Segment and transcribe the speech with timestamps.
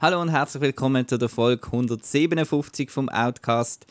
[0.00, 3.84] Hallo und herzlich willkommen zu der Folge 157 vom Outcast.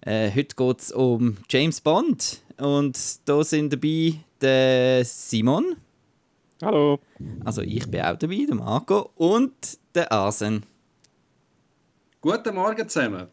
[0.00, 5.76] Äh, heute geht es um James Bond und da sind dabei der Simon.
[6.60, 6.98] Hallo.
[7.44, 9.52] Also ich bin auch dabei, der Marco und
[9.94, 10.64] der Asen.
[12.20, 13.28] Guten Morgen zusammen.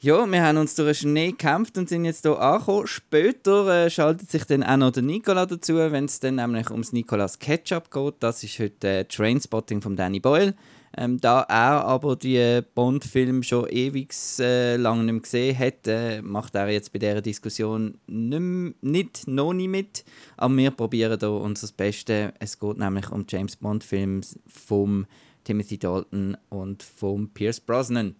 [0.00, 2.86] Ja, wir haben uns durch den Schnee gekämpft und sind jetzt hier angekommen.
[2.86, 6.92] Später äh, schaltet sich dann auch noch der Nikola dazu, wenn es dann nämlich ums
[6.92, 8.14] Nikolas Ketchup geht.
[8.20, 10.54] Das ist heute äh, Trainspotting von Danny Boyle.
[10.96, 16.54] Ähm, da er aber die Bond-Filme schon ewig äh, lang nicht gesehen hat, äh, macht
[16.54, 20.04] er jetzt bei dieser Diskussion nicht, nicht noch nicht mit.
[20.36, 22.30] Aber wir probieren hier unser Bestes.
[22.38, 25.06] Es geht nämlich um James Bond-Filme von
[25.42, 28.14] Timothy Dalton und von Pierce Brosnan.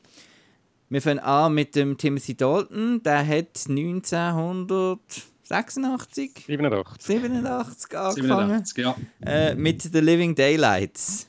[0.89, 3.03] Wir fangen an mit dem Timothy Dalton.
[3.03, 8.97] Der hat 1986 87, 87 angefangen 87, ja.
[9.25, 11.29] äh, mit The Living Daylights.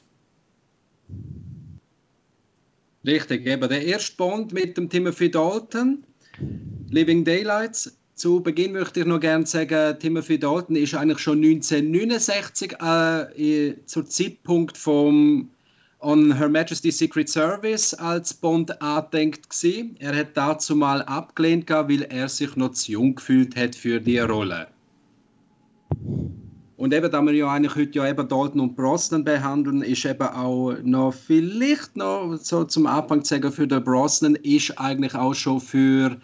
[3.05, 6.03] Richtig, eben der erste Bond mit dem Timothy Dalton,
[6.89, 7.95] Living Daylights.
[8.15, 14.05] Zu Beginn möchte ich noch gerne sagen, Timothy Dalton ist eigentlich schon 1969 äh, zur
[14.07, 15.49] Zeitpunkt vom
[15.99, 19.97] On Her Majesty's Secret Service als Bond angedenkt gewesen.
[19.99, 24.19] Er hat dazu mal abgelehnt, weil er sich noch zu jung gefühlt hat für die
[24.19, 24.67] Rolle.
[26.77, 30.27] Und eben, da wir ja eigentlich heute ja eben Dalton und Brosnan behandeln, ist eben
[30.27, 35.33] auch noch vielleicht noch so zum Anfang zu sagen, für den Brosnan ist eigentlich auch
[35.33, 36.17] schon für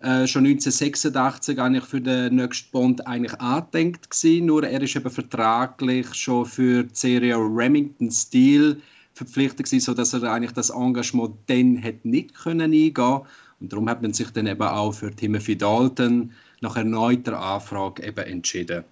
[0.00, 4.46] äh, schon 1986 eigentlich für den nächsten Bond eigentlich angedenkt gewesen.
[4.46, 8.80] Nur er ist eben vertraglich schon für die Serie Remington Steel
[9.12, 13.20] verpflichtet gewesen, sodass er eigentlich das Engagement dann hat nicht können eingehen
[13.60, 18.24] und darum hat man sich dann eben auch für Timothy Dalton nach erneuter Anfrage eben
[18.24, 18.84] entschieden.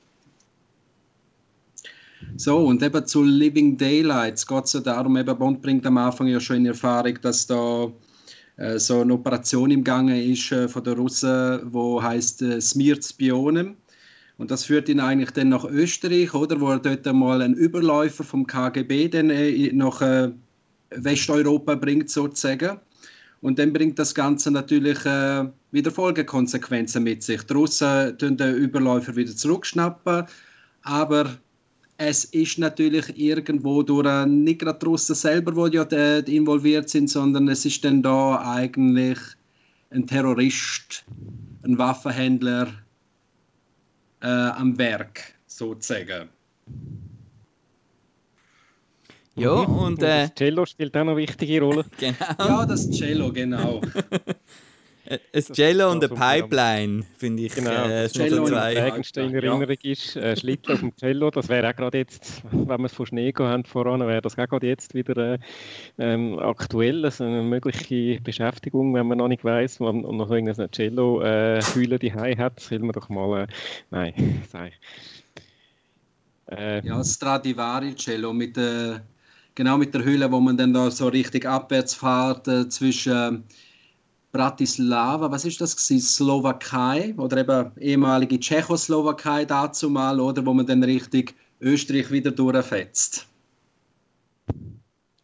[2.37, 6.27] So, und eben zu Living Daylights geht es ja darum, eben Bond bringt am Anfang
[6.27, 7.93] ja schon in Erfahrung, dass da
[8.56, 13.05] äh, so eine Operation im Gange ist äh, von den Russen, wo heißt äh, Smirt
[13.05, 13.77] Spionem.
[14.38, 18.25] Und das führt ihn eigentlich dann nach Österreich, oder, wo er dort einmal einen Überläufer
[18.25, 20.31] vom KGB dann äh, nach äh,
[20.91, 22.78] Westeuropa bringt, sozusagen.
[23.41, 27.43] Und dann bringt das Ganze natürlich äh, wieder Folgekonsequenzen mit sich.
[27.43, 30.25] Die Russen tun den Überläufer wieder zurückschnappen,
[30.83, 31.39] aber
[31.98, 36.88] es ist natürlich irgendwo durch äh, nicht gerade die Russen selber, die ja dort involviert
[36.88, 39.19] sind, sondern es ist dann da eigentlich
[39.91, 41.04] ein Terrorist,
[41.62, 42.69] ein Waffenhändler
[44.20, 46.28] äh, am Werk, sozusagen.
[49.34, 49.74] Ja, Mhm.
[49.74, 51.86] und äh, das Cello spielt auch noch eine wichtige Rolle.
[51.98, 52.16] genau.
[52.38, 53.80] Ja, das Cello, genau.
[55.04, 55.18] Ein
[55.52, 57.54] Jello und eine das unter Pipeline, finde ich.
[57.54, 58.74] Genau, Äh, das so Cello und zwei.
[58.74, 59.36] Ja, in ja.
[59.36, 62.92] Erinnerung ist, äh, Schlittel auf dem Cello, das wäre auch gerade jetzt, wenn wir es
[62.92, 65.38] von Schnee gehabt haben voran, wäre das auch gerade jetzt wieder äh,
[65.98, 70.70] ähm, aktuell, also eine mögliche Beschäftigung, wenn man noch nicht weiß und und noch irgendein
[70.70, 73.46] Cello äh, Hülle die hat, soll man doch mal, äh,
[73.91, 74.78] nein, sag ich.
[76.56, 79.02] Äh, Ja, Stradivari Cello mit der,
[79.54, 83.44] genau mit der Hülle, wo man dann da so richtig abwärts fährt äh, zwischen
[84.32, 86.00] Bratislava, was ist das gewesen?
[86.00, 93.26] Slowakei oder eben ehemalige Tschechoslowakei dazu mal, oder wo man dann richtig Österreich wieder durchfetzt.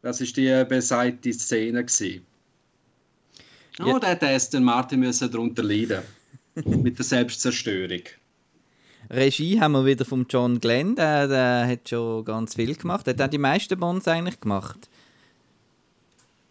[0.02, 2.24] Das ist die besagte Szene gewesen.
[3.78, 3.86] Ja.
[3.86, 6.02] Oh, da hätte Aston Martin müssen darunter leiden
[6.64, 8.02] mit der Selbstzerstörung.
[9.10, 13.06] Regie haben wir wieder von John Glenn, der, der hat schon ganz viel gemacht.
[13.06, 14.88] Der hat auch die meisten Bonds eigentlich gemacht.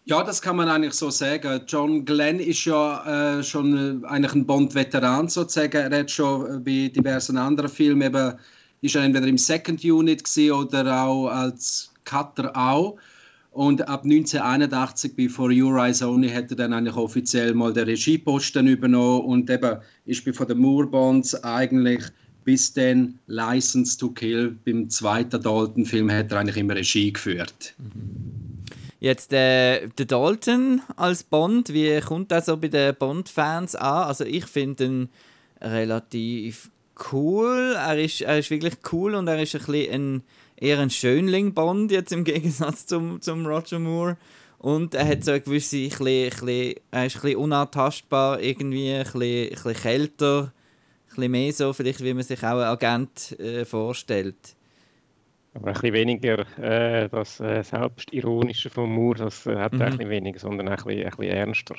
[0.08, 1.60] Ja, das kann man eigentlich so sagen.
[1.68, 5.76] John Glenn ist ja äh, schon äh, eigentlich ein Bond-Veteran sozusagen.
[5.76, 8.32] Er hat schon äh, bei diversen anderen Filmen eben,
[8.80, 12.96] ist er entweder im Second Unit oder auch als Cutter auch.
[13.50, 17.84] Und ab 1981 bei For Your Eyes Only hat er dann eigentlich offiziell mal den
[17.84, 22.04] Regieposten übernommen und eben ist bei den Moore Bonds eigentlich
[22.44, 27.74] bis dann License to Kill beim zweiten Dalton-Film hat er eigentlich immer Regie geführt.
[29.00, 34.08] Jetzt äh, der Dalton als Bond, wie kommt das so bei den Bond-Fans an?
[34.08, 35.08] Also ich finde ihn
[35.60, 36.70] relativ
[37.12, 37.76] cool.
[37.76, 40.22] Er ist, er ist wirklich cool und er ist ein bisschen ein,
[40.56, 44.16] eher ein Schönling-Bond jetzt im Gegensatz zum, zum Roger Moore.
[44.58, 48.40] Und er hat so eine gewisse, ein bisschen, ein bisschen, er ist ein bisschen unantastbar,
[48.40, 52.58] irgendwie ein bisschen, ein bisschen kälter, ein bisschen mehr so, vielleicht wie man sich auch
[52.58, 54.56] einen Agent äh, vorstellt.
[55.58, 59.82] Aber ein bisschen weniger äh, das äh, Selbstironische vom Moore, das äh, hat mhm.
[59.82, 61.74] ein bisschen weniger, sondern ein bisschen, ein bisschen ernster.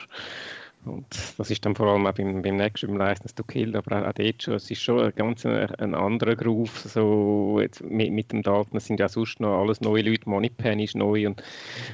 [0.83, 1.05] Und
[1.37, 4.07] das ist dann vor allem auch beim, beim nächsten, beim License to Kill, aber auch,
[4.09, 8.11] auch dort schon, es ist schon ein ganz ein, ein anderer Groove, so jetzt mit,
[8.11, 11.41] mit dem Daten, es sind ja sonst noch alles neue Leute, Moneypenny ist neu und,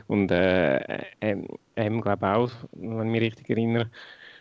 [0.08, 3.92] und äh, ähm, ähm glaube auch, wenn ich mich richtig erinnere.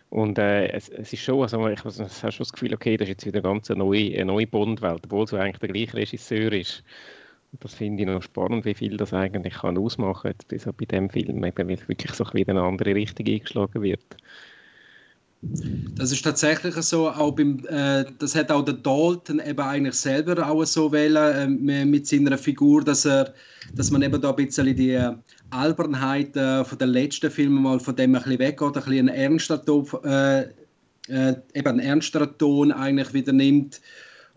[0.09, 3.07] Und äh, es, es, ist schon, also ich, ich habe schon das Gefühl, okay, das
[3.07, 6.53] ist jetzt wieder eine ganz neue, eine neue Bond-Welt, obwohl es eigentlich der gleiche Regisseur
[6.53, 6.83] ist.
[7.59, 11.09] Das finde ich noch spannend, wie viel das eigentlich kann ausmachen kann, so bei dem
[11.09, 14.17] Film, eben, weil wirklich so wieder eine andere Richtung eingeschlagen wird.
[15.95, 20.47] Das ist tatsächlich so, auch beim, äh, das hat auch der Dalton eben eigentlich selber
[20.47, 23.33] auch so wählen äh, mit seiner Figur, dass er,
[23.75, 24.99] dass man eben da ein bisschen die
[25.51, 29.09] Albernheit äh, von den letzten Filmen mal von dem ein bisschen weggeht, ein bisschen einen
[29.09, 30.41] ernsteren Ton, äh,
[31.09, 33.81] äh, eben einen ernsteren Ton eigentlich wieder nimmt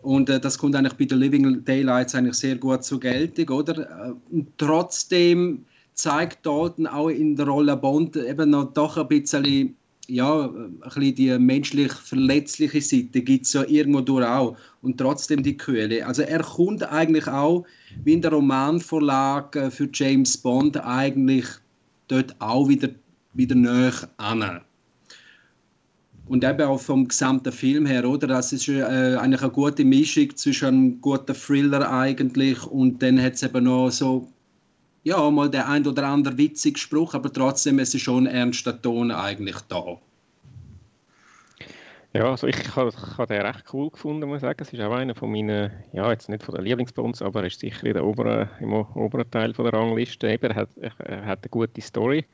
[0.01, 3.79] und äh, das kommt eigentlich bei den Living Daylights eigentlich sehr gut zur Geltung, oder?
[3.79, 9.75] Äh, und trotzdem zeigt Dalton auch in der Rolle Bond eben noch doch ein bisschen,
[10.07, 14.55] ja, ein bisschen die menschlich verletzliche Seite gibt es ja irgendwo durch auch.
[14.81, 16.05] Und trotzdem die Kühle.
[16.05, 17.65] Also er kommt eigentlich auch,
[18.05, 21.45] wie in der Romanvorlage für James Bond, eigentlich
[22.07, 22.89] dort auch wieder,
[23.33, 24.61] wieder näher an.
[26.29, 28.27] Und eben auch vom gesamten Film her, oder?
[28.27, 33.33] Das ist äh, eigentlich eine gute Mischung zwischen einem guten Thriller eigentlich und dann hat
[33.33, 34.27] es eben noch so,
[35.03, 38.79] ja, mal der ein oder andere witzige Spruch, aber trotzdem ist es schon ein ernster
[38.79, 39.97] Ton eigentlich da.
[42.13, 44.61] Ja, also ich habe hab den recht cool gefunden, muss ich sagen.
[44.61, 47.59] Es ist auch einer von meinen, ja, jetzt nicht von den Lieblingsbonds, aber er ist
[47.59, 50.27] sicher in der oberen, im oberen Teil von der Rangliste.
[50.27, 52.25] Eben, er, hat, er hat eine gute Story.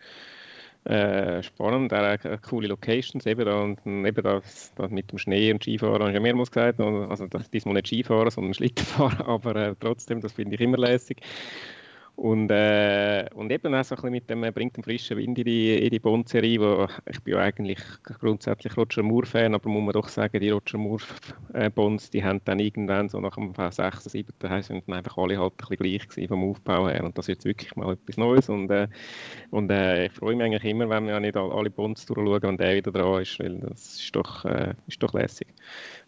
[0.86, 5.52] Äh, spannend, auch äh, coole Locations, eben da, und eben das, das mit dem Schnee
[5.52, 9.56] und Skifahren, habe ich ja mehrmals gesagt, also das, diesmal nicht Skifahren, sondern Schlittenfahren, aber
[9.56, 11.22] äh, trotzdem, das finde ich immer lässig.
[12.16, 15.38] Und, äh, und eben auch so ein bisschen mit dem, äh, bringt einen frischen Wind
[15.38, 17.80] in die, in die Bond-Serie, wo ich bin ja eigentlich
[18.20, 23.10] grundsätzlich Roger Moore-Fan, aber muss man doch sagen, die Roger Moore-Bonds, die haben dann irgendwann
[23.10, 24.34] so nach dem 6., 7.
[24.50, 27.26] heisst, sind dann einfach alle halt ein bisschen gleich gewesen vom Aufbau her und das
[27.26, 28.88] ist jetzt wirklich mal etwas Neues und, äh,
[29.52, 32.76] und äh, ich freue mich eigentlich immer, wenn wir nicht alle Bonds durchschauen und der
[32.76, 35.48] wieder dran ist, weil das ist doch, äh, ist doch lässig.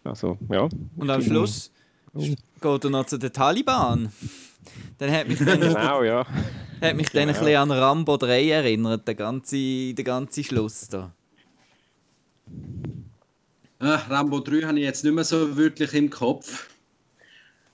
[0.04, 0.68] Also, ja.
[0.96, 1.70] Und am Schluss
[2.18, 4.12] geht er noch zu den Taliban.
[4.98, 6.26] Dann hat mich dann, genau, ja.
[6.80, 7.38] hat mich dann genau.
[7.38, 11.12] ein bisschen an Rambo 3 erinnert, der ganze, der ganze Schluss da.
[13.78, 16.68] Ach, Rambo 3 habe ich jetzt nicht mehr so wirklich im Kopf.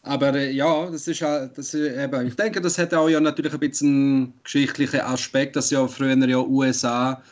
[0.03, 3.55] Aber äh, ja, das ist, das ist eben, ich denke, das hat auch ja natürlich
[3.55, 7.23] ein bisschen einen geschichtlichen Aspekt, dass ja früher ja USA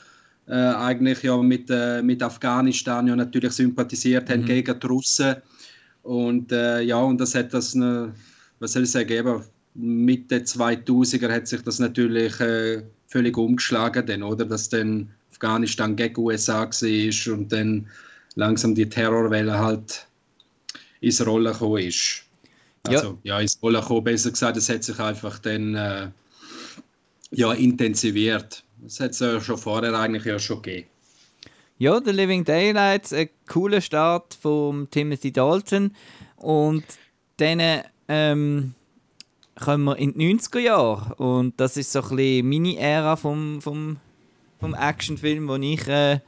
[0.48, 4.46] äh, eigentlich ja mit, äh, mit Afghanistan ja natürlich sympathisiert haben mhm.
[4.46, 5.36] gegen die Russen.
[6.02, 8.14] Und äh, ja, und das hat das eine,
[8.58, 9.42] was soll ich sagen, eben
[9.74, 14.44] Mitte 2000er hat sich das natürlich äh, völlig umgeschlagen, denn, oder?
[14.44, 17.86] Dass dann Afghanistan gegen USA war und dann
[18.34, 20.06] langsam die Terrorwelle halt
[21.00, 22.22] ins Rollen gekommen ist.
[22.84, 23.36] Also, ja.
[23.36, 26.08] ja, ins Rollen gekommen, besser gesagt, es hat sich einfach dann äh,
[27.30, 28.64] ja, intensiviert.
[28.82, 30.88] Das hat es ja schon vorher eigentlich ja schon gegeben.
[31.78, 35.94] Ja, The Living Daylights, ein cooler Start von Timothy Dalton.
[36.36, 36.84] Und
[37.38, 38.74] dann ähm,
[39.58, 41.14] kommen wir in die 90er Jahre.
[41.16, 43.96] Und das ist so ein bisschen meine Ära vom, vom,
[44.60, 46.20] vom Actionfilm, wo ich äh,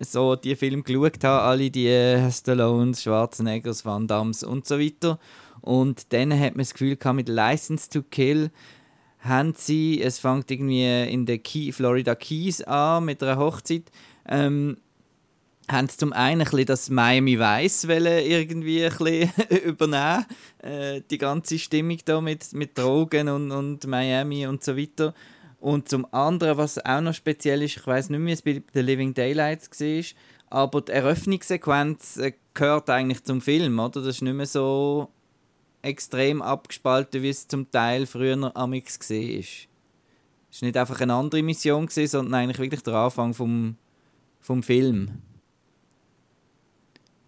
[0.00, 5.18] so die Filme geschaut habe, alle die äh, Stallones, Schwarzeneggers, Van Dams und so weiter.
[5.60, 8.50] Und dann hat man das Gefühl gehabt, mit License to Kill
[9.20, 13.90] haben sie, es fängt irgendwie in der Key, Florida Keys an mit einer Hochzeit,
[14.28, 14.76] ähm,
[15.70, 19.30] haben zum einen ein das Miami Vice irgendwie ein
[19.64, 20.24] übernehmen,
[20.62, 25.14] äh, die ganze Stimmung da mit, mit Drogen und, und Miami und so weiter.
[25.60, 28.62] Und zum anderen, was auch noch speziell ist, ich weiß nicht mehr, wie es bei
[28.72, 30.04] The Living Daylights war,
[30.50, 34.00] aber die Eröffnungssequenz äh, gehört eigentlich zum Film, oder?
[34.00, 35.08] Das ist nicht mehr so
[35.82, 39.16] extrem abgespalten, wie es zum Teil früher amix war.
[39.16, 43.76] Es war nicht einfach eine andere Mission, sondern eigentlich wirklich der Anfang vom,
[44.40, 45.10] vom Film.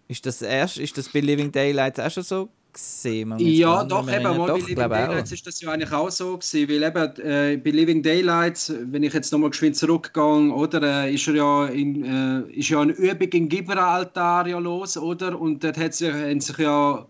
[0.07, 3.33] Ist das erst, ist das bei Living Daylights auch schon so gesehen?
[3.39, 6.83] Ja, doch, eben, mal bei Living Daylights ist das ja eigentlich auch so gewesen, weil
[6.83, 11.35] eben äh, bei Living Daylights, wenn ich jetzt nochmal geschwind zurückgehe, oder, äh, ist er
[11.35, 15.93] ja in, äh, ist ja eine Übung in Gibraltar ja los, oder, und dort hat
[15.93, 17.05] sich, haben sich ja,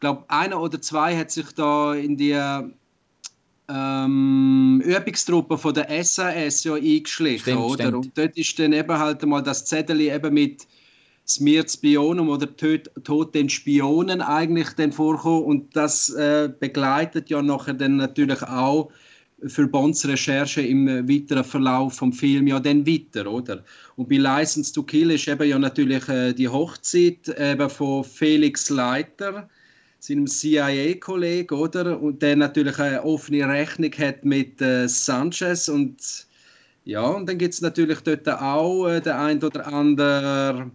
[0.00, 2.32] glaube einer oder zwei hat sich da in die
[3.72, 7.94] ähm, Übungstruppe von der SAS ja eingeschlichen, oder, stimmt.
[7.94, 10.66] und dort ist dann eben halt mal das Zettel eben mit
[11.26, 17.40] Smirt Spionum oder Tod, Tod den Spionen eigentlich dann vorkommen und das äh, begleitet ja
[17.40, 18.90] nachher dann natürlich auch
[19.46, 23.64] für Bonds Recherche im weiteren Verlauf vom Film ja dann weiter, oder?
[23.96, 28.70] Und bei License to Kill ist eben ja natürlich äh, die Hochzeit eben von Felix
[28.70, 29.48] Leiter,
[30.02, 32.00] seinem CIA-Kollegen, oder?
[32.00, 36.26] Und der natürlich eine offene Rechnung hat mit äh, Sanchez und
[36.84, 40.70] ja, und dann gibt es natürlich dort auch äh, der ein oder andere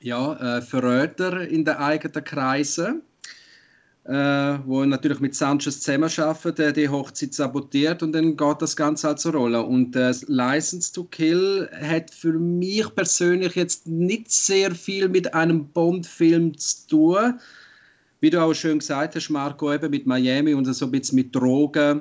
[0.00, 3.02] ja, äh, Verräter in den eigenen Kreisen
[4.04, 9.08] äh, wo natürlich mit Sanchez zusammenarbeitet, der die Hochzeit sabotiert und dann geht das Ganze
[9.08, 9.62] halt zur Rolle.
[9.62, 15.68] Und äh, License to Kill hat für mich persönlich jetzt nicht sehr viel mit einem
[15.68, 17.40] Bond-Film zu tun.
[18.24, 21.36] Wie du auch schön gesagt hast, Marco, eben mit Miami und so ein bisschen mit
[21.36, 22.00] Drogen.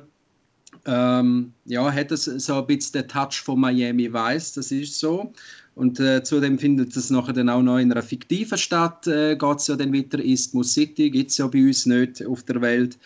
[0.86, 5.34] Ähm, ja, hat es so ein bisschen den Touch von Miami Vice, das ist so.
[5.76, 9.58] Und äh, zudem findet es nachher dann auch noch in einer fiktiven Stadt, äh, geht
[9.58, 12.98] es ja dann weiter, Isthmus City, gibt es ja bei uns nicht auf der Welt.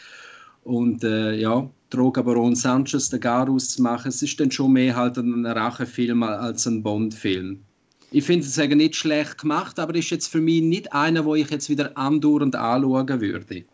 [0.63, 5.17] Und äh, ja, Drogenbaron Sanchez, den Garus zu machen, es ist dann schon mehr halt
[5.17, 7.61] ein Rachefilm als ein Bond-Film.
[8.09, 11.49] Ich finde es nicht schlecht gemacht, aber ist jetzt für mich nicht einer, wo ich
[11.49, 13.65] jetzt wieder andauernd anschauen würde.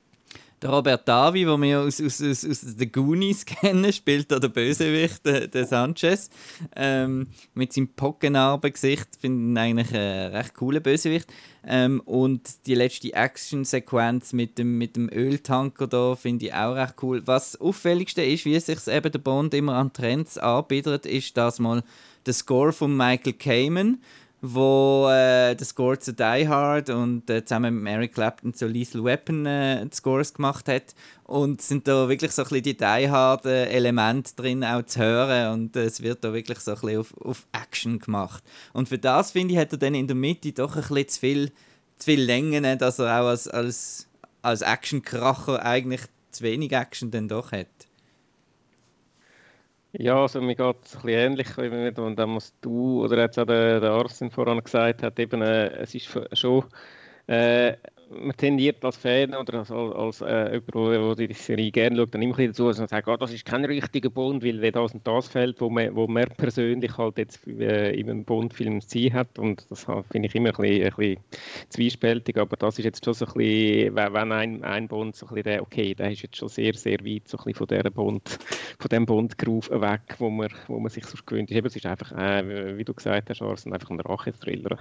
[0.63, 4.47] Der Robert Davi, den wir aus, aus, aus, aus The Goonies kennen, spielt da der
[4.47, 6.29] Bösewicht, der, der Sanchez.
[6.73, 11.27] Ähm, mit seinem Pockennarbengesicht finde ich eigentlich einen recht coolen Bösewicht.
[11.67, 16.95] Ähm, und die letzte Action-Sequenz mit dem, mit dem Öltanker da finde ich auch recht
[17.01, 17.21] cool.
[17.25, 21.83] Was auffälligste ist, wie sich eben der Bond immer an Trends anbietet, ist das mal
[22.25, 24.01] der Score von Michael Kamen
[24.45, 29.01] wo äh, der Score zu Die Hard und äh, zusammen mit Mary Clapton zu Lethal
[29.05, 30.93] Weapon äh, Scores gemacht hat.
[31.23, 34.99] Und sind da wirklich so ein bisschen die Die Hard äh, Elemente drin auch zu
[34.99, 38.43] hören und äh, es wird da wirklich so ein bisschen auf, auf Action gemacht.
[38.73, 41.19] Und für das, finde ich, hat er dann in der Mitte doch ein bisschen zu
[41.21, 41.51] viel,
[41.97, 44.09] zu viel Längen, dass er auch als, als,
[44.41, 47.67] als Action-Kracher eigentlich zu wenig Action dann doch hat.
[49.95, 53.37] Ja, also mir geht es ein bisschen ähnlich, wie und dann musst du oder jetzt
[53.37, 56.65] auch der, der Arsen voran gesagt hat, eben, äh, es ist schon
[57.27, 57.77] äh,
[58.09, 62.21] man tendiert als Fan oder als, als äh, jemand, der die Serie gerne schaut, dann
[62.21, 65.05] immer ein dazu, dass man sagt, oh, das ist kein richtiger Bond, weil das und
[65.07, 69.13] das fällt, wo man, wo man persönlich halt jetzt äh, in einem Bond-Film zu ziehen
[69.13, 71.23] hat und das finde ich immer ein bisschen, ein bisschen
[71.69, 75.29] zwiespältig, aber das ist jetzt schon so ein bisschen, wenn ein, ein Bond so ein
[75.29, 77.89] bisschen der, okay, der ist jetzt schon sehr, sehr weit so ein bisschen von, der
[77.89, 78.39] Bond,
[78.79, 81.57] von dem Bond-Groove weg, wo man, wo man sich so gewöhnt ist.
[81.57, 84.77] Eben, es ist einfach, äh, wie du gesagt hast, Arsen, einfach ein Rache-Thriller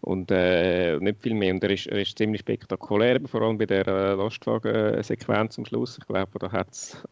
[0.00, 3.64] und äh, nicht viel mehr und er ist, er ist ziemlich spektakulär, vor allem bei
[3.64, 5.96] der äh, Lastwagen-Sequenz am Schluss.
[5.98, 7.02] Ich glaube, da hat es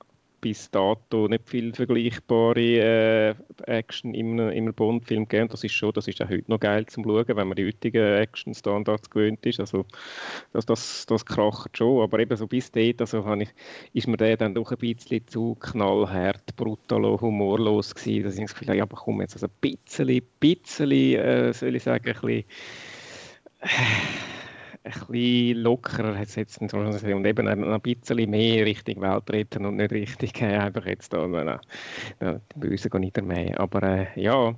[0.42, 3.34] bis dato nicht viel vergleichbare äh,
[3.64, 5.48] Action in einem Bond-Film gegeben.
[5.48, 8.18] Das ist schon, das ist auch heute noch geil zum Schauen, wenn man die heutigen
[8.18, 9.60] Action-Standards gewöhnt ist.
[9.60, 9.86] Also
[10.52, 13.50] das, das, das kracht schon, aber eben so bis dort also ich,
[13.94, 18.54] ist mir der dann doch ein bisschen zu knallhart, brutal, humorlos gewesen, dass ich das
[18.54, 22.44] Gefühl ja, aber komm jetzt also ein bisschen, bisschen, äh, soll ich sagen, ein bisschen
[24.84, 26.72] ein bisschen lockerer hat es jetzt und
[27.26, 31.60] eben ein bisschen mehr Richtung Weltretten und nicht richtig äh, einfach jetzt da, na,
[32.20, 33.58] na, die Bösen nicht mehr.
[33.60, 34.54] Aber äh, ja,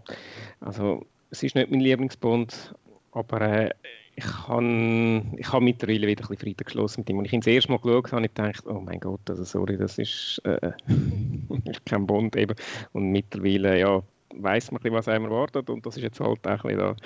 [0.61, 2.75] also es ist nicht mein Lieblingsbond,
[3.13, 3.71] aber äh,
[4.17, 7.19] ich habe ich hab mittlerweile wieder ein bisschen Frieden geschlossen mit ihm.
[7.19, 9.99] Und ich ihn das erste Mal geschaut habe, ich oh mein Gott, also sorry, das
[9.99, 10.71] ist, äh,
[11.65, 12.55] ist kein Bond eben.
[12.93, 14.03] Und mittlerweile, ja,
[14.37, 16.97] weiß man ein bisschen, was einem erwartet und das ist jetzt halt auch ein bisschen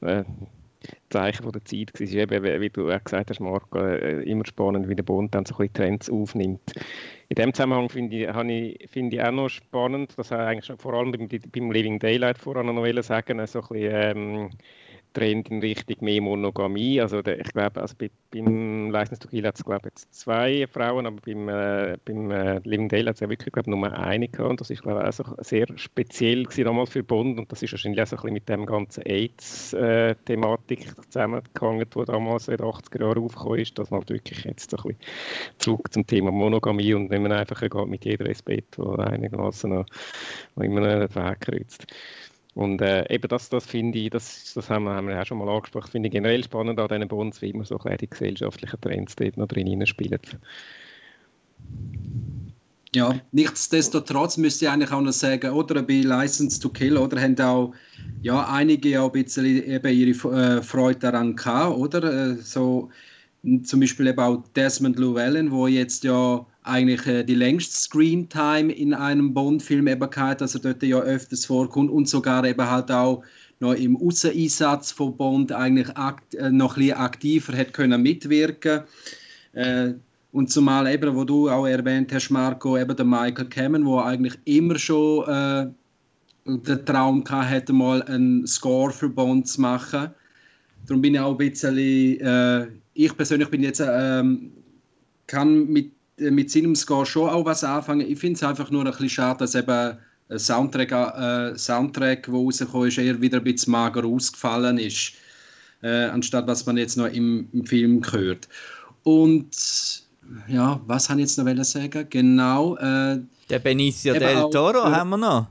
[0.00, 0.24] da, äh,
[1.10, 2.06] Zeichen von der Zeit war.
[2.06, 5.54] Eben, wie du auch gesagt hast, Marco, äh, immer spannend, wie der Bund dann so
[5.54, 6.60] ein bisschen Trends aufnimmt.
[7.28, 11.12] In dem Zusammenhang finde ich, find ich auch noch spannend, dass er eigentlich vor allem
[11.12, 14.50] beim, beim Living Daylight voran noch sagen, so ein bisschen, ähm,
[15.12, 17.00] Trend in Richtung mehr Monogamie.
[17.00, 18.92] Also der, ich glaube, also bei, beim
[19.30, 23.16] Kill hat es glaube jetzt zwei Frauen, aber beim, äh, beim äh, Living Dale hat
[23.16, 24.50] es ja wirklich glaube nur eine gehabt.
[24.50, 27.72] Und das ist glaube auch so sehr speziell gewesen damals für Bond und das ist
[27.72, 32.66] wahrscheinlich auch so ein bisschen mit dem ganzen AIDS-Thematik äh, zusammengehangen, die damals in den
[32.66, 34.98] 80er Jahren aufgekommen ist, dass man wirklich jetzt ein bisschen
[35.58, 39.86] zurück zum Thema Monogamie und wenn man einfach mit jeder ins Bett, wo einigermaßen noch,
[40.56, 41.86] noch immer einen Weg kreuzt.
[42.54, 45.38] Und äh, eben das, das finde ich, das, das haben, wir, haben wir ja schon
[45.38, 49.16] mal angesprochen, finde ich generell spannend an diesen Bonds, wie immer so die gesellschaftlichen Trends
[49.16, 50.20] dort noch drin spielen.
[52.94, 57.40] Ja, nichtsdestotrotz müsste ich eigentlich auch noch sagen, oder bei License to Kill, oder haben
[57.40, 57.72] auch
[58.20, 62.32] ja, einige auch ein bisschen eben ihre äh, Freude daran gehabt, oder?
[62.32, 62.90] Äh, so,
[63.64, 68.94] zum Beispiel eben auch Desmond Llewellyn, wo jetzt ja eigentlich äh, die längste Screentime in
[68.94, 73.22] einem Bond-Film eben gehabt, er dort ja öfters vorkommt und sogar eben halt auch
[73.60, 78.82] noch im Außeneinsatz von Bond eigentlich äh, noch ein bisschen aktiver hätte können mitwirken
[79.52, 79.92] äh,
[80.32, 84.38] und zumal eben, wo du auch erwähnt hast, Marco, eben der Michael Cameron, wo eigentlich
[84.46, 85.66] immer schon äh,
[86.46, 90.10] den Traum hatte, mal einen Score für Bond zu machen.
[90.86, 94.52] Darum bin ich auch ein bisschen, äh, ich persönlich bin jetzt, ähm,
[95.26, 95.92] kann mit,
[96.30, 98.08] mit seinem Score schon auch was anfangen.
[98.10, 99.98] Ich finde es einfach nur ein bisschen schade, dass eben
[100.28, 105.12] ein Soundtrack, äh, Soundtrack, der rausgekommen ist, eher wieder ein bisschen mager ausgefallen ist,
[105.82, 108.48] äh, anstatt was man jetzt noch im, im Film hört.
[109.02, 110.02] Und
[110.48, 112.06] ja, was habe ich jetzt noch sagen?
[112.08, 112.76] Genau.
[112.76, 115.48] Äh, der Benicio del Toro auch, haben wir noch.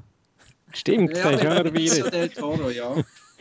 [0.74, 2.96] Stimmt, ja, der Benicio del Toro, ja.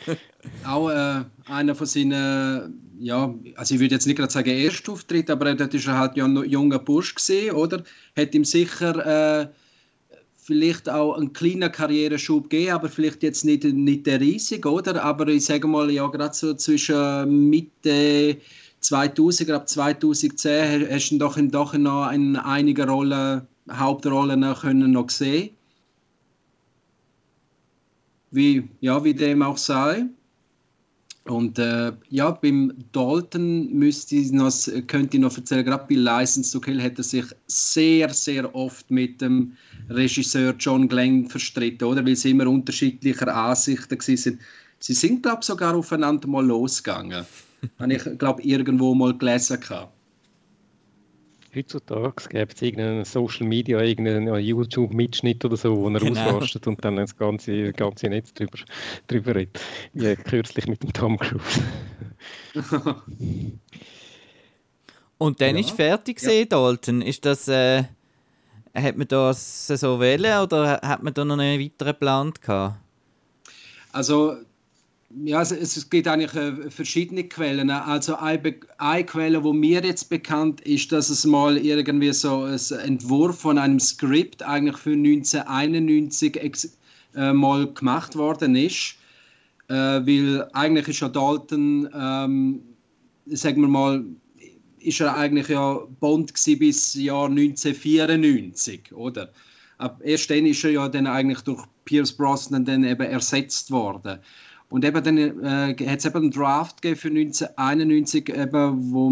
[0.66, 5.54] auch äh, einer von seinen, ja, also ich würde jetzt nicht gerade sagen Erstauftritt, aber
[5.54, 7.82] dort war er halt ja noch junger Bursch gesehen, oder?
[8.16, 9.48] Hat ihm sicher äh,
[10.36, 15.02] vielleicht auch einen kleinen Karriereschub gegeben, aber vielleicht jetzt nicht, nicht der riesig, oder?
[15.02, 18.36] Aber ich sage mal, ja, gerade so zwischen Mitte
[18.80, 25.50] 2000, ab 2010 hast du doch, doch noch in einigen Rollen, Hauptrollen können noch sehen.
[28.30, 30.06] Wie, ja, wie dem auch sei.
[31.24, 34.52] Und äh, ja, beim Dalton müsste ich noch,
[34.86, 38.90] könnte ich noch erzählen, gerade bei License to Kill hat er sich sehr, sehr oft
[38.90, 39.52] mit dem
[39.90, 42.04] Regisseur John Glenn verstritten, oder?
[42.04, 44.38] Weil sie immer unterschiedlicher Ansichten waren.
[44.78, 47.26] Sie sind, glaube ich, sogar aufeinander mal losgegangen.
[47.78, 49.60] Habe ich, glaube irgendwo mal gelesen.
[49.60, 49.92] Gehabt.
[51.54, 56.36] Heutzutage gibt es irgendeinen Social Media, irgendeinen YouTube-Mitschnitt oder so, wo er genau.
[56.36, 58.58] ausrastet und dann das ganze, ganze Netz drüber,
[59.08, 59.60] drüber redet.
[59.92, 61.62] Wie kürzlich mit dem Tom Cruise.
[65.18, 65.60] und dann ja.
[65.60, 66.56] ist fertig gesehen, ja.
[66.56, 67.02] Dalton.
[67.02, 67.82] Ist das, äh,
[68.72, 72.76] hat man das so wählen oder hat man da noch einen weiteren Plan gehabt?
[73.92, 74.36] Also
[75.24, 77.70] ja, es, gibt eigentlich äh, verschiedene Quellen.
[77.70, 82.78] Also eine, eine Quelle, wo mir jetzt bekannt ist, dass es mal irgendwie so ein
[82.84, 86.78] Entwurf von einem Skript eigentlich für 1991 ex,
[87.16, 88.94] äh, mal gemacht worden ist.
[89.68, 92.62] Äh, weil eigentlich ist ja Dalton, ähm,
[93.26, 94.04] sagen wir mal,
[94.78, 99.30] ist er eigentlich ja Bond bis Jahr 1994, oder?
[99.78, 104.20] Ab erst dann ist er ja dann eigentlich durch Pierce Brosnan dann eben ersetzt worden.
[104.70, 109.10] Und eben dann äh, hat es eben einen Draft gegeben für 1991, eben, wo,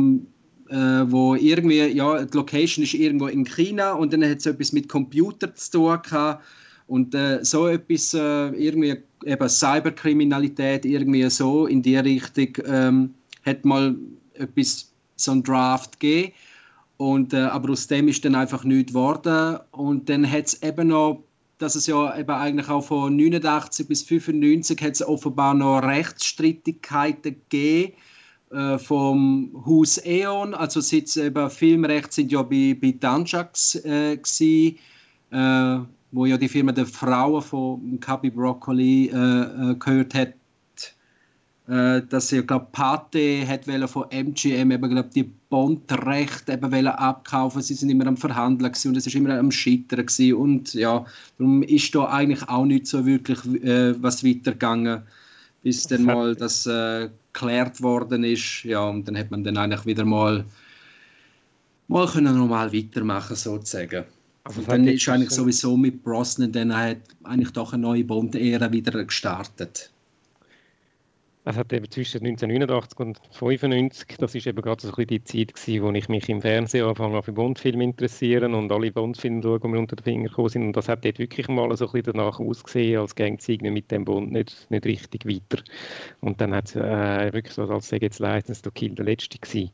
[0.70, 4.72] äh, wo irgendwie, ja, die Location ist irgendwo in China und dann hat es etwas
[4.72, 6.44] mit Computer zu tun gehabt.
[6.86, 13.64] Und äh, so etwas, äh, irgendwie eben Cyberkriminalität, irgendwie so in die Richtung, ähm, hat
[13.64, 13.96] mal
[14.34, 16.32] etwas, so ein Draft gegeben.
[16.98, 19.58] Und, äh, aber aus dem ist dann einfach nichts geworden.
[19.72, 21.24] Und dann hat es eben noch
[21.58, 27.36] dass es ja eben eigentlich auch von 89 bis 95 hat es offenbar noch Rechtsstreitigkeiten
[27.48, 27.92] gegeben
[28.50, 34.78] äh, vom Haus E.ON, also sitz, eben Filmrechte sind ja bei, bei Danjax äh, gewesen,
[35.30, 35.78] äh,
[36.12, 40.37] wo ja die Firma der Frauen von Cubby Broccoli äh, äh, gehört hat
[41.68, 47.74] äh, dass er glaube Pate hat von MGM eben glaub, die Bondrechte eben abkaufen sie
[47.74, 50.34] sind immer am Verhandeln und es ist immer am Scheitern gewesen.
[50.34, 51.04] und ja
[51.36, 55.02] darum ist da eigentlich auch nicht so wirklich äh, was weitergegangen
[55.62, 59.84] bis dann mal das äh, geklärt worden ist ja und dann hat man dann eigentlich
[59.84, 60.46] wieder mal
[61.88, 64.04] mal können normal weitermachen sozusagen
[64.44, 68.72] also und dann ist eigentlich sowieso mit Brosnan dann hat eigentlich doch eine neue Bond-Ära
[68.72, 69.90] wieder gestartet.
[71.50, 75.54] Es hat eben zwischen 1989 und 1995, das ist eben gerade so ein die Zeit
[75.54, 79.68] gewesen, wo ich mich im Fernsehen angefangen für Bondfilme interessieren und alle Bondfilme schauen, die
[79.68, 80.64] mir unter den Finger gekommen sind.
[80.64, 83.90] Und das hat dort wirklich mal so ein bisschen danach ausgesehen, als ging es mit
[83.90, 85.62] dem Bond nicht, nicht richtig weiter.
[86.20, 89.38] Und dann hat es äh, wirklich so, als sei jetzt License to Kill der letzte
[89.38, 89.70] gewesen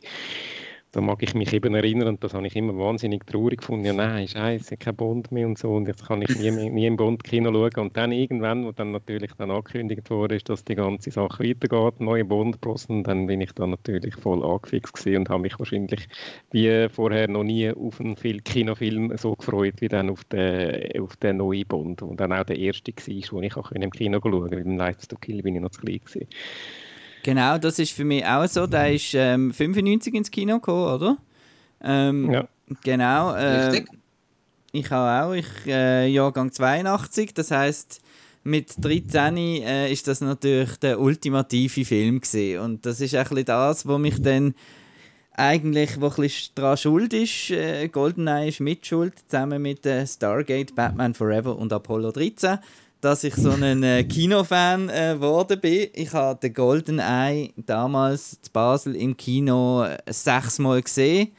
[0.94, 3.84] da mag ich mich eben erinnern, und das habe ich immer wahnsinnig traurig gefunden.
[3.84, 5.74] Ja, nein, scheiße, kein Bond mehr und so.
[5.74, 7.86] Und jetzt kann ich nie, nie im Bond-Kino schauen.
[7.86, 12.24] Und dann irgendwann, wo dann natürlich dann angekündigt wurde, dass die ganze Sache weitergeht, neue
[12.24, 16.06] Bond-Prossen, dann bin ich dann natürlich voll angefixt und habe mich wahrscheinlich
[16.52, 21.38] wie vorher noch nie auf einen Kinofilm so gefreut, wie dann auf den, auf den
[21.38, 22.02] neuen Bond.
[22.02, 24.56] Und dann auch der erste war, den ich auch im Kino schauen konnte.
[24.56, 26.28] Weil im Lights to Kill bin ich noch zu klein gewesen.
[27.24, 28.66] Genau, das ist für mich auch so.
[28.66, 31.16] Der ist ähm, 95 ins Kino gekommen, oder?
[31.82, 32.48] Ähm, ja.
[32.84, 33.34] Genau.
[33.34, 33.84] Äh,
[34.72, 35.32] ich habe auch.
[35.32, 37.32] Ich, äh, Jahrgang 82.
[37.32, 38.02] Das heißt
[38.42, 42.60] mit 13 äh, ist das natürlich der ultimative Film gewesen.
[42.60, 44.54] Und das ist ein das, was mich dann
[45.32, 47.50] eigentlich, wo ein daran schuld ist.
[47.50, 52.58] Äh, Goldeneye ist mit schuld, zusammen mit äh, Stargate, Batman Forever und Apollo 13
[53.04, 55.88] dass ich so ein äh, Kinofan äh, geworden bin.
[55.92, 61.32] Ich habe den Golden Eye damals in Basel im Kino äh, sechsmal gesehen.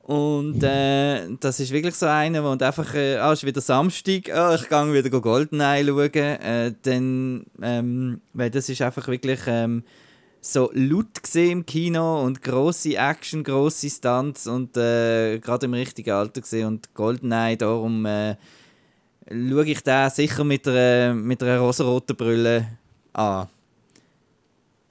[0.00, 4.54] Und äh, das ist wirklich so einer, wo einfach, äh, ah, ist wieder Samstag, ah,
[4.54, 6.10] ich gehe wieder Goldeneye schauen.
[6.14, 9.84] Äh, dann, ähm, weil das ist einfach wirklich ähm,
[10.40, 16.12] so laut gesehen im Kino und große Action, große Stunts und äh, gerade im richtigen
[16.12, 16.66] Alter gesehen.
[16.66, 18.36] Und Goldeneye, darum äh,
[19.28, 22.66] schaue ich da sicher mit einer, mit einer rosaroten Brille
[23.12, 23.48] an.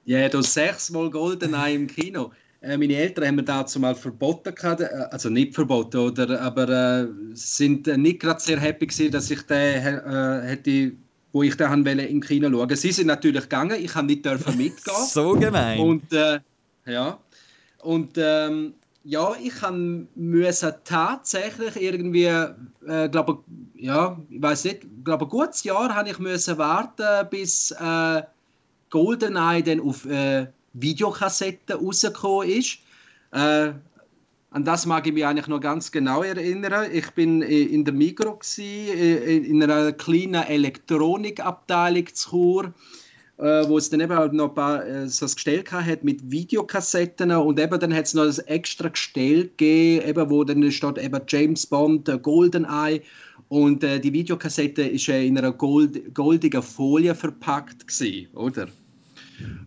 [0.04, 2.30] Ja, du sechsmal Goldeneye im Kino.
[2.60, 6.68] Äh, meine Eltern haben mir dazu mal verboten, gehabt, äh, also nicht verboten, oder, aber
[6.68, 10.92] äh, sind nicht gerade sehr happy gewesen, dass ich den äh, hätte,
[11.32, 12.76] wo ich den im Kino schauen.
[12.76, 15.06] Sie sind natürlich gegangen, ich habe nicht dürfen mitgehen.
[15.08, 15.80] so gemein.
[15.80, 16.40] Und äh,
[16.86, 17.18] ja,
[17.82, 19.54] und ähm, ja, ich
[20.14, 26.18] musste tatsächlich irgendwie, äh, glaube ja, ich weiß nicht, glaube ein gutes Jahr habe ich
[26.18, 28.22] müssen warten, bis äh,
[28.88, 32.78] Goldeneye dann auf äh, Videokassette rausgekommen ist.
[33.32, 33.72] Äh,
[34.50, 36.88] an das mag ich mich eigentlich noch ganz genau erinnern.
[36.92, 42.74] Ich bin in der Migro in einer kleinen Elektronikabteilung zu Chur,
[43.38, 47.32] äh, wo es dann eben noch ein paar, äh, so ein Gestell hat mit Videokassetten
[47.32, 51.20] und eben dann hat es noch ein extra Gestell gegeben, eben, wo dann steht eben
[51.26, 53.02] James Bond, Goldeneye
[53.48, 58.68] und äh, die Videokassette ist in einer gold, goldigen Folie verpackt gewesen, oder?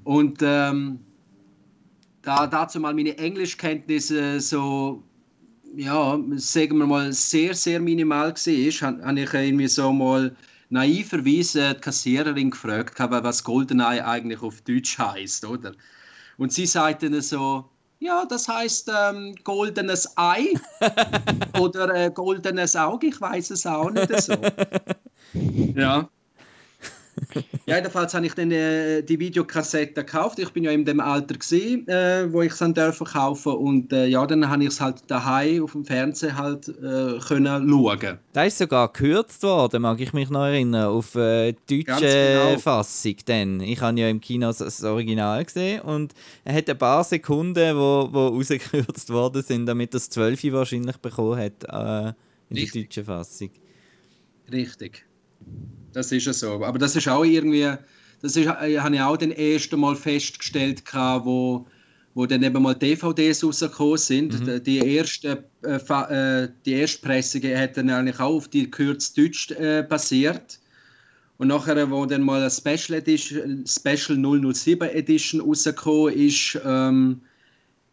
[0.03, 0.99] Und ähm,
[2.21, 5.03] da dazu mal meine Englischkenntnisse so,
[5.75, 10.35] ja, sagen wir mal, sehr, sehr minimal war, habe ich irgendwie so mal
[10.69, 15.73] naiverweise die Kassiererin gefragt, was Goldeneye eigentlich auf Deutsch heißt, oder?
[16.37, 20.53] Und sie sagte dann so, ja, das heißt ähm, goldenes Ei
[21.59, 24.35] oder äh, goldenes Auge, ich weiß es auch nicht so.
[25.33, 26.07] ja.
[27.65, 30.39] Ja, jedenfalls habe ich dann äh, die Videokassette gekauft.
[30.39, 33.93] Ich bin ja in dem Alter gewesen, äh, wo ich es dann dürfen kaufen und
[33.93, 38.19] äh, ja, dann habe ich es halt daheim auf dem Fernseher halt äh, können schauen.
[38.33, 42.59] Da ist sogar gekürzt worden, mag ich mich noch erinnern, auf äh, deutsche genau.
[42.59, 43.15] Fassung.
[43.27, 47.75] Denn ich habe ja im Kino das Original gesehen und er hat ein paar Sekunden,
[47.75, 52.13] wo, wo rausgekürzt worden sind, damit das 12 wahrscheinlich bekommen hat äh,
[52.49, 52.71] in Richtig.
[52.71, 53.49] der deutschen Fassung.
[54.51, 55.05] Richtig.
[55.97, 56.63] Das ist ja so.
[56.63, 57.73] Aber das ist auch irgendwie,
[58.21, 61.65] das ist, äh, habe ich auch den ersten Mal festgestellt, wo,
[62.13, 64.45] wo dann eben mal DVDs rausgekommen sind.
[64.45, 64.63] Mhm.
[64.63, 69.49] Die, erste, äh, äh, die erste Pressung hat dann eigentlich auch auf die gekürzte Deutsch
[69.53, 70.59] äh, basiert.
[71.39, 77.21] Und nachher, wo dann mal eine Special Edition, Special 007 Edition rausgekommen ist, ähm,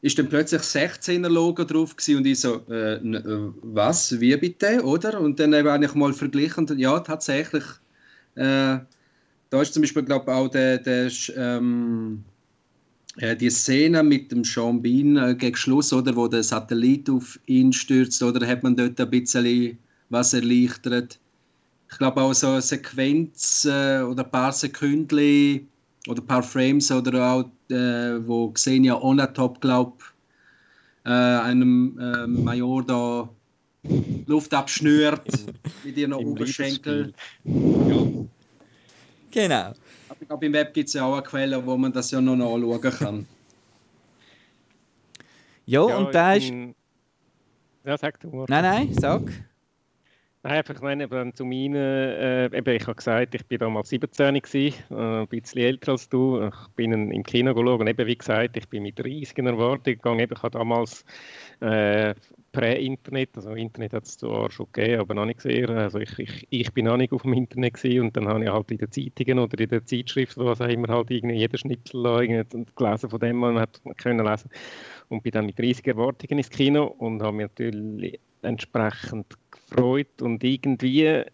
[0.03, 4.83] ist dann plötzlich 16er Logo drauf gewesen und ich so, äh, äh, was, wie bitte,
[4.85, 5.19] oder?
[5.19, 7.65] Und dann habe ich mal verglichen ja, tatsächlich,
[8.37, 8.79] äh,
[9.51, 12.25] da ist zum Beispiel, glaube ich, auch der, der ähm,
[13.19, 17.39] äh, die Szene mit dem Sean Bean äh, gegen Schluss, oder, wo der Satellit auf
[17.47, 19.79] ihn stürzt, oder hat man dort ein bisschen
[20.11, 21.19] was erleichtert.
[21.91, 25.69] Ich glaube auch so eine Sequenz äh, oder ein paar Sekunden
[26.09, 29.99] oder ein paar Frames oder auch, äh, wo Xenia Onatop, glaube
[31.05, 33.29] äh, einem äh, Major da
[34.27, 35.27] Luft abschnürt
[35.85, 37.13] mit ihren Oberschenkel.
[37.45, 38.07] Ja.
[39.31, 39.73] Genau.
[40.09, 42.21] Aber ich glaube, im Web gibt es ja auch eine Quelle, wo man das ja
[42.21, 43.27] noch anschauen kann.
[45.67, 46.53] Jo, ja, und da ist.
[47.85, 48.45] Ja, sag du.
[48.49, 49.23] Nein, nein, sag.
[50.43, 54.35] Nein, einfach meine, eben zu meinen, äh, eben, ich habe gesagt, ich bin damals 17
[54.35, 56.49] gewesen, äh, ein bisschen älter als du.
[56.49, 60.21] Ich bin im Kino geschaut und eben, wie gesagt, ich bin mit riesigen Erwartungen gegangen.
[60.21, 61.05] Eben, ich habe damals
[61.61, 62.15] äh,
[62.55, 65.69] Prä-Internet, also Internet hat es zwar schon gegeben, aber noch nicht sehr.
[65.71, 68.51] Also ich, ich, ich bin noch nicht auf dem Internet gewesen und dann habe ich
[68.51, 72.47] halt in den Zeitungen oder in den Zeitschriften, was auch immer halt irgendwie jeder Schnitzel
[72.77, 74.51] gelesen von dem man hat können lesen
[75.09, 80.45] und bin dann mit riesigen Erwartungen ins Kino und habe mich natürlich entsprechend gefreut und
[80.45, 81.25] irgendwie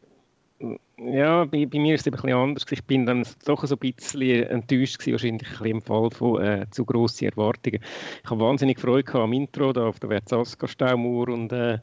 [1.04, 2.64] ja, bei, bei, mir ist es ein bisschen anders.
[2.70, 6.66] Ich bin dann doch so ein bisschen enttäuscht gewesen, wahrscheinlich ein im Fall von äh,
[6.70, 7.80] zu grossen Erwartungen.
[8.22, 11.78] Ich habe wahnsinnig Freude am Intro da auf der Verzaska Staumauer und äh,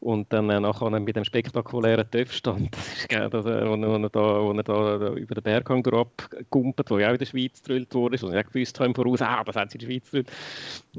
[0.00, 2.76] und dann äh, nachher mit dem spektakulären Töpfstand,
[3.08, 7.24] äh, wo, er wo er da, über den Berghang abgumpelt, wo ja auch in der
[7.26, 9.86] Schweiz gedrillt wurde, und ich gewusst habe im Voraus, ah, das haben sie in der
[9.86, 10.30] Schweiz gedrillt.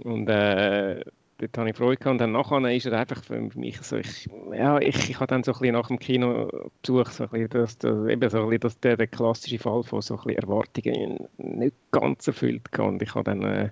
[0.04, 1.02] Und äh,
[1.38, 2.12] dort habe ich Freude gehabt.
[2.12, 5.44] Und dann nachher ist er einfach für mich so, ich, ja, ich, ich habe dann
[5.44, 6.50] so ein bisschen nach dem Kino
[6.82, 9.84] besucht, so ein bisschen das, das, eben so ein bisschen das, der, der klassische Fall
[9.84, 12.90] von so ein bisschen Erwartungen nicht ganz erfüllt gehabt.
[12.94, 13.70] Und ich habe dann äh,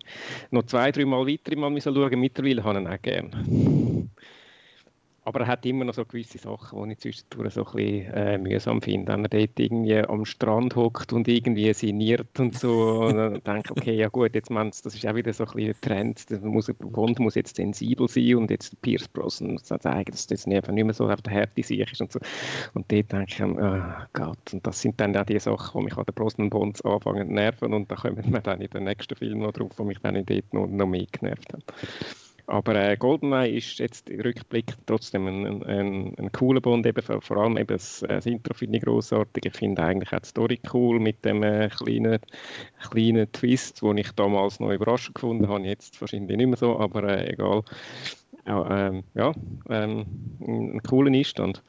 [0.52, 4.10] noch zwei, drei Mal weiter mal schauen, mittlerweile habe ich ihn auch gerne.
[5.26, 8.38] Aber er hat immer noch so gewisse Sachen, die ich zwischendurch so ein bisschen äh,
[8.38, 9.14] mühsam finde.
[9.14, 13.02] Wenn er dort irgendwie am Strand hockt und irgendwie sinniert und so.
[13.06, 15.52] und dann denke ich, okay, ja gut, jetzt man, das ist auch wieder so ein
[15.54, 16.30] bisschen ein Trend.
[16.30, 20.68] Der muss, Bond muss jetzt sensibel sein und jetzt Pierce Brosnan zeigen, dass das nicht
[20.70, 22.20] mehr so auf der Härte sich ist und so.
[22.74, 23.82] Und dort denke ich, oh
[24.12, 27.28] Gott, und das sind dann auch die Sachen, die mich an den Brosnan Bonds anfangen
[27.28, 30.00] zu nerven und da kommen wir dann in den nächsten Film noch drauf, die mich
[30.00, 31.64] dann dort noch, noch mehr genervt haben.
[32.46, 37.22] Aber äh, Goldeneye ist jetzt im Rückblick trotzdem ein, ein, ein cooler Bond, eben vor,
[37.22, 39.46] vor allem eben das, äh, das Intro finde ich großartig.
[39.46, 42.20] Ich finde eigentlich auch die Story cool mit dem äh, kleinen,
[42.90, 47.04] kleinen Twist, den ich damals noch überraschend gefunden habe, jetzt wahrscheinlich nicht mehr so, aber
[47.04, 47.64] äh, egal.
[48.46, 49.32] Ähm, ja,
[49.70, 50.06] ähm,
[50.42, 51.64] ein cooler Einstand.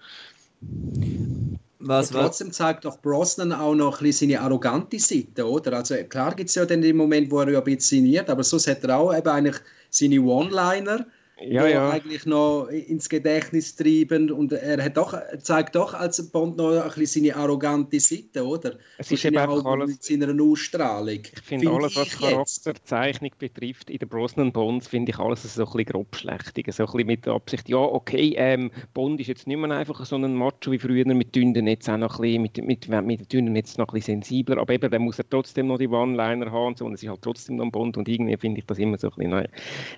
[1.78, 5.74] Was, trotzdem zeigt doch Brosnan auch noch ein bisschen seine arrogante Seite, oder?
[5.74, 8.42] Also klar gibt es ja dann den Moment, wo er ja ein bisschen sinniert, aber
[8.42, 9.56] sonst hat er auch eben eigentlich
[9.94, 11.06] seine One-Liner
[11.40, 11.90] ja, ja.
[11.90, 16.88] eigentlich noch ins Gedächtnis treiben und er hat doch, zeigt doch als Bond noch ein
[16.94, 18.74] bisschen seine arrogante Seite, oder?
[18.98, 21.20] Es ist eben auch alles, mit seiner Ausstrahlung.
[21.24, 25.62] Ich finde find alles, was Charakterzeichnung betrifft, in den Brosnan Bonds finde ich alles so
[25.62, 29.48] ein bisschen grobschlächtig, so ein bisschen mit der Absicht, ja okay, ähm, Bond ist jetzt
[29.48, 32.42] nicht mehr einfach so ein Macho wie früher, mit Dünden jetzt auch noch ein bisschen,
[32.42, 35.66] mit, mit, mit Dünden jetzt noch ein bisschen sensibler, aber eben, dann muss er trotzdem
[35.66, 38.08] noch die One-Liner haben und so, und es ist halt trotzdem noch ein Bond und
[38.08, 39.48] irgendwie finde ich das immer so ein bisschen, nein,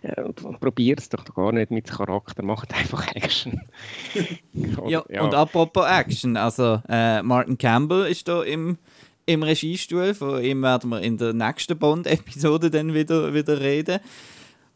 [0.02, 0.22] äh,
[0.60, 3.60] probier es doch gar nicht mit Charakter, macht einfach Action.
[4.86, 8.78] ja, ja, und apropos Action, also äh, Martin Campbell ist da im,
[9.26, 14.00] im Regiestuhl, von ihm werden wir in der nächsten Bond-Episode dann wieder, wieder reden.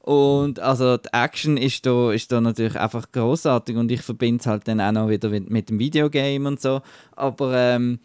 [0.03, 4.47] Und also die Action ist da, ist da natürlich einfach großartig und ich verbinde es
[4.47, 6.81] halt dann auch noch wieder mit, mit dem Videogame und so.
[7.15, 8.01] Aber ähm,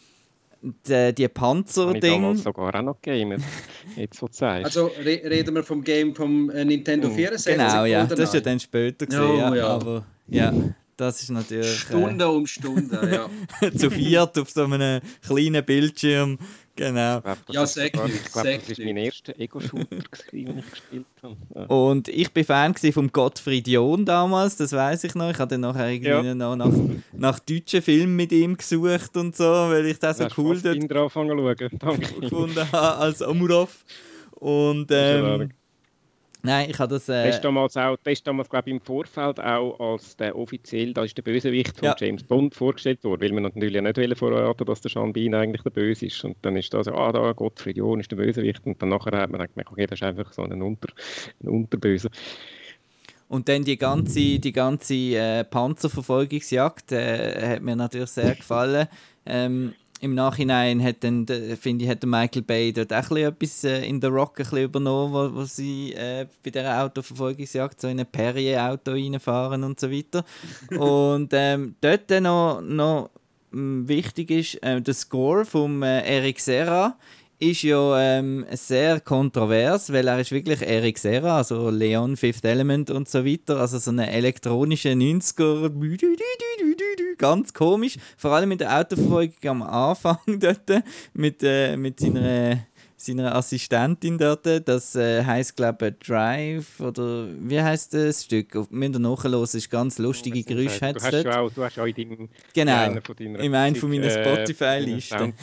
[0.87, 2.01] die, die Panzer-Ding.
[2.01, 3.37] damals sogar auch noch Gamer,
[3.95, 4.65] jetzt so zeigst.
[4.65, 7.53] Also re reden wir vom Game vom äh, Nintendo 64?
[7.53, 7.59] Hm.
[7.59, 9.67] Genau, ja, das ist ja dann später gesehen, oh, ja, ja.
[9.67, 10.53] aber ja,
[10.97, 11.67] das ist natürlich...
[11.67, 13.29] Äh, Stunde äh, um Stunde,
[13.61, 13.69] ja.
[13.77, 16.39] zu viert auf so einem kleinen Bildschirm
[16.75, 17.21] Genau.
[17.23, 17.33] Ja.
[17.33, 19.85] Ich glaube, das war mein erster Ego-Shooter,
[20.31, 21.67] den ich gespielt habe.
[21.73, 25.29] Und ich war Fan von Gottfried John damals, das weiß ich noch.
[25.29, 26.35] Ich habe dann nachher irgendwie ja.
[26.35, 26.73] noch nach,
[27.13, 30.79] nach deutschen Filmen mit ihm gesucht und so, weil ich das so cool dort
[32.21, 33.85] gefunden habe als Amurov.
[34.31, 35.51] Und ähm,
[36.45, 37.09] Nein, ich habe das.
[37.09, 37.25] Äh...
[37.25, 40.93] Das ist damals auch, das ist damals, glaube ich, im Vorfeld auch als der offiziell,
[40.93, 41.95] da ist der Bösewicht von ja.
[41.97, 45.63] James Bond vorgestellt worden, weil man natürlich nicht wollen verraten, dass der Sean Bean eigentlich
[45.63, 46.23] der Böse ist.
[46.23, 48.65] Und dann ist da so, ah, da Gottfried John ist der Bösewicht.
[48.65, 50.89] Und dann nachher hat man gedacht, okay, das ist einfach so ein, Unter,
[51.43, 52.09] ein Unterböse.
[53.27, 58.87] Und dann die ganze, die ganze äh, Panzerverfolgungsjagd äh, hat mir natürlich sehr gefallen.
[59.25, 59.73] Ähm,
[60.05, 61.25] im Nachhinein hat dann,
[61.59, 65.39] finde ich, hat Michael Bay dort auch etwas äh, in The Rock ein übernommen, wo,
[65.39, 70.23] wo sie äh, bei dieser Autoverfolgungsjagd so in ein Perrier-Auto reinfahren und so weiter.
[70.77, 73.09] und ähm, dort noch, noch
[73.51, 76.97] wichtig ist, äh, der Score von äh, Eric Serra
[77.39, 82.89] ist ja ähm, sehr kontrovers, weil er ist wirklich Eric Serra, also Leon Fifth Element
[82.91, 85.69] und so weiter, also so eine elektronische 90er,
[87.17, 92.59] ganz komisch, vor allem in der Autoverfolgung am Anfang dort mit, äh, mit seiner
[92.97, 94.45] seiner Assistentin dort.
[94.67, 98.55] Das äh, heißt glaube ich Drive oder wie heißt das Stück?
[98.71, 100.93] Müssen wir nachhören, es ist ganz lustige oh, Geräusche.
[100.93, 104.23] Du hast, auch, du hast auch in deinem genau, in, in einem von meinen äh,
[104.23, 105.33] Spotify-Listen.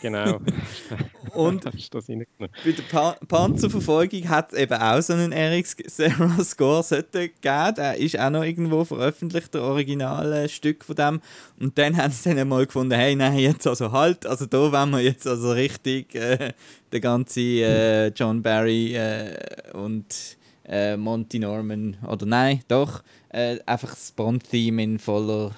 [0.00, 0.38] Genau.
[1.34, 7.74] und bei der pa Panzerverfolgung hat es eben auch so einen Eric Serra Score gegeben.
[7.76, 11.20] Der ist auch noch irgendwo veröffentlicht, der originale Stück von dem.
[11.58, 14.90] Und dann haben sie dann mal gefunden, hey, nein, jetzt also halt, also da wollen
[14.90, 16.52] wir jetzt also richtig äh,
[16.92, 19.36] der ganze äh, John Barry äh,
[19.72, 25.52] und äh, Monty Norman, oder nein, doch, äh, einfach das Bond-Theme in voller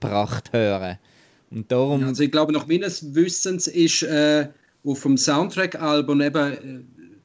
[0.00, 0.98] Pracht hören.
[1.54, 4.48] Und darum also ich glaube, nach meines Wissens ist äh,
[4.84, 6.80] auf dem Soundtrack-Album eben äh,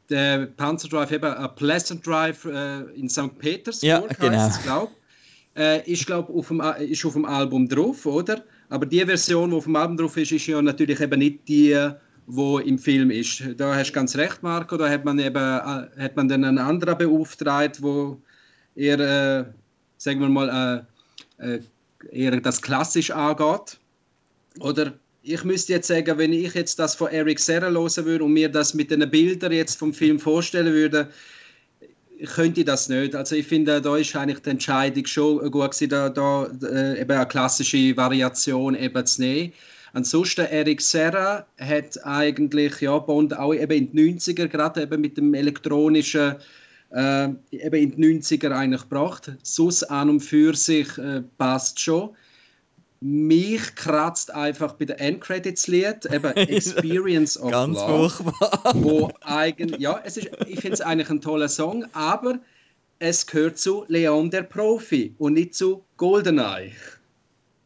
[0.10, 3.38] der Panzer Drive eben ein Pleasant Drive äh, in St.
[3.40, 4.50] Petersburg, ja, genau.
[4.64, 4.92] glaube
[5.56, 8.44] äh, ist glaube auf dem äh, ist auf dem Album drauf, oder?
[8.70, 11.90] Aber die Version, die auf dem Album drauf ist, ist ja natürlich eben nicht die,
[12.28, 13.44] wo im Film ist.
[13.58, 14.78] Da hast du ganz recht, Marco.
[14.78, 18.22] Da hat man eben äh, hat man dann einen anderen beauftragt, wo
[18.76, 19.46] eher, äh,
[19.98, 20.86] sagen wir mal,
[21.40, 21.60] äh, äh
[22.12, 23.80] eher das klassisch angeht.
[24.60, 28.34] Oder ich müsste jetzt sagen, wenn ich jetzt das von Eric Serra hören würde und
[28.34, 31.10] mir das mit den Bildern jetzt vom Film vorstellen würde,
[32.26, 33.16] könnte ich das nicht.
[33.16, 37.12] Also ich finde, da ist eigentlich die Entscheidung schon gut gewesen, da, da äh, eben
[37.12, 39.54] eine klassische Variation eben zu nehmen.
[39.94, 45.18] Ansonsten, Eric Serra hat eigentlich ja, Bond auch eben in den 90er, gerade eben mit
[45.18, 46.36] dem elektronischen
[46.92, 49.32] äh, eben in die 90er eigentlich gebracht.
[49.44, 52.10] Sus an und für sich äh, passt schon.
[53.02, 58.10] Mich kratzt einfach bei den Endcredits-Lied, eben Experience of Ganz Love.
[58.10, 58.74] furchtbar.
[58.76, 62.40] Wo eigen, ja, es ist, ich finde es eigentlich ein toller Song, aber
[63.00, 66.74] es gehört zu Leon der Profi und nicht zu Goldeneye.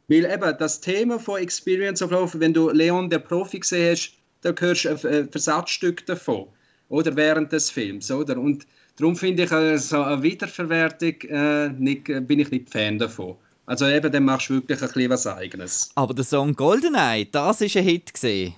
[0.07, 4.13] Weil eben das Thema von Experience of Love, wenn du Leon der Profi gesehen hast,
[4.41, 6.47] da hörst du ein Versatzstück davon.
[6.89, 8.37] Oder während des Films, oder?
[8.37, 8.67] Und
[8.97, 13.35] darum finde ich äh, so eine Wiederverwertung, äh, nicht, äh, bin ich nicht Fan davon.
[13.65, 15.91] Also eben, dann machst du wirklich ein bisschen was Eigenes.
[15.95, 18.55] Aber der Song Goldeneye, das ist ein Hit gesehen.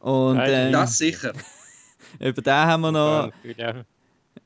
[0.00, 1.32] Und ähm, Das sicher.
[2.18, 3.84] über den haben wir noch Ja,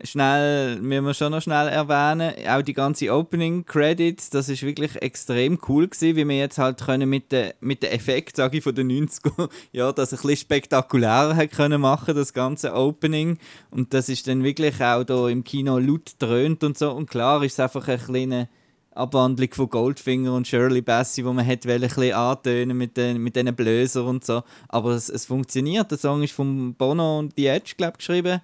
[0.02, 5.00] schnell, müssen wir schon noch schnell erwähnen, auch die ganze Opening Credits, das ist wirklich
[5.00, 8.64] extrem cool gewesen, wie wir jetzt halt können mit den mit den Effekt, sage ich,
[8.64, 13.38] von den 90er, ja, das ein bisschen spektakulärer hat können machen, das ganze Opening
[13.70, 17.42] und das ist dann wirklich auch da im Kino laut dröhnt und so und klar
[17.42, 18.48] ist es einfach eine kleine
[18.96, 23.36] Abwandlung von Goldfinger und Shirley Bassey, wo man hätte ein bisschen antönen mit den mit
[23.36, 27.46] diesen Blöser und so, aber es, es funktioniert, der Song ist von Bono und The
[27.46, 28.40] Edge, glaube ich, geschrieben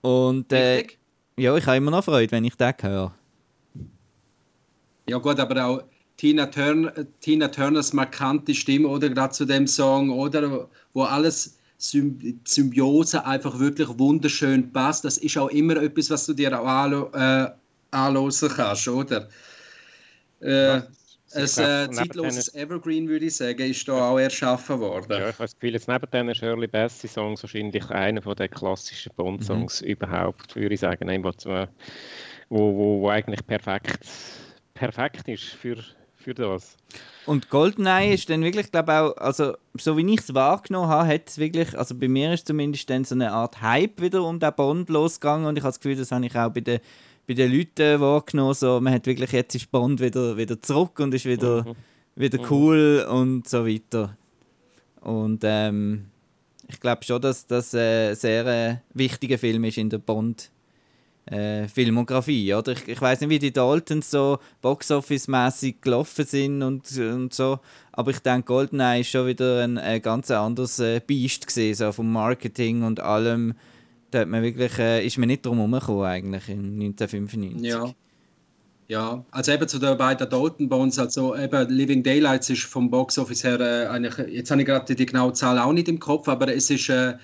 [0.00, 0.86] und äh,
[1.36, 3.14] ja, ich habe immer noch Freude, wenn ich das höre.
[5.08, 5.82] Ja gut, aber auch
[6.16, 12.22] Tina, Turner, Tina Turners markante Stimme oder gerade zu dem Song oder wo alles Symb
[12.44, 15.04] Symbiose einfach wirklich wunderschön passt.
[15.04, 17.50] Das ist auch immer etwas, was du dir auch äh,
[17.90, 19.28] anhören kannst, oder?
[20.42, 20.86] Äh, Ja,
[21.34, 25.10] ein äh, zeitloses Evergreen, würde ich sagen, ist da auch erschaffen worden.
[25.12, 29.12] Ja, ich habe das Gefühl, jetzt neben diesen Shirley Bassey-Songs wahrscheinlich einer von den klassischen
[29.16, 31.08] Bond-Songs überhaupt, würde ich sagen.
[31.08, 31.32] Ein, wo,
[32.50, 34.04] wo, wo eigentlich perfekt,
[34.74, 35.78] perfekt ist für,
[36.16, 36.76] für das.
[37.24, 41.28] Und Goldeneye ist dann wirklich, glaube auch, also so wie ich es wahrgenommen habe, hat
[41.28, 44.52] es wirklich, also bei mir ist zumindest dann so eine Art Hype wieder um den
[44.54, 46.80] Bond losgegangen und ich habe das Gefühl, das habe ich auch bei den,
[47.26, 51.14] bei den Leuten wahrgenommen, so, man hat wirklich, jetzt ist Bond wieder, wieder zurück und
[51.14, 51.74] ist wieder, Mhm.
[52.16, 54.16] wieder cool und so weiter.
[55.00, 56.06] Und ähm,
[56.68, 60.50] ich glaube schon, dass das äh, ein sehr äh, wichtiger Film ist in der Bond.
[61.26, 62.72] Äh, Filmografie, oder?
[62.72, 67.60] Ich, ich weiß nicht, wie die Daltons so Boxoffice-mäßig gelaufen sind und, und so,
[67.92, 71.92] aber ich denke, Goldeneye ist schon wieder ein, ein ganz anderes äh, Biest gesehen, so
[71.92, 73.54] vom Marketing und allem.
[74.12, 77.62] Da hat man wirklich, äh, ist man nicht drum herumgekommen eigentlich in 1995.
[77.62, 77.92] Ja.
[78.88, 83.42] Ja, also eben zu den beiden Dalton Bones, also eben Living Daylights ist vom Boxoffice
[83.42, 86.54] her äh, eigentlich, jetzt habe ich gerade die genaue Zahl auch nicht im Kopf, aber
[86.54, 87.14] es ist äh,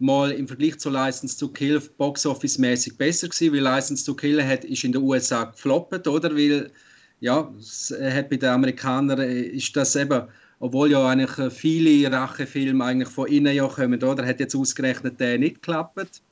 [0.00, 4.64] mal im Vergleich zu License to Kill Boxoffice-mäßig besser gewesen, weil License to Kill hat,
[4.64, 6.34] ist in den USA gefloppt, oder?
[6.34, 6.72] Weil,
[7.20, 10.22] ja, es hat bei den Amerikanern äh, ist das eben,
[10.58, 14.26] obwohl ja eigentlich äh, viele Rachefilme eigentlich von innen ja kommen, oder?
[14.26, 16.22] Hat jetzt ausgerechnet der nicht geklappt.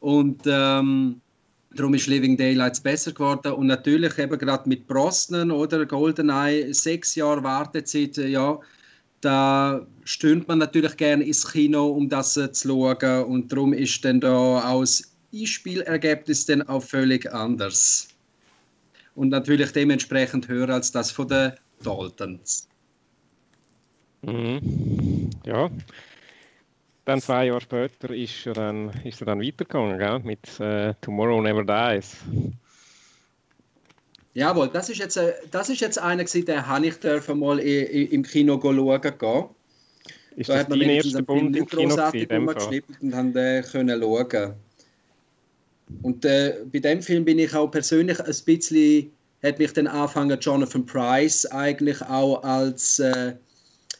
[0.00, 1.20] Und ähm,
[1.76, 3.52] Darum ist Living Daylights besser geworden.
[3.52, 8.58] Und natürlich eben gerade mit Brosnan oder Goldeneye, sechs Jahre Wartezeit, äh, ja,
[9.20, 13.24] da stürmt man natürlich gerne ins Kino, um das äh, zu schauen.
[13.24, 15.02] Und darum ist dann da auch das
[15.34, 18.08] Einspielergebnis dann auch völlig anders.
[19.14, 22.68] Und natürlich dementsprechend höher als das von den Daltons.
[24.26, 25.30] Mhm.
[25.44, 25.70] Ja.
[27.04, 30.18] Dann zwei Jahre später ist er dann, ist er dann weitergegangen, gell?
[30.20, 32.16] mit äh, Tomorrow Never Dies.
[34.34, 38.22] Jawohl, das ist jetzt, äh, das ist jetzt einer, den habe ich dürfen mal im
[38.24, 39.44] Kino schauen gehen.
[40.36, 44.02] Ist Da das hat man dein erster Bund im Kino umgeschnitten und haben den können
[44.02, 44.54] schauen.
[46.02, 49.12] Und äh, bei dem Film bin ich auch persönlich ein bisschen,
[49.42, 53.34] hat mich dann angefangen, Jonathan Price eigentlich auch als äh,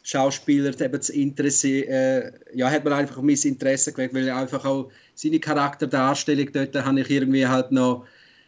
[0.07, 4.89] Schauspieler eben zu interessieren, äh, ja, hat man einfach mein Interesse geweckt, weil einfach auch
[5.15, 8.05] seine Charakterdarstellung dort habe ich irgendwie halt noch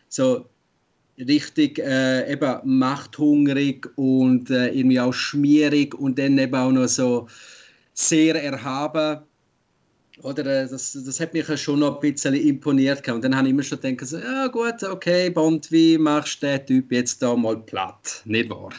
[0.08, 0.46] so
[1.18, 7.28] richtig äh, eben machthungrig und äh, irgendwie auch schmierig und dann eben auch noch so
[7.94, 9.20] sehr erhaben.
[10.22, 13.06] Oder äh, das, das hat mich schon noch ein bisschen imponiert.
[13.10, 16.48] Und dann habe ich immer schon gedacht, so, ja gut, okay, Bond, wie machst du
[16.48, 18.22] den Typ jetzt da mal platt?
[18.24, 18.72] Nicht wahr?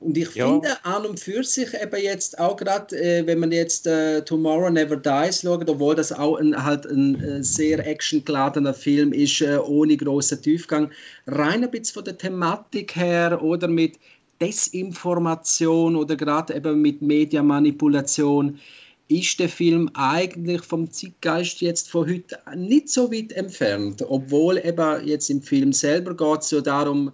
[0.00, 0.46] Und ich Ja.
[0.48, 4.70] finde an und für sich eben jetzt auch gerade, äh, wenn man jetzt äh, Tomorrow
[4.70, 9.58] Never Dies schaut, obwohl das auch ein, halt ein äh, sehr actiongeladener Film ist, äh,
[9.58, 10.92] ohne großen Tiefgang,
[11.26, 13.98] rein ein bisschen von der Thematik her oder mit
[14.40, 18.60] Desinformation oder gerade eben mit Mediamanipulation,
[19.08, 25.06] ist der Film eigentlich vom Zeitgeist jetzt von heute nicht so weit entfernt, obwohl eben
[25.06, 27.12] jetzt im Film selber geht es ja darum,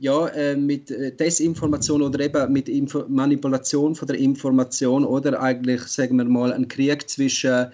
[0.00, 5.82] ja, äh, mit äh, Desinformation oder eben mit Info Manipulation von der Information oder eigentlich,
[5.82, 7.66] sagen wir mal, ein Krieg zwischen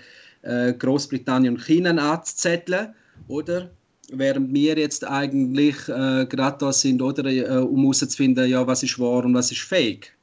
[0.42, 2.94] äh, Großbritannien und China anzuzetteln,
[3.28, 3.70] oder?
[4.12, 8.98] Während wir jetzt eigentlich äh, gerade da sind, oder, äh, um herauszufinden, ja, was ist
[8.98, 10.15] wahr und was ist fake.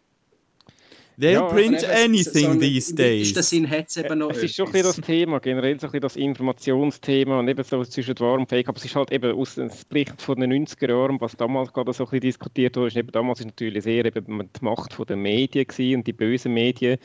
[1.19, 3.33] They'll ja, print anything so these days.
[3.33, 6.15] Das Sinn hat's eben noch es ist schon ein das Thema, generell so ein das
[6.15, 8.67] Informationsthema und eben so zwischen wahr und fake.
[8.67, 11.93] Aber es ist halt eben aus dem Bericht von den 90er Jahren, was damals gerade
[11.93, 15.15] so ein bisschen diskutiert wurde, ist eben damals ist natürlich sehr eben die Macht der
[15.15, 16.97] Medien gewesen und die bösen Medien.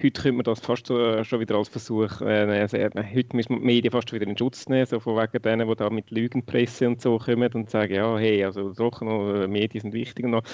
[0.00, 3.36] Heute könnte man das fast so, äh, schon wieder als Versuch, äh, also, äh, heute
[3.36, 5.90] müssen wir die Medien fast wieder in Schutz nehmen, so von wegen denen, die da
[5.90, 9.92] mit Lügenpresse und so kommen und sagen, ja, hey, also doch noch, äh, Medien sind
[9.92, 10.44] wichtig und noch.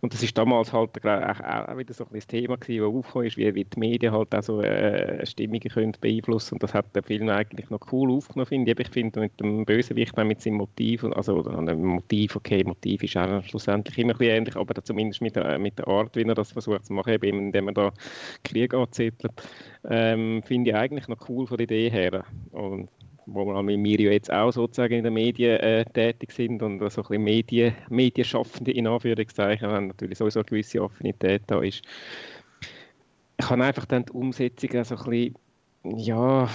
[0.00, 2.94] Und das ist damals halt auch, auch wieder so ein bisschen das Thema gewesen, was
[2.94, 6.74] aufgekommen ist, wie, wie die Medien halt auch so äh, Stimmungen können beeinflussen und das
[6.74, 8.80] hat der Film eigentlich noch cool aufgenommen, finde ich.
[8.80, 13.42] Ich finde mit dem Bösewicht, mit seinem Motiv, also ein Motiv, okay, Motiv ist auch
[13.44, 16.52] schlussendlich immer ein bisschen ähnlich, aber zumindest mit der, mit der Art, wie er das
[16.52, 17.92] versucht zu machen, eben indem er da
[18.44, 19.32] Krieg anzettelt,
[19.88, 22.24] ähm, finde ich eigentlich noch cool von der Idee her.
[22.52, 22.88] Und
[23.26, 26.88] wo wir ja jetzt auch sozusagen in den Medien äh, tätig sind und so ein
[26.88, 31.82] bisschen Medien, Medienschaffende in Anführungszeichen, wenn natürlich sowieso eine gewisse Affinität da ist,
[33.42, 35.34] ich habe einfach dann die Umsetzung so ein bisschen,
[35.84, 36.48] ja,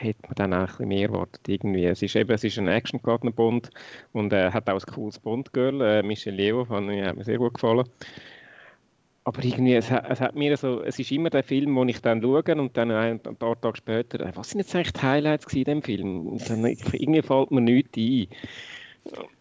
[0.00, 1.84] hätte man dann auch ein bisschen mehr erwartet irgendwie.
[1.84, 3.70] Es ist eben, es ist ein Action-Partner-Bond
[4.12, 7.54] und er äh, hat auch ein cooles Bond-Girl, äh, Michelle Leo, hat mir sehr gut
[7.54, 7.88] gefallen.
[9.22, 12.20] Aber irgendwie, es, es, hat mir so, es ist immer der Film, den ich dann
[12.20, 15.64] schaue und dann ein, paar Tage später, äh, was sind jetzt eigentlich die Highlights in
[15.64, 16.26] dem Film?
[16.26, 18.26] Und dann irgendwie fällt mir nichts ein.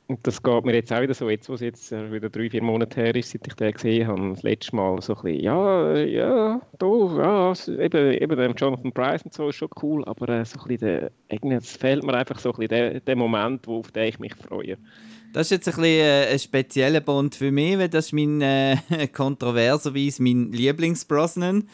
[0.07, 2.49] Und das geht mir jetzt auch wieder so, jetzt wo es jetzt äh, wieder drei,
[2.49, 5.43] vier Monate her ist, seit ich den gesehen habe, das letzte Mal so ein bisschen,
[5.43, 10.45] ja, ja, da, ja, eben, eben Jonathan Price und so ist schon cool, aber äh,
[10.45, 11.09] so ein bisschen,
[11.51, 14.35] es fehlt mir einfach so ein bisschen der, der Moment, wo, auf den ich mich
[14.35, 14.77] freue.
[15.31, 18.41] Das ist jetzt ein, bisschen, äh, ein spezieller Bond für mich, weil das ist mein,
[18.41, 18.77] äh,
[19.13, 21.69] kontroverserweise mein Lieblingsbrosnan.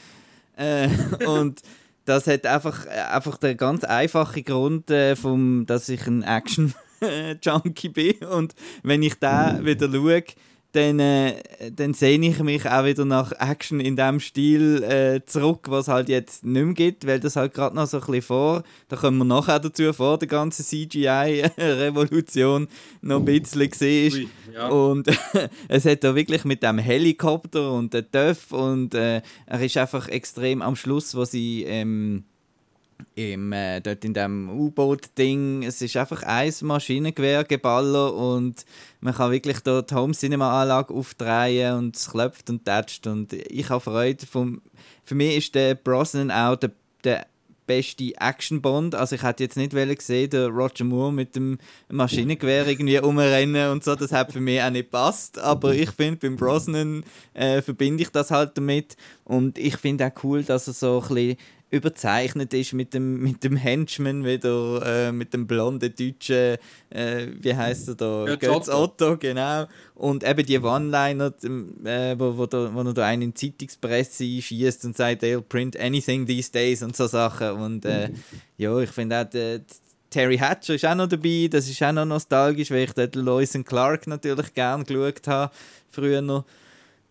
[0.55, 0.87] Äh,
[1.27, 1.61] und
[2.05, 6.73] das hat einfach, einfach den ganz einfachen Grund, äh, vom, dass ich ein Action
[7.41, 8.15] Junkie bin.
[8.25, 10.23] Und wenn ich da wieder schaue,
[10.71, 11.33] dann, äh,
[11.71, 16.09] dann sehe ich mich auch wieder nach Action in dem Stil äh, zurück, was halt
[16.09, 19.17] jetzt nicht mehr gibt, weil das halt gerade noch so ein bisschen vor, da kommen
[19.17, 22.67] wir nachher dazu, vor der ganzen CGI-Revolution
[23.01, 24.29] noch ein bisschen gesehen.
[24.53, 24.67] Ja.
[24.67, 25.07] Und
[25.67, 30.07] es hat da wirklich mit dem Helikopter und der Töff und äh, er ist einfach
[30.07, 32.25] extrem am Schluss, wo sie ähm,
[33.15, 35.63] im, äh, dort in dem U-Boot-Ding.
[35.63, 38.65] Es ist einfach ein Maschinengewehrgeballer und
[39.01, 43.81] man kann wirklich dort die Home-Cinema-Anlage aufdrehen und es klopft und tätscht und ich habe
[43.81, 44.25] Freude.
[44.25, 44.61] Vom,
[45.03, 46.71] für mich ist der Brosnan auch der,
[47.03, 47.25] der
[47.69, 48.95] beste Action-Bond.
[48.95, 53.83] Also ich hätte jetzt nicht gesehen, der Roger Moore mit dem Maschinengewehr irgendwie rumrennen und
[53.83, 53.93] so.
[53.93, 55.37] Das hat für mich auch nicht passt.
[55.37, 57.03] Aber ich finde, beim Brosnan
[57.35, 58.97] äh, verbinde ich das halt damit.
[59.23, 61.37] Und ich finde auch cool, dass er so ein bisschen
[61.69, 66.57] überzeichnet ist mit dem, mit dem Henchman wieder, äh, mit dem blonden Deutschen,
[66.89, 68.25] äh, wie heißt er da?
[68.25, 68.83] Götz, Götz Otto.
[68.83, 69.17] Otto.
[69.17, 69.67] genau.
[69.95, 74.85] Und eben die One-Liner, äh, wo, wo, da, wo er da einen in Zeitungspresse schießt
[74.85, 77.51] und sagt, they'll print anything these days und so Sachen.
[77.51, 78.09] Und äh,
[78.57, 79.61] ja, ich finde auch, die,
[80.09, 83.53] Terry Hatcher ist auch noch dabei, das ist auch noch nostalgisch, weil ich dort Lois
[83.53, 85.53] und Clark natürlich gerne geschaut habe,
[85.89, 86.45] früher noch.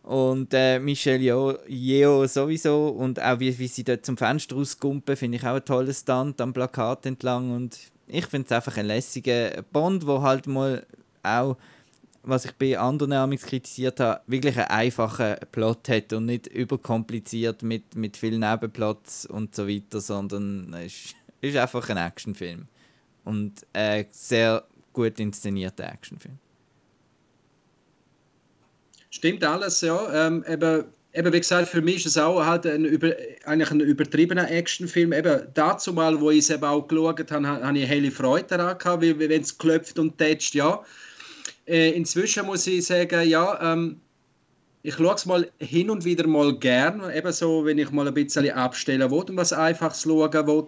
[0.09, 2.89] Und äh, Michelle Yeoh sowieso.
[2.89, 6.41] Und auch wie, wie sie dort zum Fenster rauskumpen, finde ich auch ein tolles Stunt
[6.41, 7.55] am Plakat entlang.
[7.55, 10.87] Und ich finde es einfach ein lässiger Bond, wo halt mal
[11.23, 11.59] auch,
[12.23, 17.63] was ich bei anderen Amix kritisiert habe, wirklich einen einfachen Plot hat und nicht überkompliziert
[17.63, 22.67] mit, mit vielen Nebenplots und so weiter, sondern es ist, ist einfach ein Actionfilm.
[23.27, 26.39] Und ein sehr gut inszenierter Actionfilm.
[29.19, 30.29] Stimmt alles, ja.
[30.29, 33.13] Ähm, eben, eben, wie gesagt, für mich ist es auch halt ein, über,
[33.47, 35.13] eigentlich ein übertriebener Actionfilm.
[35.13, 38.79] Eben dazu mal, wo ich es eben auch geschaut habe, habe ich helle Freude daran
[38.79, 40.85] gehabt, wenn es klopft und tätscht, ja.
[41.67, 43.97] Äh, inzwischen muss ich sagen, ja, ähm,
[44.85, 48.15] ich schaue es mal hin und wieder mal gern, eben so, wenn ich mal ein
[48.15, 50.67] bisschen abstellen will und was Einfaches schauen will.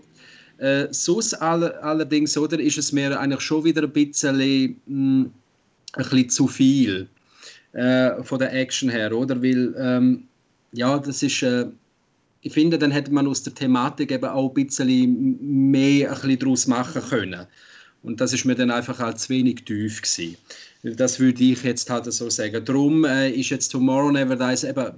[0.59, 5.33] Äh, sonst all, allerdings, oder, ist es mir eigentlich schon wieder ein bisschen, mh, hm,
[5.93, 7.09] ein bisschen zu viel
[7.73, 9.43] äh, von der Action her, oder?
[9.43, 10.25] Weil, ähm,
[10.73, 11.67] ja, das ist, äh,
[12.43, 16.39] ich finde, dann hätte man aus der Thematik eben auch ein bisschen mehr ein bisschen
[16.39, 17.47] daraus machen können.
[18.03, 20.37] Und das ist mir dann einfach halt zu wenig tief gewesen.
[20.83, 22.65] Das würde ich jetzt halt so sagen.
[22.65, 24.93] Darum äh, ist jetzt Tomorrow Never Dies eben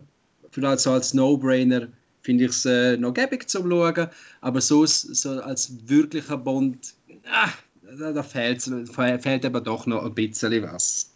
[0.53, 1.89] vielleicht so als No-Brainer
[2.23, 4.09] finde ich es äh, noch gäbig zum Schauen,
[4.41, 6.95] aber so, so als wirklicher Bond,
[7.31, 7.51] ah,
[7.99, 11.12] da, da fehlt, fehlt eben doch noch ein bisschen was.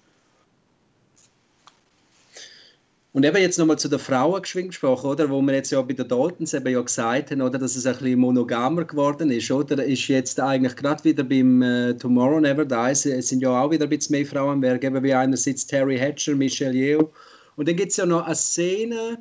[3.17, 5.31] Und eben jetzt nochmal zu den Frauen geschwind gesprochen, oder?
[5.31, 7.59] Wo wir jetzt ja bei den Daltons eben ja gesagt haben, oder?
[7.59, 9.83] Dass es ein bisschen monogamer geworden ist, oder?
[9.83, 13.85] Ist jetzt eigentlich gerade wieder beim äh, Tomorrow Never Dies, es sind ja auch wieder
[13.85, 17.11] ein bisschen mehr Frauen am Werk, eben wie einerseits Terry Hatcher, Michelle Yeoh.
[17.57, 19.17] Und dann gibt es ja noch eine Szene,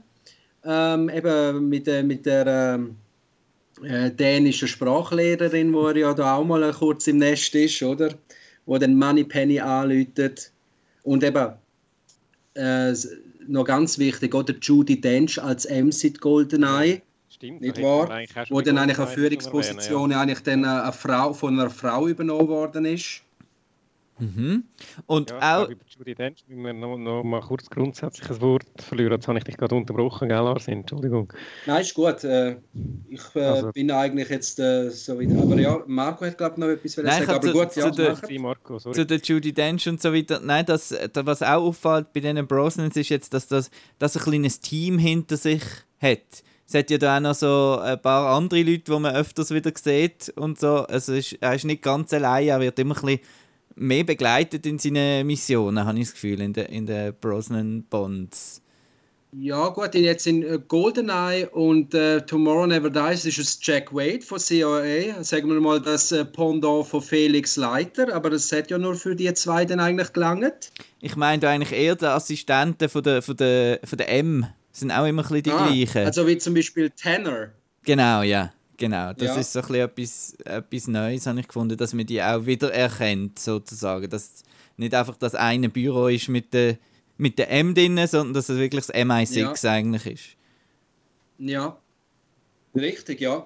[0.66, 2.82] ähm, eben mit, äh, mit der
[3.82, 8.10] äh, dänischen Sprachlehrerin, die ja da auch mal kurz im Nest ist, oder?
[8.66, 10.52] Wo dann Money Penny anläutet.
[11.04, 11.54] Und eben,
[12.56, 12.94] äh,
[13.48, 17.02] noch ganz wichtig, oder Judy Dench als MC Goldeneye.
[17.30, 18.10] Stimmt, nicht wahr?
[18.50, 23.25] Wo dann eigentlich eine Führungsposition eigentlich dann eine Frau, von einer Frau übernommen worden ist.
[24.18, 24.64] Mhm.
[25.08, 25.70] Und ja, auch.
[25.70, 29.14] Über Judy Dench müssen wir noch, noch mal kurz grundsätzlich ein Wort verlieren.
[29.14, 30.68] Jetzt habe ich dich gerade unterbrochen, gell, Lars?
[30.68, 31.34] Entschuldigung.
[31.66, 32.24] Nein, ist gut.
[32.24, 32.56] Äh,
[33.10, 35.30] ich äh, also, bin eigentlich jetzt äh, so weit.
[35.38, 37.30] Aber ja, Marco hat, glaube ich, noch etwas Nein, sagen.
[37.32, 40.40] Aber zu, gut, zu ja, der, Marco, zu der Judy Dench und so weiter.
[40.42, 44.24] Nein, das, das, was auch auffällt bei diesen Brosnans ist jetzt, dass das dass ein
[44.24, 45.64] kleines Team hinter sich
[46.00, 46.44] hat.
[46.68, 49.72] Es hat ja da auch noch so ein paar andere Leute, die man öfters wieder
[49.76, 50.78] sieht und so.
[50.78, 53.20] Also ist, er ist nicht ganz allein, er wird immer ein bisschen
[53.76, 58.62] mehr begleitet in seinen Missionen, habe ich das Gefühl, in den in der Brosnan Bonds.
[59.38, 64.22] Ja, gut, jetzt in äh, GoldenEye und äh, Tomorrow Never Dies ist es Jack Wade
[64.22, 68.78] von CIA, sagen wir mal das äh, Pendant von Felix Leiter, aber das hat ja
[68.78, 70.72] nur für die zwei dann eigentlich gelangt.
[71.02, 75.06] Ich meine eigentlich eher die Assistenten von der, von der, von der M sind auch
[75.06, 76.06] immer ein bisschen die ah, gleichen.
[76.06, 77.50] Also wie zum Beispiel Tanner.
[77.84, 78.54] Genau, ja.
[78.78, 79.36] Genau, das ja.
[79.36, 83.40] ist so ein etwas, etwas Neues, habe ich gefunden, dass man die auch wieder erkennt,
[83.40, 84.10] sozusagen.
[84.10, 84.44] Dass
[84.78, 86.78] nicht einfach das eine Büro ist mit der,
[87.18, 89.72] mit der M drin, sondern dass es wirklich das MI6 ja.
[89.72, 90.26] eigentlich ist.
[91.38, 91.78] Ja,
[92.76, 93.46] richtig, ja.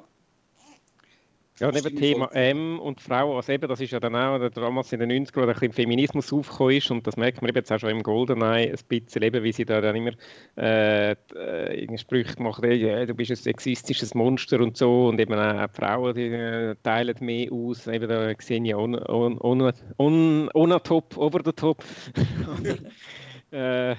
[1.60, 5.00] Ja, neben Thema M und Frau, also eben, das ist ja dann auch damals in
[5.02, 7.72] den 90 ern wo ein bisschen Feminismus aufgekommen ist und das merkt man eben jetzt
[7.72, 10.12] auch schon im Goldeneye ein bisschen, eben, wie sie da dann immer
[10.58, 15.68] äh, äh, Sprüche machen, hey, du bist ein sexistisches Monster und so und eben auch
[15.68, 20.50] die Frauen, die äh, teilen mehr aus, eben da sehen ja on, on, on, on,
[20.54, 21.84] on top, over the top.
[23.52, 23.96] äh,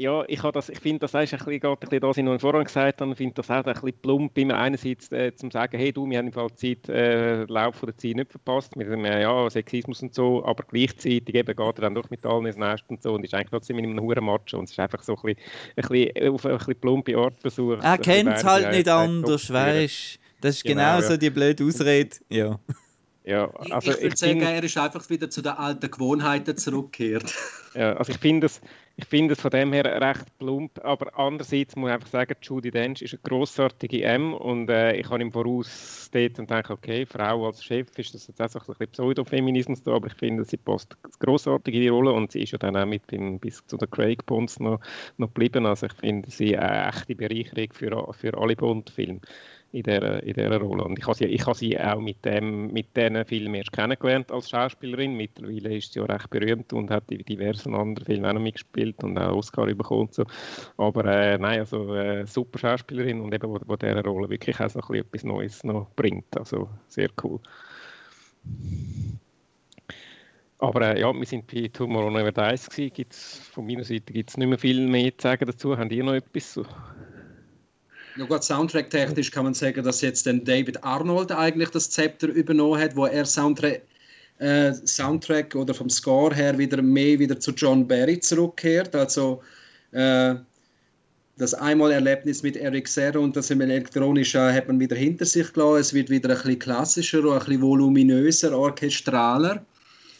[0.00, 2.64] ja, ich, ich finde, das ist ein bisschen, geht ein bisschen das, was ich vorhin
[2.64, 6.08] gesagt habe, finde das auch ein bisschen plump, immer einerseits äh, zu sagen, hey du,
[6.08, 9.04] wir haben im Fall die Zeit, äh, den Lauf der Zeit nicht verpasst, mit dem,
[9.04, 12.56] äh, ja, Sexismus und so, aber gleichzeitig eben geht er dann durch mit allen ins
[12.56, 15.02] Nest und so und ist eigentlich trotzdem in einem hohen Match und es ist einfach
[15.02, 15.42] so ein bisschen,
[15.76, 17.84] ein bisschen auf eine bisschen plumpe Art versucht.
[17.84, 20.20] Er kennt es halt nicht anders, weißt du?
[20.40, 22.58] Das ist genau, genau so die blöde Ausrede, ja.
[23.22, 27.34] Ja, also ich, ich würde sagen, er ist einfach wieder zu den alten Gewohnheiten zurückgekehrt.
[27.74, 28.60] Ja, also ich finde es,
[28.96, 32.70] ich finde es von dem her recht plump, aber andererseits muss ich einfach sagen, Judy
[32.70, 37.06] Dench ist eine grossartige M und äh, ich habe im Voraus dort und denke, okay,
[37.06, 40.44] Frau als Chef ist das jetzt auch so ein bisschen Pseudofeminismus da, aber ich finde,
[40.44, 43.64] sie passt grossartig in die Rolle und sie ist ja dann auch mit dem, bis
[43.66, 44.80] zu den Craig Bonds noch,
[45.16, 49.20] noch geblieben, also ich finde sie eine echte Bereicherung für, für alle Bond-Filme
[49.72, 50.84] in dieser, in dieser Rolle.
[50.84, 54.32] Und ich habe sie, ich habe sie auch mit, dem, mit diesen Filmen erst kennengelernt
[54.32, 55.16] als Schauspielerin.
[55.16, 59.02] Mittlerweile ist sie ja recht berühmt und hat in diversen anderen Filmen auch noch mitgespielt
[59.04, 60.08] und auch Oscar bekommen.
[60.10, 60.24] So.
[60.76, 64.70] Aber äh, nein, also äh, super Schauspielerin und eben, wo, wo dieser Rolle wirklich auch
[64.70, 66.36] so etwas Neues noch bringt.
[66.36, 67.38] Also sehr cool.
[70.58, 72.92] Aber äh, ja, wir sind bei Tomorrow Never Dies gewesen.
[72.92, 75.78] Gibt's, von meiner Seite gibt es nicht mehr viel mehr zu sagen dazu.
[75.78, 76.60] Habt ihr noch etwas?
[78.16, 82.80] Ja gut, Soundtrack-technisch kann man sagen, dass jetzt dann David Arnold eigentlich das Zepter übernommen
[82.80, 83.82] hat, wo er Soundtrack,
[84.38, 88.94] äh, Soundtrack oder vom Score her wieder mehr wieder zu John Barry zurückkehrt.
[88.94, 89.42] Also
[89.92, 90.34] äh,
[91.40, 95.52] das einmal Erlebnis mit Eric Serra und das im elektronischen hat man wieder hinter sich
[95.52, 95.80] gelassen.
[95.80, 99.64] Es wird wieder ein bisschen klassischer und ein bisschen voluminöser, orchestraler.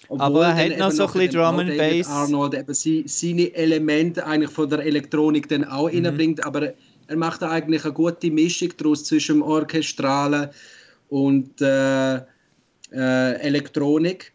[0.09, 2.09] Obwohl Aber er hat noch so ein bisschen Drum and Bass.
[2.09, 2.75] Arnold eben
[3.07, 6.07] seine Elemente eigentlich von der Elektronik dann auch mhm.
[6.07, 6.73] reinbringt, aber
[7.11, 10.49] er macht eigentlich eine gute Mischung daraus zwischen dem Orchestralen
[11.09, 12.19] und äh,
[12.93, 14.33] äh, Elektronik.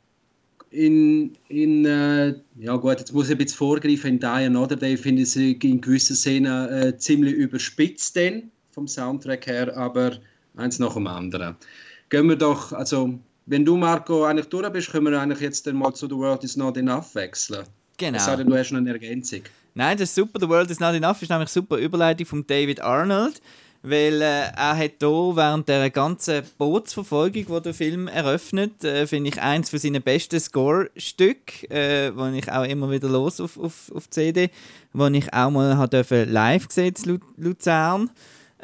[0.71, 4.97] In, in äh, ja gut, jetzt muss ich ein bisschen vorgreifen, in Die Another Day
[4.97, 10.17] finde ich sie in gewissen Szenen äh, ziemlich überspitzt denn, vom Soundtrack her, aber
[10.57, 11.55] eins nach dem anderen.
[12.09, 15.93] Gehen wir doch, also wenn du Marco eigentlich durch bist, können wir eigentlich jetzt mal
[15.93, 17.65] zu The World is Not Enough wechseln.
[17.95, 18.17] Genau.
[18.17, 19.43] Es sei denn, du hast noch eine Ergänzung.
[19.77, 20.39] Nein, das ist super.
[20.39, 23.41] The World is Not Enough ist nämlich super Überleitung von David Arnold,
[23.83, 29.31] weil äh, er hat hier während der ganzen Bootsverfolgung, wo der Film eröffnet, äh, finde
[29.31, 33.91] ich eins von seinen besten Score-Stück, äh, wo ich auch immer wieder los auf, auf,
[33.93, 34.49] auf CD,
[34.93, 38.11] wo ich auch mal live gesehen in Luzern.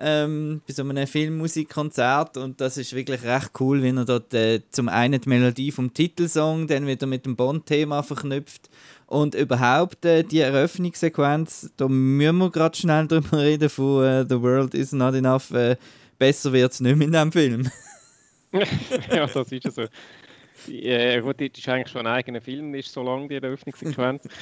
[0.02, 4.62] ähm, bei so einem Filmmusikkonzert und das ist wirklich recht cool, wenn er dort äh,
[4.72, 8.70] zum einen die Melodie vom Titelsong dann wieder mit dem Bond-Thema verknüpft
[9.12, 14.42] und überhaupt äh, die Eröffnungssequenz, da müssen wir gerade schnell drüber reden von äh, The
[14.42, 15.76] World is not enough, äh,
[16.18, 17.72] besser wird es nicht mehr in diesem Film.
[18.54, 19.86] ja, das ist ja so.
[20.72, 24.24] Äh, gut, das ist eigentlich schon ein eigener Film, ist so lang die Eröffnungssequenz.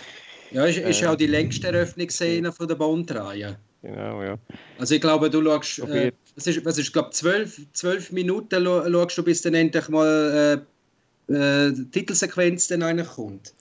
[0.51, 3.55] Ja, ist, ist äh, auch die längste Eröffnungsszene von der Bond-Reihe.
[3.83, 4.35] Genau, ja.
[4.79, 9.17] Also ich glaube, du schaust, äh, was ist, was ist glaube zwölf, zwölf Minuten schaust
[9.19, 10.65] du, bis dann endlich mal
[11.29, 11.33] äh,
[11.67, 13.53] äh, die Titelsequenz dann eigentlich kommt.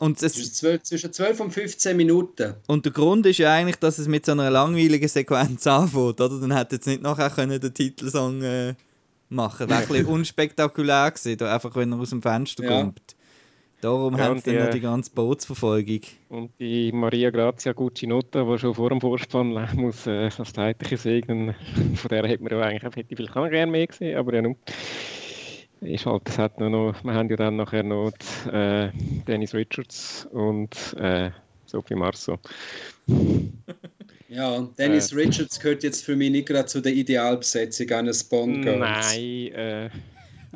[0.00, 2.54] Und es ist 12, zwischen 12 und 15 Minuten.
[2.66, 6.40] Und der Grund ist ja eigentlich, dass es mit so einer langweiligen Sequenz anfängt, oder?
[6.40, 8.74] Dann hätte jetzt nicht nachher können den Titelsong äh,
[9.28, 9.68] machen.
[9.68, 12.82] Wäre ein bisschen unspektakulär gewesen, einfach wenn er aus dem Fenster ja.
[12.82, 13.16] kommt.
[13.80, 16.00] Darum ja, haben sie dann noch die ganze Bootsverfolgung.
[16.30, 21.54] Und die Maria Grazia Guccinota, die schon vor dem Vorspann muss äh, das Zeitliche segnen,
[21.94, 24.42] von der hätte man ja eigentlich hätte ich vielleicht auch gerne mehr gesehen, aber ja
[24.42, 24.56] nun.
[25.80, 28.90] Ist halt, das hat noch, wir haben ja dann nachher noch die, äh,
[29.26, 31.30] Dennis Richards und äh,
[31.66, 32.38] Sophie Marceau.
[34.28, 38.78] Ja, Dennis äh, Richards gehört jetzt für mich nicht gerade zu der Idealbesetzung eines Bond-Girls.
[38.78, 39.90] Nein, äh,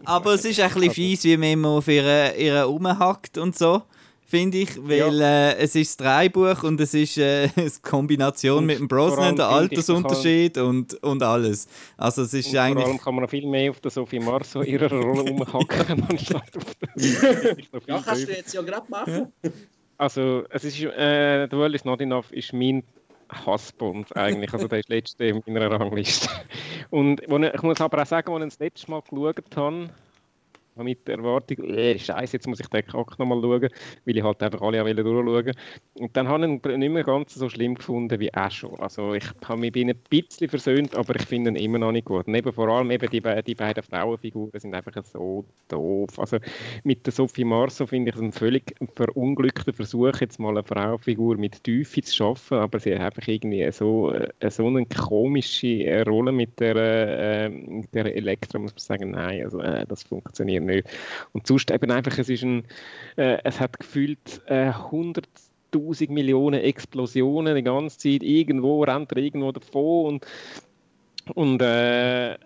[0.04, 3.82] aber es ist ein bisschen fies, wie man immer auf ihre, ihre rumhackt und so,
[4.30, 4.76] finde ich.
[4.82, 5.50] Weil ja.
[5.50, 9.36] äh, es ist das Dreibuch und es ist äh, eine Kombination und mit dem Brosnan,
[9.36, 11.68] der Altersunterschied und, und alles.
[11.96, 12.84] Also es ist und eigentlich...
[12.84, 16.56] Vor allem kann man noch viel mehr auf der Sophie Marceau ihrer Rolle rumhacken, anstatt
[16.56, 17.56] auf der...
[17.86, 19.32] ja, kannst du jetzt ja gerade machen.
[19.98, 22.84] Also, es ist, äh, The World is Not Enough ist mein
[23.28, 24.52] Hassbond eigentlich.
[24.52, 26.28] Also der ist letzte in meiner Rangliste.
[26.90, 29.90] Und ich muss aber auch sagen, als ich das letzte Mal geschaut habe,
[30.76, 33.68] mit der Erwartung, äh, scheiße, jetzt muss ich den Kack nochmal schauen,
[34.04, 35.52] weil ich halt einfach alle durchschauen
[35.94, 38.78] Und dann habe ich ihn nicht mehr ganz so schlimm gefunden wie auch schon.
[38.80, 42.26] Also ich habe mich ein bisschen versöhnt, aber ich finde ihn immer noch nicht gut.
[42.26, 46.18] Und eben vor allem eben die, die beiden Frauenfiguren sind einfach so doof.
[46.18, 46.38] Also
[46.84, 51.36] mit der Sophie Marceau finde ich es ein völlig verunglückter Versuch, jetzt mal eine Frauenfigur
[51.36, 56.32] mit Tiefe zu schaffen, aber sie hat einfach irgendwie so, äh, so eine komische Rolle
[56.32, 57.50] mit der, äh,
[57.92, 60.69] der Elektra, muss man sagen, nein, also äh, das funktioniert nicht.
[61.32, 62.64] Und sonst eben einfach, es ist ein,
[63.16, 65.26] äh, es hat gefühlt äh, 100
[65.72, 68.22] 1000 Millionen Explosionen die ganze Zeit.
[68.22, 70.26] Irgendwo rennt er irgendwo davon und,
[71.34, 72.36] und äh,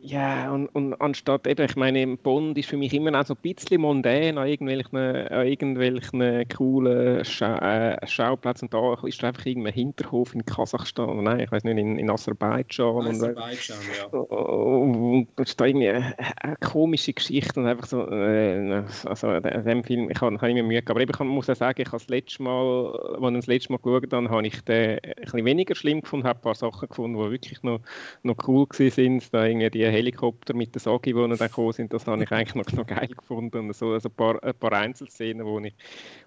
[0.00, 3.40] ja, und, und anstatt eben, ich meine, Bond ist für mich immer noch so ein
[3.42, 8.66] bisschen mondän an irgendwelchen, an irgendwelchen coolen Scha äh, Schauplätzen.
[8.66, 13.06] Und da ist einfach irgendein Hinterhof in Kasachstan, nein, ich weiß nicht, in, in Aserbaidschan.
[13.06, 13.76] Aserbaidschan,
[14.12, 14.18] und, ja.
[14.18, 19.64] Und, und ist da irgendwie eine, eine, komische Geschichte und einfach so, äh, also in
[19.64, 20.90] dem Film, ich habe hab immer Mühe gehabt.
[20.90, 23.72] Aber eben, ich muss auch sagen, ich habe das letzte Mal, als ich das letzte
[23.72, 26.88] Mal geschaut habe, habe ich den ein bisschen weniger schlimm gefunden, habe ein paar Sachen
[26.88, 27.80] gefunden, die wirklich noch,
[28.22, 29.45] noch cool waren.
[29.46, 32.70] Irgendwie die Helikopter mit der Sagi, die dann gekommen sind, das habe ich eigentlich noch,
[32.72, 33.58] noch geil gefunden.
[33.58, 35.74] Und so also ein, paar, ein paar Einzelszenen, wo ich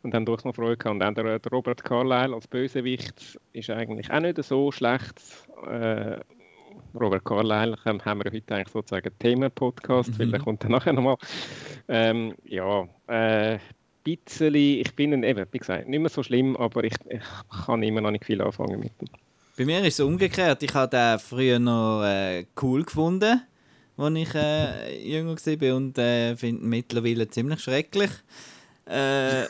[0.03, 0.89] und dann durchaus noch Freude hatte.
[0.91, 5.21] Und dann der, der Robert Carlyle als Bösewicht ist eigentlich auch nicht so schlecht.
[5.67, 6.19] Äh,
[6.99, 10.13] Robert Carlyle haben wir heute eigentlich sozusagen Themen-Podcast, mhm.
[10.13, 11.17] vielleicht kommt er nachher nochmal.
[11.87, 13.59] Ähm, ja, äh,
[14.03, 17.21] bisschen, ich bin eben, wie gesagt, nicht mehr so schlimm, aber ich, ich
[17.65, 19.09] kann immer noch nicht viel anfangen mit ihm.
[19.59, 20.63] Bei mir ist es umgekehrt.
[20.63, 23.41] Ich habe den früher noch äh, cool gefunden,
[23.97, 28.09] als ich äh, jünger war und äh, finde ihn mittlerweile ziemlich schrecklich.
[28.89, 29.43] Äh,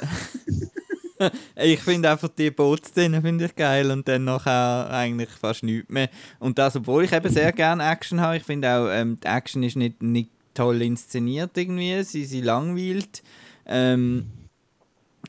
[1.64, 6.10] ich finde einfach die Bootsszene finde ich geil und dann nachher eigentlich fast nichts mehr.
[6.40, 8.38] Und das, obwohl ich eben sehr gerne Action habe.
[8.38, 13.22] Ich finde auch, ähm, die Action ist nicht, nicht toll inszeniert irgendwie, sie, sie langweilt.
[13.68, 14.26] Ähm,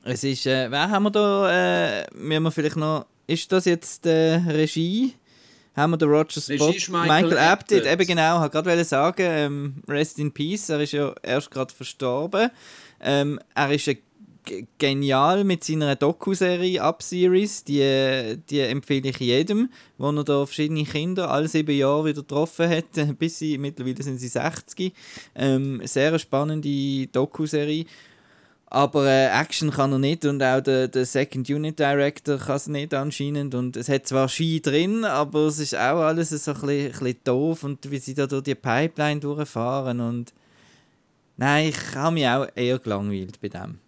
[0.05, 4.07] es ist, äh, wer haben wir da, äh, müssen wir vielleicht noch ist das jetzt
[4.07, 5.15] äh, Regie?
[5.77, 6.67] Haben wir den Roger Spot?
[6.67, 7.87] Michael, Michael Apted.
[7.87, 12.51] Eben genau, ich gerade sagen, ähm, Rest in Peace, er ist ja erst gerade verstorben.
[13.01, 13.89] Ähm, er ist
[14.79, 17.65] genial mit seiner Doku-Serie Up-Series.
[17.65, 22.69] Die, die empfehle ich jedem, wo er da verschiedene Kinder alle sieben Jahre wieder getroffen
[22.69, 22.87] hat,
[23.19, 24.93] bis sie, mittlerweile sind sie 60.
[25.35, 27.87] Ähm, sehr spannende Doku-Serie.
[28.73, 32.69] Aber äh, Action kann er nicht und auch der, der Second Unit Director kann es
[32.69, 33.57] nicht anscheinend.
[33.57, 36.93] Und es hat zwar Ski drin, aber es ist auch alles so ein bisschen, ein
[36.93, 40.01] bisschen doof und wie sie da durch die Pipeline durchfahren.
[40.01, 40.33] Und
[41.37, 43.81] nein, ich habe mich auch eher gelangweilt bei dem.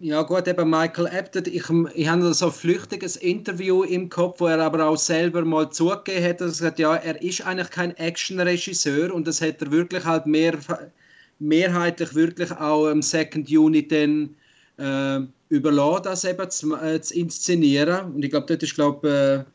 [0.00, 4.46] Ja gut, eben Michael Apted, ich, ich habe so ein flüchtiges Interview im Kopf, wo
[4.46, 7.96] er aber auch selber mal zugegeben hat, dass er gesagt ja, er ist eigentlich kein
[7.96, 10.56] Action-Regisseur und das hat er wirklich halt mehr
[11.38, 14.30] mehrheitlich wirklich auch im Second Unit dann
[14.78, 18.14] äh, überlassen, das eben zu, äh, zu, inszenieren.
[18.14, 19.46] Und ich glaube, dort ist, glaube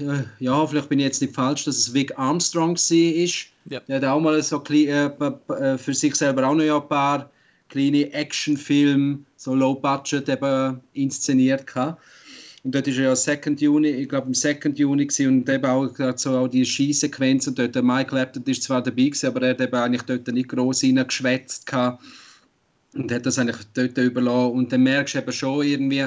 [0.00, 3.72] äh, ja, vielleicht bin ich jetzt nicht falsch, dass es Vic Armstrong war.
[3.72, 3.80] Ja.
[3.80, 7.30] Der hat auch mal so äh, äh, für sich selber auch noch ein paar
[7.68, 11.66] kleine Actionfilme, so Low Budget eben inszeniert.
[11.66, 12.00] Gehabt.
[12.64, 16.38] Und dort war ja Second Juni, ich glaube im Second Juni und eben auch so
[16.38, 17.74] auch die Skisequenz und dort.
[17.74, 20.84] Der Mike Clapton ist zwar dabei gewesen, aber er hat eben eigentlich dort nicht groß
[20.84, 21.70] reingeschwätzt
[22.94, 24.52] und hat das eigentlich dort überlassen.
[24.52, 26.06] Und dann merkst du eben schon irgendwie,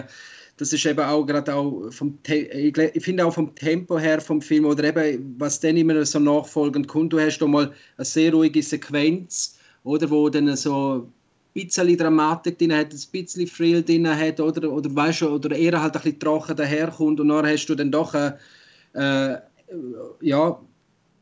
[0.58, 4.66] das ist eben auch gerade auch vom ich finde auch vom Tempo her vom Film
[4.66, 8.64] oder eben was dann immer so nachfolgend kommt, du hast da mal eine sehr ruhige
[8.64, 11.08] Sequenz oder wo dann so
[11.66, 15.82] bisschen Dramatik drin hat, ein bisschen Thrill drin hat oder, oder weißt du, oder eher
[15.82, 18.38] halt ein bisschen trocken daherkommt und dann hast du dann doch eine
[18.94, 19.38] äh,
[20.22, 20.60] ja,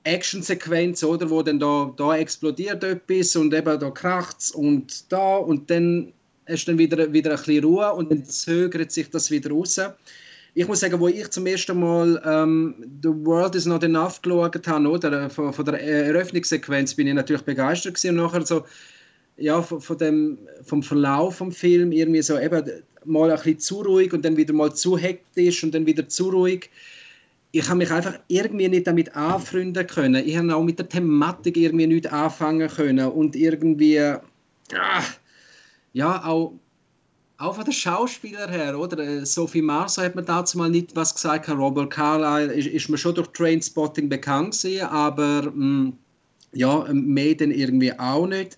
[0.04, 5.70] Actionsequenz, oder, wo dann da, da explodiert etwas und eben da kracht und da und
[5.70, 6.14] dann
[6.48, 9.80] hast du dann wieder, wieder ein bisschen Ruhe und dann zögert sich das wieder raus.
[10.54, 14.68] Ich muss sagen, wo ich zum ersten Mal ähm, The World is Not Enough geschaut
[14.68, 18.64] habe, oder, von, von der Eröffnungssequenz, bin ich natürlich begeistert gewesen und nachher so
[19.38, 22.64] ja, von, von dem, vom Verlauf vom Film irgendwie so eben
[23.04, 26.30] mal ein bisschen zu ruhig und dann wieder mal zu hektisch und dann wieder zu
[26.30, 26.70] ruhig.
[27.52, 30.28] Ich habe mich einfach irgendwie nicht damit anfreunden können.
[30.28, 35.04] Ich habe auch mit der Thematik irgendwie nicht anfangen können und irgendwie ah,
[35.94, 36.54] ja auch
[37.38, 39.26] auch von der Schauspieler her, oder?
[39.26, 41.50] Sophie Marceau hat man dazu mal nicht was gesagt.
[41.50, 45.98] Robert Carlyle ist, ist mir schon durch Trainspotting bekannt gewesen, aber mh, mm,
[46.54, 48.58] ja, mehr dann irgendwie auch nicht.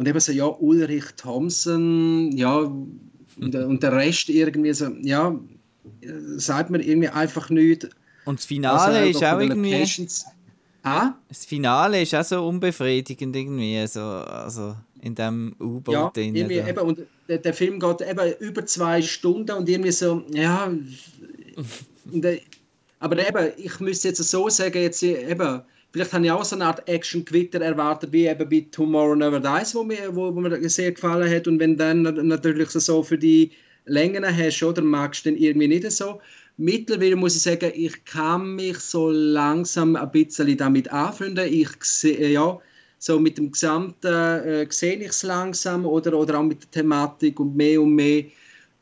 [0.00, 5.38] Und eben so, ja, Ulrich Thompson, ja, und, und der Rest irgendwie so, ja,
[6.36, 7.90] sagt mir irgendwie einfach nichts.
[8.24, 10.08] Und das Finale also, ist auch irgendwie.
[10.82, 11.12] Ah?
[11.28, 15.92] Das Finale ist auch so unbefriedigend irgendwie, so, also in dem U-Boot.
[15.92, 20.24] Ja, irgendwie eben, und der, der, Film geht eben über zwei Stunden und irgendwie so,
[20.32, 20.64] ja.
[22.10, 22.26] und,
[23.00, 25.60] aber eben, ich müsste jetzt so sagen, jetzt eben,
[25.92, 29.74] Vielleicht habe ich auch so eine Art Action-Gewitter erwartet, wie eben bei Tomorrow Never Dies,
[29.74, 31.48] wo mir, wo, wo mir sehr gefallen hat.
[31.48, 33.50] Und wenn dann natürlich so für die
[33.86, 36.20] Längen hast, oder magst du dann irgendwie nicht so.
[36.56, 41.48] Mittlerweile muss ich sagen, ich kann mich so langsam ein bisschen damit anfreunden.
[41.52, 42.60] Ich sehe, ja,
[42.98, 47.40] so mit dem Gesamten äh, sehe ich es langsam oder, oder auch mit der Thematik
[47.40, 48.24] und mehr und mehr.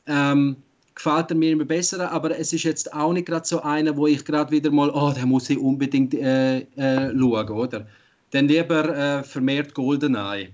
[0.06, 0.56] Ähm,
[0.98, 4.06] gefällt er mir immer besser, aber es ist jetzt auch nicht gerade so einer, wo
[4.06, 7.86] ich gerade wieder mal, oh, da muss ich unbedingt äh, äh, schauen, oder?
[8.32, 10.48] Dann lieber äh, vermehrt Goldeneye.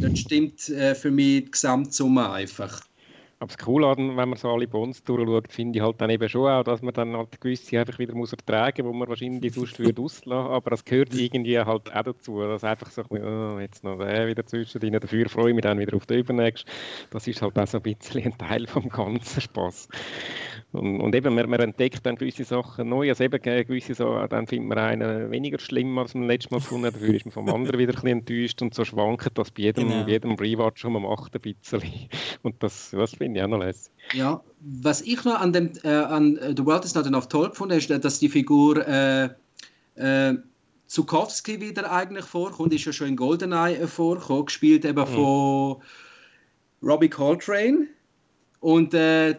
[0.00, 2.87] Das stimmt äh, für mich die Gesamtsumme einfach.
[3.40, 6.48] Aber das Coole wenn man so alle Bonds durchschaut, finde ich halt dann eben schon
[6.48, 9.78] auch, dass man dann halt gewisse einfach wieder muss ertragen muss, wo man wahrscheinlich sonst
[9.78, 10.52] würde auslassen.
[10.52, 14.44] Aber es gehört irgendwie halt auch dazu, dass einfach so, oh, jetzt noch der wieder
[14.44, 16.72] zwischendrin, dafür freue ich mich dann wieder auf den übernächsten.
[17.10, 19.88] Das ist halt auch so ein bisschen ein Teil vom ganzen Spaß.
[20.72, 24.46] Und, und, eben, man, man, entdeckt dann gewisse Sachen neu, also eben gewisse Sachen, dann
[24.46, 27.48] findet man einen weniger schlimm, als man letztes Mal gefunden hat, dafür ist man vom
[27.48, 30.06] anderen wieder ein bisschen enttäuscht und so schwankt das bei jedem, genau.
[30.06, 31.82] jedem Rewatch, man macht, ein bisschen.
[32.42, 33.92] Und das, das finde ich auch noch lässig.
[34.12, 37.48] Ja, was ich noch an, dem, äh, an äh, The World is Not Enough toll
[37.48, 39.30] gefunden ist, dass die Figur äh,
[39.96, 40.34] äh,
[40.86, 45.06] Zukowski wieder eigentlich vorkommt, ist ja schon in Goldeneye äh, vorgekommen, gespielt eben mhm.
[45.06, 45.76] von
[46.82, 47.86] Robbie Coltrane.
[48.60, 49.36] Und äh,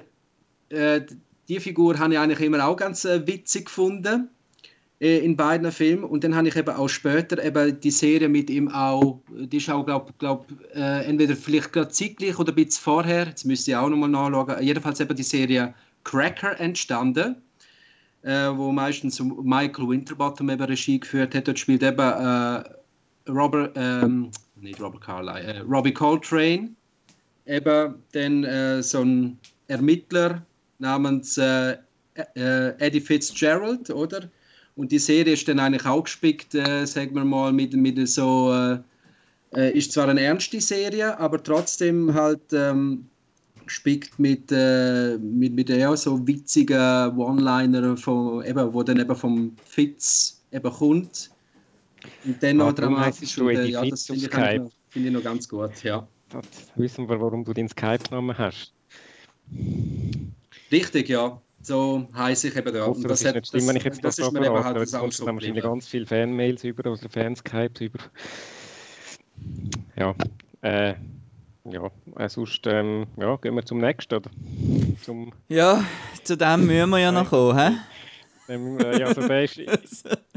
[0.70, 1.02] äh,
[1.50, 4.30] die Figur habe ich eigentlich immer auch ganz äh, witzig gefunden
[5.00, 6.04] äh, in beiden Filmen.
[6.04, 9.70] Und dann habe ich eben auch später eben die Serie mit ihm auch, die ist
[9.70, 10.46] auch, glaube glaub,
[10.76, 14.62] äh, entweder vielleicht gerade zeitgleich oder ein bisschen vorher, jetzt müsste ich auch nochmal nachschauen,
[14.62, 17.36] jedenfalls eben die Serie Cracker entstanden,
[18.22, 21.48] äh, wo meistens Michael Winterbottom eben Regie geführt hat.
[21.48, 22.64] Dort spielt eben
[23.28, 26.70] Robert, ähm, nicht Robert Carlyle, Robbie Coltrane,
[27.46, 30.44] eben dann so ein Ermittler,
[30.80, 31.78] namens äh,
[32.36, 34.30] äh, Eddie Fitzgerald, oder?
[34.76, 38.54] Und die Serie ist dann eigentlich auch gespickt, äh, sagen wir mal, mit, mit so,
[38.54, 38.80] äh,
[39.54, 43.06] äh, ist zwar eine ernste Serie, aber trotzdem halt ähm,
[43.66, 47.96] gespickt mit, äh, mit, mit ja, so witzigen One-Liner,
[48.46, 51.30] eben, wo dann eben vom Fitz eben kommt.
[52.24, 53.38] Und dann noch dramatisch.
[53.38, 56.08] Und, äh, ja, das finde ich, find ich noch ganz gut, ja.
[56.34, 58.74] Jetzt wissen wir, warum du den Skype-Namen hast.
[60.72, 61.42] Richtig, ja.
[61.62, 62.86] So heiße ich eben da.
[62.86, 64.94] Und das, das, ist das, wenn ich jetzt das, das ist mir eben halt das
[64.94, 68.00] auch so dann wahrscheinlich ganz viele Fanmails über oder Fanskypes über.
[69.98, 70.16] Ja,
[70.62, 70.96] äh,
[71.66, 74.30] ja, äh, sonst ähm, ja, gehen wir zum nächsten, oder?
[75.04, 75.84] Zum ja,
[76.24, 77.72] zu dem müssen wir ja noch kommen, hä?
[78.48, 79.60] Ähm, äh, ja, also der ist,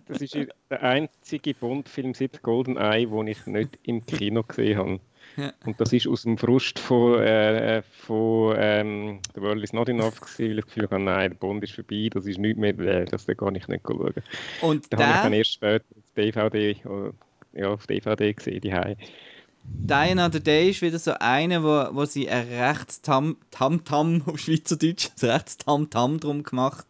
[0.06, 0.34] das ist
[0.70, 5.00] der einzige Bond-Film seit Golden Eye, den ich nicht im Kino gesehen habe.
[5.36, 5.52] Ja.
[5.64, 10.20] Und das ist aus dem Frust von, äh, von ähm, The World is not enough
[10.20, 12.78] gewesen, weil ich das Gefühl habe, nein, der Bond ist vorbei, das ist nicht mehr,
[12.78, 14.14] äh, das kann ich nicht schauen.
[14.60, 15.06] Und da der...
[15.06, 16.76] habe ich dann erst später auf DVD,
[17.54, 18.74] ja, auf DVD gesehen, die
[19.64, 25.10] Die Another Day ist wieder so eine, wo, wo sie ein rechts Tam-Tam auf Schweizerdeutsch,
[25.22, 26.86] ein rechts Tam-Tam drum gemacht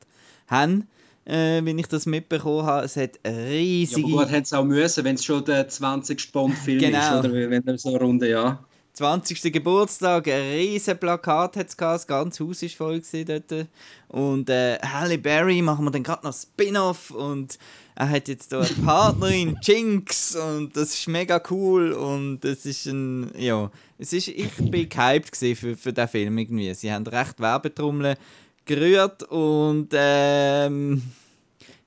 [0.49, 0.89] haben
[1.25, 2.85] äh, wenn ich das mitbekommen habe.
[2.85, 4.01] Es hat riesige...
[4.01, 6.33] Ja, aber gut, hätte es auch müssen, wenn es schon der 20.
[6.33, 6.99] Bond-Film genau.
[6.99, 8.59] ist, oder wenn er so eine Runde, ja.
[8.95, 9.51] 20.
[9.51, 13.67] Geburtstag, ein riesen Plakat hat es das ganze Haus war voll dort.
[14.09, 17.59] Und äh, Halle Berry machen wir dann gerade noch Spin-off und
[17.95, 22.87] er hat jetzt hier eine Partnerin, Jinx, und das ist mega cool und es ist
[22.87, 26.75] ein, ja, es ist, ich bin gehypt für, für diesen Film irgendwie.
[26.75, 28.17] Sie haben recht Werbetrommeln
[28.65, 31.03] gerührt und ähm,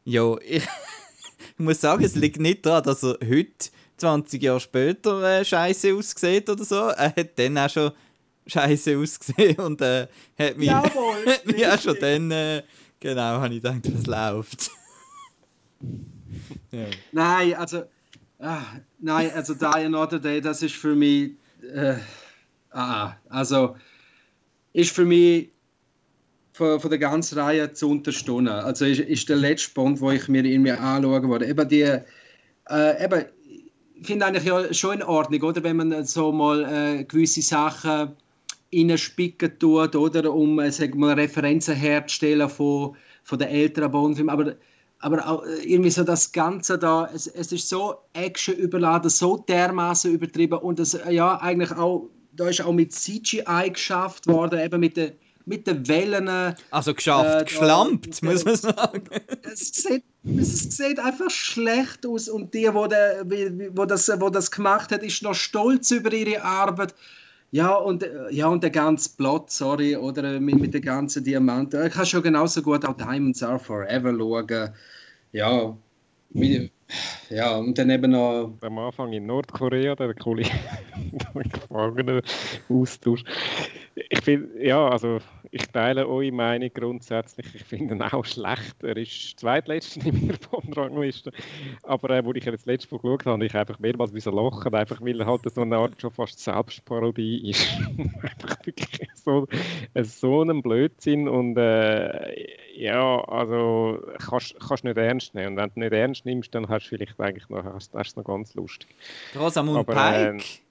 [0.03, 0.63] ja, ich,
[1.57, 6.49] muss sagen, es liegt nicht daran, dass er heute, 20 Jahre später, äh, scheiße aussieht
[6.49, 6.75] oder so.
[6.75, 7.91] Er hat dann auch schon
[8.45, 10.07] scheiße ausgesehen und äh,
[10.37, 12.63] hat mich, Jawohl, hat mich auch schon dann, äh,
[12.99, 14.69] genau, habe ich gedacht, was läuft.
[16.71, 16.85] ja.
[17.11, 17.83] Nein, also,
[18.39, 18.61] ah,
[18.99, 21.31] nein, also Die Another Day, das ist für mich,
[21.73, 21.95] äh,
[22.71, 23.77] ah, also,
[24.73, 25.54] ist für mich
[26.55, 28.47] von, von der ganzen Reihe zu unterstützen.
[28.47, 31.45] Also ist, ist der letzte Bond, wo ich mir irgendwie anschauen wollte.
[31.45, 33.25] Eben die, äh, eben,
[33.95, 38.15] ich finde eigentlich ja schon in Ordnung, oder, wenn man so mal äh, gewisse Sachen
[38.95, 44.29] spicken tut, oder, um äh, sag mal, Referenzen herzustellen von, von den älteren Bondfilmen.
[44.29, 44.55] Aber,
[44.99, 49.37] aber auch äh, irgendwie so das Ganze da, es, es ist so Action überladen, so
[49.37, 54.79] dermaßen übertrieben und das, ja, eigentlich auch, da ist auch mit CGI geschafft worden, eben
[54.79, 55.13] mit der
[55.45, 56.29] mit den Wellen.
[56.71, 59.03] Also geschafft, äh, geschlampt, muss man sagen.
[59.43, 63.23] Es sieht, es sieht einfach schlecht aus und die, wo, der,
[63.75, 66.95] wo, das, wo das gemacht hat, ist noch stolz über ihre Arbeit.
[67.51, 71.85] Ja, und, ja, und der ganze Plot, sorry, oder mit, mit den ganzen Diamanten.
[71.85, 74.73] Ich kann schon genauso gut auch Diamonds Are Forever schauen.
[75.31, 75.77] Ja,
[76.31, 76.69] wie,
[77.29, 78.53] ja, und dann eben noch.
[78.61, 80.43] Am Anfang in Nordkorea, der coole
[81.33, 83.23] Gefangenen-Austausch.
[84.09, 85.19] Ich finde, ja, also
[85.51, 87.47] ich teile eure Meinung grundsätzlich.
[87.55, 88.83] Ich finde ihn auch schlecht.
[88.83, 91.31] Er ist zweitletzter in meiner Bond-Rangliste.
[91.83, 95.01] Aber äh, wo ich das letzte Mal geschaut habe, ich einfach mehrmals ein lachen, einfach
[95.01, 97.67] weil er halt so eine Art schon fast Selbstparodie ist.
[97.97, 99.47] einfach wirklich so,
[99.93, 101.27] äh, so ein Blödsinn.
[101.27, 102.45] Und äh,
[102.75, 105.53] ja, also kannst du nicht ernst nehmen.
[105.53, 108.25] Und wenn du nicht ernst nimmst, dann hast du vielleicht eigentlich noch, hast, hast noch
[108.25, 108.89] ganz lustig.
[109.35, 110.37] Rosamund Pike?
[110.37, 110.64] Äh,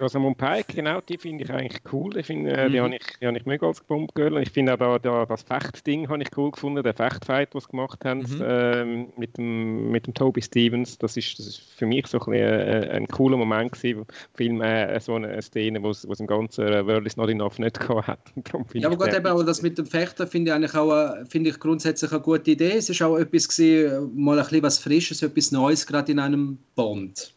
[0.00, 2.16] Rosamund Pike, genau, die finde ich eigentlich cool.
[2.16, 2.72] Ich find, äh, mhm.
[2.72, 4.42] Die habe ich, hab ich mega als Bombgirl.
[4.42, 7.70] Ich finde auch da, da, das Fechtding habe ich cool gefunden, der Fechtfight, was sie
[7.70, 8.42] gemacht haben mhm.
[8.42, 10.98] ähm, mit, dem, mit dem Toby Stevens.
[10.98, 14.06] Das ist, das ist für mich so ein, äh, ein cooler Moment gewesen.
[14.34, 17.78] Film, äh, so eine Szene, wo es im ganzen äh, World is not enough nicht
[17.78, 18.18] gehabt hat.
[18.74, 21.58] ja, aber Gott, eben, aber das mit dem Fechten finde ich eigentlich auch find ich
[21.58, 22.72] grundsätzlich eine gute Idee.
[22.76, 26.58] Es ist auch etwas gewesen, mal ein bisschen was Frisches, etwas Neues, gerade in einem
[26.74, 27.33] Bond.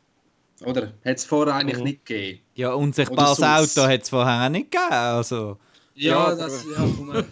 [0.66, 0.94] Oder?
[1.06, 1.84] Hat es vorher eigentlich mhm.
[1.84, 2.40] nicht gegeben.
[2.56, 4.92] Ja, unsichtbares Auto hat es vorher auch nicht gegeben.
[4.92, 5.58] Also.
[5.94, 7.24] Ja, das, ja,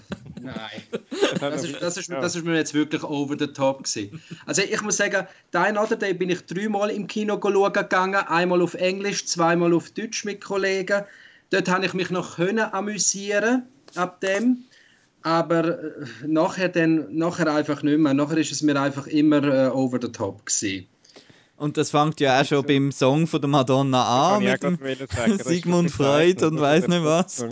[0.41, 0.55] nein.
[1.39, 4.21] Das ist, das, ist, das ist mir jetzt wirklich over the top gewesen.
[4.45, 8.15] Also ich muss sagen, Dein oder Day bin ich dreimal im Kino schauen gegangen.
[8.28, 11.03] Einmal auf Englisch, zweimal auf Deutsch mit Kollegen.
[11.51, 13.63] Dort habe ich mich noch können amüsieren
[13.95, 14.63] ab dem.
[15.21, 18.13] Aber äh, nachher, dann, nachher einfach nicht mehr.
[18.13, 20.88] Nachher ist es mir einfach immer äh, over the top gewesen.
[21.58, 25.39] Und das fängt ja auch schon beim Song von der Madonna an mit dem sagen,
[25.43, 27.45] Sigmund Freud und weiß nicht was.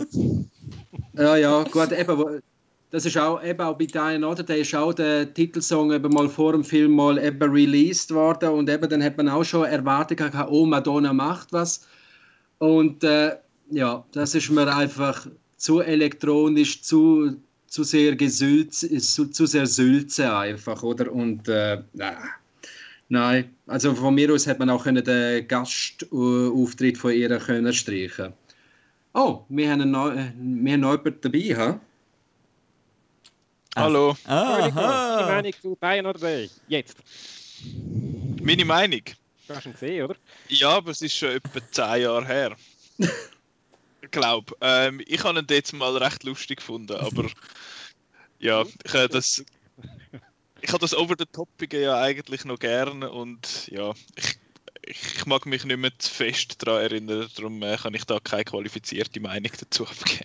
[1.14, 2.42] Ja, ja, gut, eben,
[2.90, 4.42] das ist auch, eben auch bei Diane, oder?
[4.42, 8.68] Der ist auch der Titelsong eben mal vor dem Film mal eben released worden und
[8.68, 11.86] eben dann hat man auch schon Erwartungen gehabt, oh, Madonna macht was.
[12.58, 13.36] Und äh,
[13.70, 15.26] ja, das ist mir einfach
[15.56, 17.36] zu elektronisch, zu,
[17.66, 21.10] zu sehr gesülze, zu, zu sehr Sülze einfach, oder?
[21.10, 21.78] Und äh,
[23.08, 28.32] Nein, also von mir aus hätte man auch den Gastauftritt von ihr können streichen
[29.12, 31.80] Oh, wir haben, Neu äh, wir haben noch jemanden dabei, ha?
[33.76, 34.16] Hallo.
[34.24, 36.50] Ah, Meine Meinung zu Bayern oder Bay?
[36.68, 36.96] Jetzt.
[38.42, 39.02] Meine Meinung?
[39.46, 40.16] Du hast ihn gesehen, oder?
[40.48, 42.56] Ja, aber es ist schon etwa 10 Jahre her.
[44.00, 44.52] ich glaube.
[44.60, 47.28] Ähm, ich habe ihn jetzt mal recht lustig gefunden, aber
[48.40, 49.44] ja, ich, das,
[50.64, 54.38] ich habe das Over-the-Toppige ja eigentlich noch gerne und ja, ich,
[54.86, 58.44] ich mag mich nicht mehr zu fest daran erinnern, darum äh, kann ich da keine
[58.44, 60.24] qualifizierte Meinung dazu abgeben.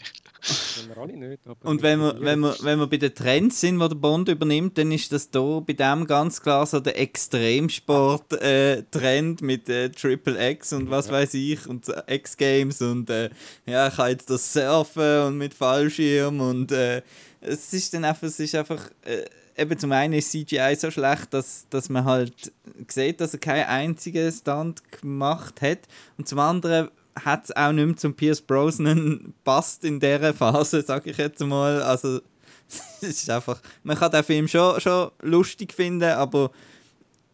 [1.18, 4.30] nicht, und wenn wir, wenn, wir, wenn wir bei den Trends sind, die der Bond
[4.30, 9.90] übernimmt, dann ist das hier bei dem ganz klar so der Extremsport-Trend äh, mit äh,
[9.90, 13.30] Triple X und was weiß ich und X-Games und äh,
[13.66, 17.02] ja, ich kann jetzt das Surfen und mit Fallschirm und äh,
[17.42, 19.26] es ist dann einfach, es ist einfach äh,
[19.60, 22.52] eben zum einen ist CGI so schlecht, dass, dass man halt
[22.88, 25.80] sieht, dass er keinen einzigen Stunt gemacht hat.
[26.18, 26.90] Und zum anderen
[27.24, 31.42] hat es auch nicht mehr zum Pierce Brosnan passt in dieser Phase, sage ich jetzt
[31.42, 31.82] mal.
[31.82, 32.22] Also
[33.02, 36.52] es ist einfach, man kann den Film schon, schon lustig finden, aber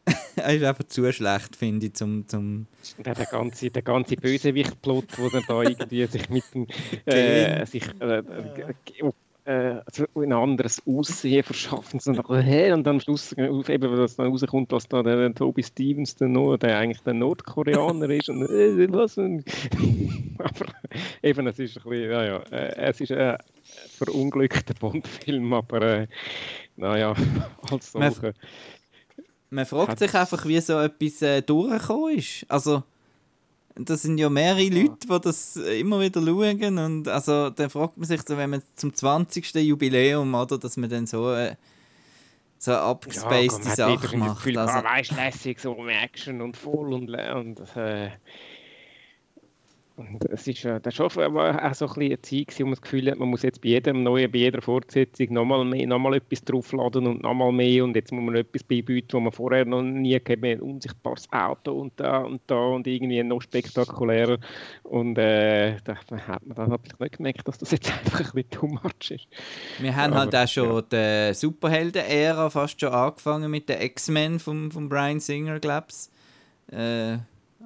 [0.35, 2.27] er ist einfach zu schlecht, finde ich, zum...
[2.27, 2.67] zum
[2.99, 6.67] der, der ganze, der ganze Bösewicht-Plot, wo dann da irgendwie sich mit dem...
[7.05, 8.21] Äh, sich, äh,
[9.45, 11.99] äh, äh, also ein anderes Aussehen verschaffen.
[11.99, 15.17] So nach, hey, und dann am Schluss, eben, wenn das dann rauskommt, dass da der,
[15.17, 18.29] der Toby Stevens der, no, der eigentlich der Nordkoreaner ist.
[18.29, 19.17] Und, äh, was
[20.37, 20.65] aber
[21.21, 23.37] eben, es ist ein bisschen, naja, äh, es ist ein
[23.97, 26.07] verunglückter Bond-Film, aber äh,
[26.75, 27.13] naja,
[27.71, 28.21] als solcher.
[28.21, 28.33] Man,
[29.49, 32.45] man fragt sich einfach, wie so etwas äh, durchgekommen ist.
[32.49, 32.83] Also,
[33.77, 36.77] das sind ja mehrere Leute, die das immer wieder schauen.
[36.77, 39.53] Und also, dann fragt man sich, so, wenn man zum 20.
[39.55, 41.55] Jubiläum, oder, dass man dann so, äh,
[42.57, 44.47] so abgespacede ja, Sachen macht.
[44.57, 48.11] Also, weißt, lässig, so Action und voll und, und äh,
[50.29, 53.09] es ist äh, das schon auch so ein bisschen eine Zeit, wo man das Gefühl
[53.09, 57.07] hat, man muss jetzt bei jedem neuen, bei jeder Fortsetzung nochmal mehr, nochmal etwas draufladen
[57.07, 60.43] und nochmal mehr und jetzt muss man etwas beibieten, was man vorher noch nie gehabt
[60.43, 64.37] ein unsichtbares Auto und da und da und irgendwie noch spektakulärer
[64.83, 68.49] und äh, da hat man dann natürlich nicht gemerkt, dass das jetzt einfach ein bisschen
[68.49, 69.27] too much ist.
[69.79, 71.29] Wir haben halt Aber, halt auch schon ja.
[71.29, 76.75] die Superhelden-Ära fast schon angefangen mit den X-Men von, von Brian Singer, glaube ich.
[76.75, 77.19] Äh,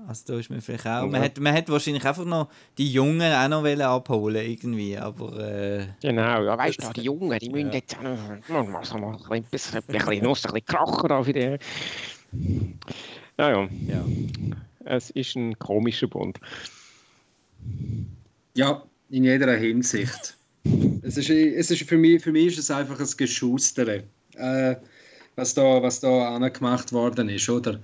[0.07, 1.07] also da ist man vielleicht auch.
[1.07, 5.37] Man, hat, man hat wahrscheinlich einfach noch die Jungen auch noch abholen irgendwie, aber...
[5.39, 7.75] Äh, genau, ja weißt du, die Jungen, die müssen ja.
[7.75, 8.69] jetzt auch noch
[8.99, 11.57] mal ein bisschen, ein bisschen, ein bisschen kracher auf die...
[13.37, 14.05] Ja, ja, ja.
[14.85, 16.39] Es ist ein komischer Bund.
[18.55, 20.37] Ja, in jeder Hinsicht.
[21.03, 24.03] es ist, es ist für, mich, für mich ist es einfach ein Geschustere,
[24.35, 24.75] äh,
[25.35, 27.79] was da, was da angemacht worden ist, oder?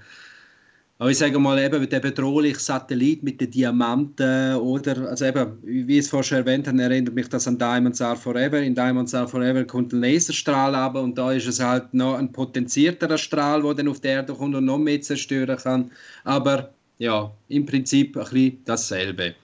[0.97, 5.97] Aber ich sage mal, eben der bedrohliche Satellit mit den Diamanten oder, also eben, wie
[5.97, 8.61] ich es vorher schon erwähnt habe, erinnert mich das an Diamonds Are Forever.
[8.61, 12.31] In Diamonds Are Forever kommt ein Laserstrahl ab und da ist es halt noch ein
[12.31, 15.91] potenzierterer Strahl, der dann auf der Erde kommt und noch mehr zerstören kann.
[16.23, 19.35] Aber ja, im Prinzip ein bisschen dasselbe.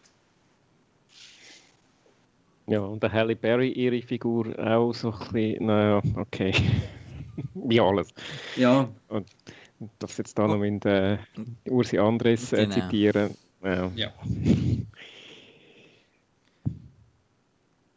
[2.67, 6.53] Ja, und der Halle Berry, ihre Figur auch so ein bisschen, naja, okay.
[7.53, 8.13] wie alles.
[8.55, 8.87] Ja.
[9.09, 9.27] Und
[9.99, 11.17] das jetzt da noch mit äh,
[11.67, 12.75] Ursi Andres äh, genau.
[12.75, 13.35] zitieren.
[13.63, 13.91] Ja.
[13.95, 14.13] ja.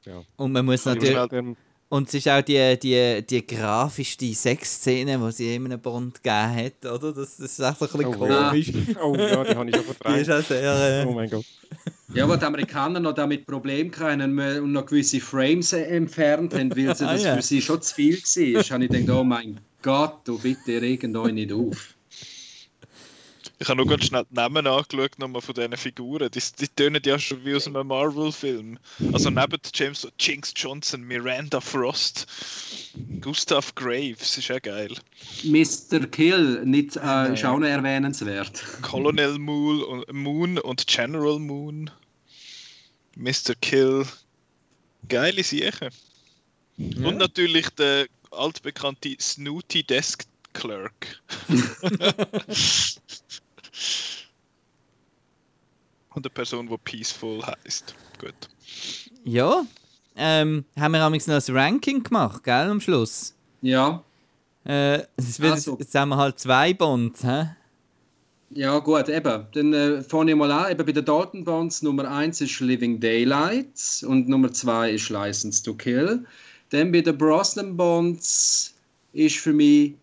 [0.05, 0.23] ja.
[0.37, 1.17] Und man muss natürlich.
[1.91, 6.57] Und es ist auch die, die, die grafischste Sexszene, die sie in einem Bond gegeben
[6.57, 7.13] hat, oder?
[7.13, 8.69] Das, das ist auch so ein bisschen oh, komisch.
[8.69, 9.03] Ja.
[9.03, 10.17] Oh ja, die habe ich schon verdrängt.
[10.17, 11.03] Die ist auch sehr...
[11.03, 11.07] Äh...
[11.07, 11.45] Oh mein Gott.
[12.13, 16.87] Ja, aber die Amerikaner noch damit Probleme hatten und noch gewisse Frames entfernt haben, weil
[16.87, 17.37] das ah, ja.
[17.37, 18.63] für sie schon zu viel war.
[18.63, 21.95] habe ich gedacht, oh mein Gott, du bitte regen euch nicht auf.
[23.59, 26.31] Ich habe nur ganz schnell die Namen angeschaut nochmal von diesen Figuren.
[26.31, 28.79] Die, die tönen ja schon wie aus einem Marvel-Film.
[29.13, 32.27] Also neben James Jinx Johnson, Miranda Frost,
[33.21, 34.95] Gustav Graves, ist ja geil.
[35.43, 36.07] Mr.
[36.07, 38.65] Kill, nicht, äh, ist auch noch erwähnenswert.
[38.81, 41.91] Colonel Moon, Moon und General Moon.
[43.17, 43.55] Mr.
[43.61, 44.07] Kill.
[45.11, 45.91] Geile Sachen.
[46.79, 47.07] Ja.
[47.07, 51.21] Und natürlich der altbekannte Snooty Desk Clerk.
[56.15, 57.95] Und eine Person, die Peaceful heißt.
[58.19, 58.35] Gut.
[59.25, 59.67] Ja.
[60.17, 63.35] Ähm, haben wir noch ein Ranking gemacht, gell, am Schluss?
[63.63, 64.05] Ja.
[64.65, 65.77] Äh, jetzt, wird, also.
[65.79, 67.49] jetzt haben wir halt zwei Bonds, hä?
[68.51, 69.47] Ja, gut, eben.
[69.53, 70.71] Dann äh, fange ich mal an.
[70.71, 75.75] Eben bei den Datenbonds Nummer 1 ist Living Daylights und Nummer 2 ist License to
[75.75, 76.25] Kill.
[76.71, 78.75] Dann bei den Brosnan Bonds
[79.13, 79.95] ist für mich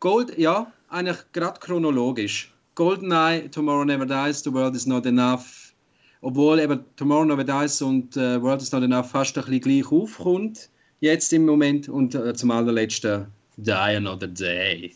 [0.00, 2.52] Gold, ja, eigentlich gerade chronologisch.
[2.74, 5.74] GoldenEye, Tomorrow Never Dies, The World Is Not Enough.
[6.22, 9.92] Obwohl eben Tomorrow Never Dies und uh, World Is Not Enough fast ein bisschen gleich
[9.92, 11.88] aufkommt, jetzt im Moment.
[11.88, 14.94] Und uh, zum allerletzten Die Another Day.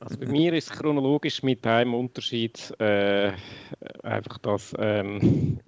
[0.00, 3.32] Also bei mir ist chronologisch mit einem Unterschied äh,
[4.02, 5.58] einfach, dass ähm,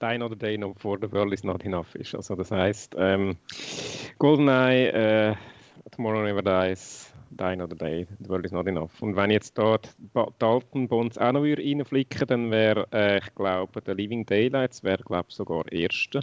[0.00, 2.14] Die Another Day noch vor The World Is Not Enough ist.
[2.14, 3.36] Also das heißt, ähm,
[4.18, 5.34] GoldenEye, äh,
[5.90, 9.00] Tomorrow Never Dies Die Another Day, The World is Not Enough.
[9.00, 9.88] Und wenn jetzt da die
[10.38, 15.28] Dalton Bonds auch noch reinflicken dann wäre, äh, ich glaube, der Living Daylights wäre, glaube
[15.30, 16.20] sogar erste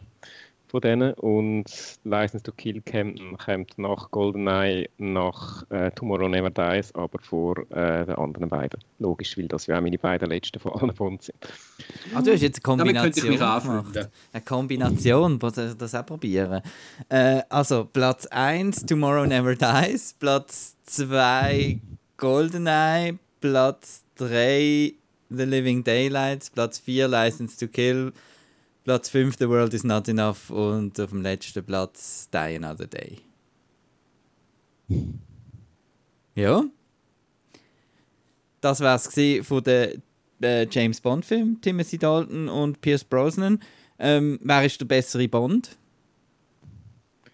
[0.68, 1.66] von denen und
[2.04, 8.06] License to Kill kommt, kommt nach GoldenEye, nach äh, Tomorrow Never Dies, aber vor äh,
[8.06, 8.80] den anderen beiden.
[9.00, 11.38] Logisch, weil das ja auch meine beiden letzten von allen Bonds sind.
[12.14, 14.10] Ah, du hast jetzt eine Kombination mich gemacht.
[14.34, 16.62] Eine Kombination, das auch probieren.
[17.10, 21.80] Äh, also Platz 1 Tomorrow Never Dies, Platz 2
[22.18, 24.94] GoldenEye, Platz 3
[25.30, 28.14] The Living Daylights, Platz 4 License to Kill,
[28.88, 33.18] Platz 5 The World is Not Enough und auf dem letzten Platz Die Another Day.
[36.36, 36.64] Ja.
[38.62, 40.02] Das war es von den
[40.42, 43.60] äh, James Bond Film, Timothy Dalton und Pierce Brosnan.
[44.00, 45.76] Ähm, wer ist der bessere Bond?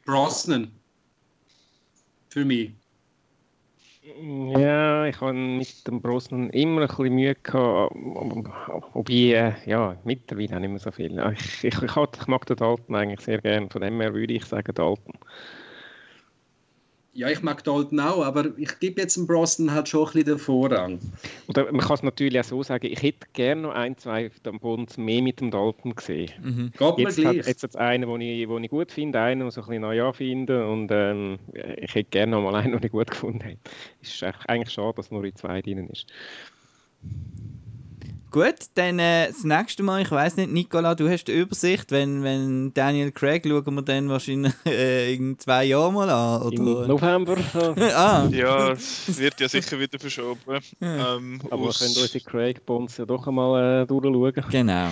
[0.06, 0.72] Brosnan.
[2.30, 2.72] Für mich.
[4.16, 7.96] Ja, ich habe mit dem Brosnan immer ein bisschen Mühe gehabt,
[8.94, 11.18] wobei, äh, ja, mittlerweile nicht mehr so viel.
[11.34, 14.46] Ich, ich, ich, ich mag den Dalton eigentlich sehr gerne, von dem her würde ich
[14.46, 15.14] sagen Dalton.
[17.16, 20.26] Ja, ich mag Dalton auch, aber ich gebe jetzt dem Brosnan halt schon ein bisschen
[20.26, 21.00] den Vorrang.
[21.48, 24.98] Oder man kann es natürlich auch so sagen, ich hätte gerne noch ein, zwei Bonds
[24.98, 26.32] mehr mit dem Dalton gesehen.
[26.42, 26.72] Mhm.
[26.76, 29.54] Geht jetzt, hat, jetzt hat es einen, den ich, ich gut finde, einen, den ich
[29.54, 32.92] so ein bisschen neu finde und ähm, ich hätte gerne noch mal einen, den ich
[32.92, 33.58] gut gefunden habe.
[34.02, 36.08] Es ist eigentlich schade, dass nur in zwei drin ist.
[38.34, 42.24] Gut, dann äh, das nächste Mal, ich weiß nicht, Nicola, du hast die Übersicht, wenn,
[42.24, 46.56] wenn Daniel Craig schauen wir dann wahrscheinlich äh, in zwei Jahren mal an, oder?
[46.56, 47.38] Im November.
[47.96, 48.28] ah.
[48.32, 50.40] Ja, es wird ja sicher wieder verschoben.
[50.80, 51.16] Ja.
[51.16, 54.46] Ähm, Aber wir können unsere Craig-Bonds ja doch einmal äh, durchschauen.
[54.50, 54.90] Genau.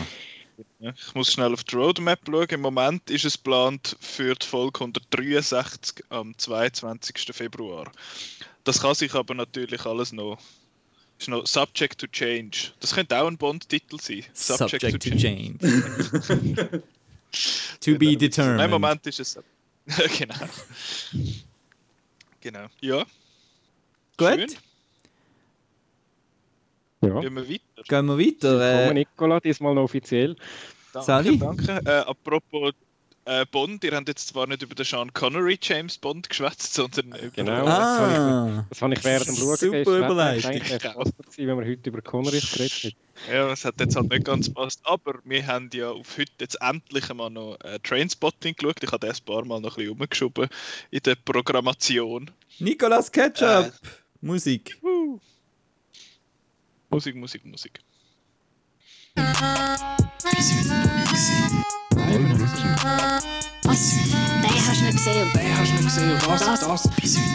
[0.80, 2.48] Ich muss schnell auf die Roadmap schauen.
[2.48, 7.16] Im Moment ist es geplant für die Folge 163 am 22.
[7.32, 7.92] Februar.
[8.66, 10.38] Das kann sich aber natürlich alles noch
[11.22, 12.72] ist noch Subject to Change.
[12.80, 14.24] Das könnte auch ein Bond-Titel sein.
[14.34, 16.82] Subject, Subject to, to, Change.
[17.80, 18.58] to be determined.
[18.58, 19.40] Nein, Moment ist es.
[20.18, 20.36] genau.
[22.42, 22.68] Genau.
[22.82, 23.06] Ja.
[24.18, 24.28] Gut.
[24.28, 24.50] Schön.
[27.02, 27.20] Ja.
[27.20, 27.84] Gehen wir weiter.
[27.88, 28.90] Gehen wir weiter.
[28.90, 30.36] Äh, Nicola, diesmal noch offiziell.
[30.94, 31.38] Danke, Sally?
[31.38, 31.82] danke.
[31.86, 32.74] Äh, apropos
[33.26, 37.08] äh, Bond, ihr habt jetzt zwar nicht über den Sean Connery James Bond geschwätzt, sondern
[37.20, 37.30] über...
[37.36, 38.66] Genau, Ah.
[38.70, 40.52] das habe ich, während dem Schauen Super gestern- Überleitung.
[40.52, 42.96] Eigentlich passend gewesen, wenn wir heute über Connery geredet hätten.
[43.32, 44.80] Ja, das hat jetzt halt nicht ganz gepasst.
[44.84, 48.78] Aber wir haben ja auf heute jetzt endlich einmal noch äh, Trainspotting geschaut.
[48.84, 50.50] Ich habe das ein paar Mal noch ein bisschen rumgeschoben
[50.90, 52.32] in der Programmation.
[52.60, 53.72] Nicolas Ketchup!
[54.22, 54.78] Musik.
[54.82, 55.20] Woo.
[56.90, 57.80] Musik, Musik, Musik.
[63.64, 63.96] Was?
[63.96, 65.32] Den hast du nicht gesehen.
[65.34, 66.90] Den hast du nicht gesehen und das, Das- das.
[67.02, 67.32] Bis heute.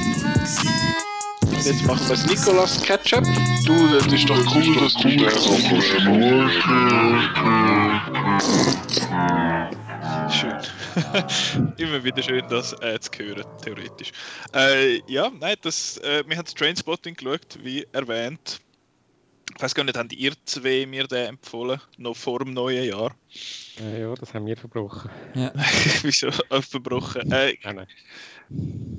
[1.64, 3.24] Jetzt machen wir das Nicolas Ketchup.
[3.64, 5.20] Du, das ist doch cool, dass du den
[10.30, 10.54] Schön.
[11.78, 14.12] Immer wieder schön, das äh, zu hören, theoretisch.
[14.54, 18.60] Äh, ja, nein, das, äh, wir haben das Trainspotting geschaut, wie erwähnt.
[19.56, 23.16] Ich weiß gar nicht, haben ihr zwei mir den empfohlen, noch vor dem neuen Jahr?
[23.80, 25.10] Äh, ja, das haben wir verbrochen.
[25.34, 25.50] Ja.
[26.02, 27.32] Wieso verbrochen?
[27.32, 27.86] Äh, Nein, nein.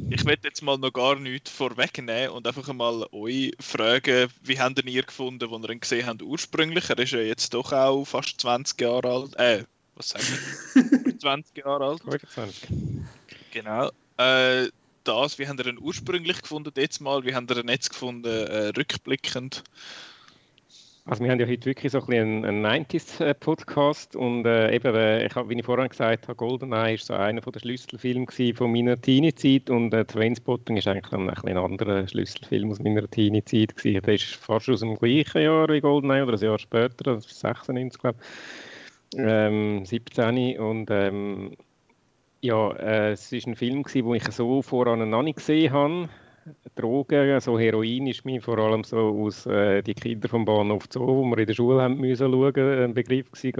[0.10, 4.80] ich werde jetzt mal noch gar nichts vorwegnehmen und einfach mal euch fragen, wie habt
[4.80, 6.90] ihr ihn gefunden, als ihr ihn gesehen habt ursprünglich?
[6.90, 9.36] Er ist ja jetzt doch auch fast 20 Jahre alt.
[9.36, 10.26] Äh, was sagen
[11.04, 11.20] wir?
[11.20, 12.02] 20 Jahre alt.
[12.02, 12.68] 25.
[13.52, 13.92] Genau.
[14.18, 14.70] Äh,
[15.04, 17.24] das, wie habt ihr ihn ursprünglich gefunden jetzt mal?
[17.24, 19.64] Wie habt ihr ihn jetzt gefunden, äh, rückblickend?
[21.10, 25.26] Also wir haben ja heute wirklich so ein einen, einen 90s-Podcast und äh, eben, äh,
[25.26, 29.00] ich hab, wie ich vorhin gesagt habe, GoldenEye ist so einer der Schlüsselfilme von meiner
[29.00, 34.02] Teenie-Zeit und äh, Trainspotting ist eigentlich ein, ein, ein anderer Schlüsselfilm aus meiner Teenie-Zeit gewesen.
[34.02, 37.40] Der ist fast aus dem gleichen Jahr wie GoldenEye oder ein Jahr später, das ist
[37.40, 38.18] 96 glaube
[39.14, 41.52] ich, ähm, 17 und ähm,
[42.42, 46.10] ja, äh, es ist ein Film den ich so voran noch nicht gesehen habe.
[46.76, 51.06] Drogen, so Heroin ist mir vor allem so aus äh, die Kinder vom Bahnhof Zoo,
[51.06, 53.60] wo wir in der Schule haben müssen schauen, ein Begriff gewesen,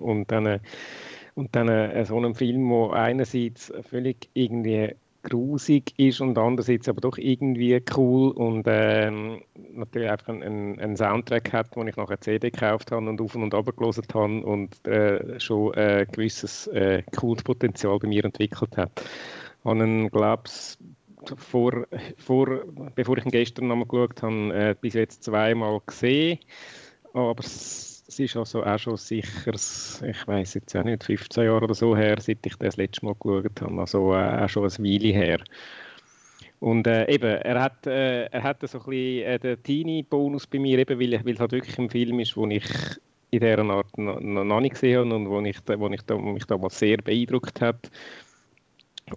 [0.00, 0.58] und, dann, äh,
[1.34, 7.00] und dann äh, so einem Film, wo einerseits völlig irgendwie grusig ist und andererseits aber
[7.00, 9.40] doch irgendwie cool und ähm,
[9.72, 13.52] natürlich einfach einen, einen Soundtrack hat, wo ich nachher CD gekauft habe und auf und
[13.54, 18.90] runter gelesen habe und äh, schon äh, ein gewisses äh, Kultpotenzial bei mir entwickelt hat.
[19.60, 20.42] Ich habe ihn, glaube
[21.36, 21.86] vor,
[22.18, 22.60] vor,
[22.94, 26.38] bevor ich ihn gestern nochmal geschaut habe, äh, bis jetzt zweimal gesehen.
[27.12, 31.74] Aber es, ist also auch schon sicher, ich weiß jetzt auch nicht, 15 Jahre oder
[31.74, 33.80] so her, seit ich das letzte Mal geschaut habe.
[33.80, 35.40] Also äh, auch schon ein Weile her.
[36.60, 40.58] Und äh, eben, er hat, äh, er hat so ein bisschen äh, den Teenie-Bonus bei
[40.58, 42.64] mir, eben, weil, weil es halt wirklich ein Film ist, wo ich
[43.30, 46.44] in dieser Art noch, noch nicht gesehen habe und wo, ich, wo ich da, mich
[46.44, 47.90] damals sehr beeindruckt hat.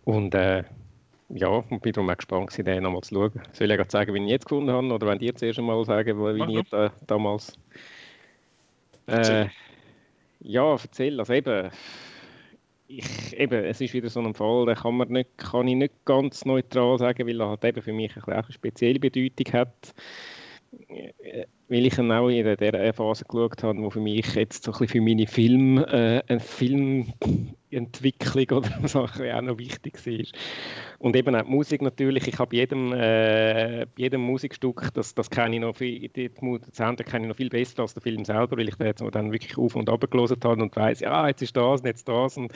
[0.04, 0.64] Und äh,
[1.30, 3.42] ja, und bin darum auch gespannt, den nochmal zu schauen.
[3.54, 5.84] Soll ich gerade sagen, wie ich ihn jetzt gefunden habe, oder wenn ihr zuerst einmal
[5.86, 7.58] sagen, wie Mach ich da, damals...
[9.08, 9.48] Äh,
[10.40, 11.20] ja, erzähl.
[11.20, 11.70] Also eben,
[12.88, 15.94] ich, eben, es ist wieder so ein Fall, den kann, man nicht, kann ich nicht
[16.06, 19.94] ganz neutral sagen, weil er halt eben für mich ein eine spezielle Bedeutung hat.
[20.90, 24.72] Äh, Weil ich ihn auch in der Phase geschaut habe, wo für mich jetzt so
[24.72, 26.40] ein bisschen für meine Film, äh, eine
[27.70, 30.26] Filmentwicklung oder so auch noch wichtig war.
[31.00, 32.28] Und eben auch die Musik natürlich.
[32.28, 36.32] Ich habe jedem, äh, jedem Musikstück, das, das kenne ich noch viel, die,
[36.74, 39.32] Soundtrack kenne ich noch viel besser als der Film selber, weil ich den jetzt dann
[39.32, 42.54] wirklich auf und ab gelesen habe und weiß, ja, jetzt ist das jetzt das und,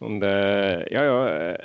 [0.00, 1.58] und äh, ja, ja, äh,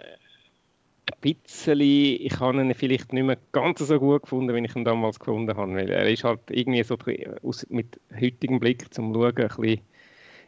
[1.12, 4.86] ein bisschen, ich habe ihn vielleicht nicht mehr ganz so gut gefunden, wie ich ihn
[4.86, 6.98] damals gefunden habe, weil er ist halt irgendwie so
[7.44, 9.82] aus, mit heutigem Blick zum Schauen ein bisschen,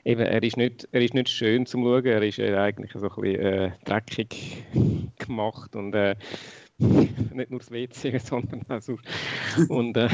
[0.05, 3.09] eben, er ist nicht, er ist nicht schön zum Schauen, er ist äh, eigentlich so
[3.09, 4.63] ein bisschen äh, dreckig
[5.19, 6.15] gemacht und äh,
[6.79, 8.97] nicht nur das WC, sondern auch so.
[9.69, 10.09] Und äh,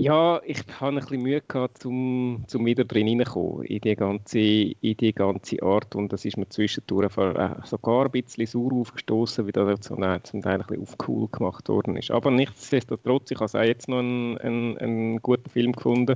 [0.00, 4.38] ja, ich habe ein bisschen Mühe gehabt, um, um wieder drin hineinzukommen in die, ganze,
[4.38, 5.96] in die ganze Art.
[5.96, 10.20] Und das ist mir zwischendurch äh, sogar ein bisschen sauer aufgestoßen, wie das zum Teil
[10.44, 12.12] ein bisschen auf cool gemacht worden ist.
[12.12, 16.14] Aber nichtsdestotrotz, ich habe auch jetzt noch einen, einen, einen guten Film gefunden.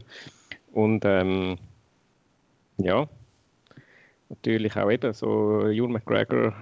[0.73, 1.59] Und ähm,
[2.78, 3.09] ja,
[4.28, 6.55] natürlich auch eben so Ewan McGregor,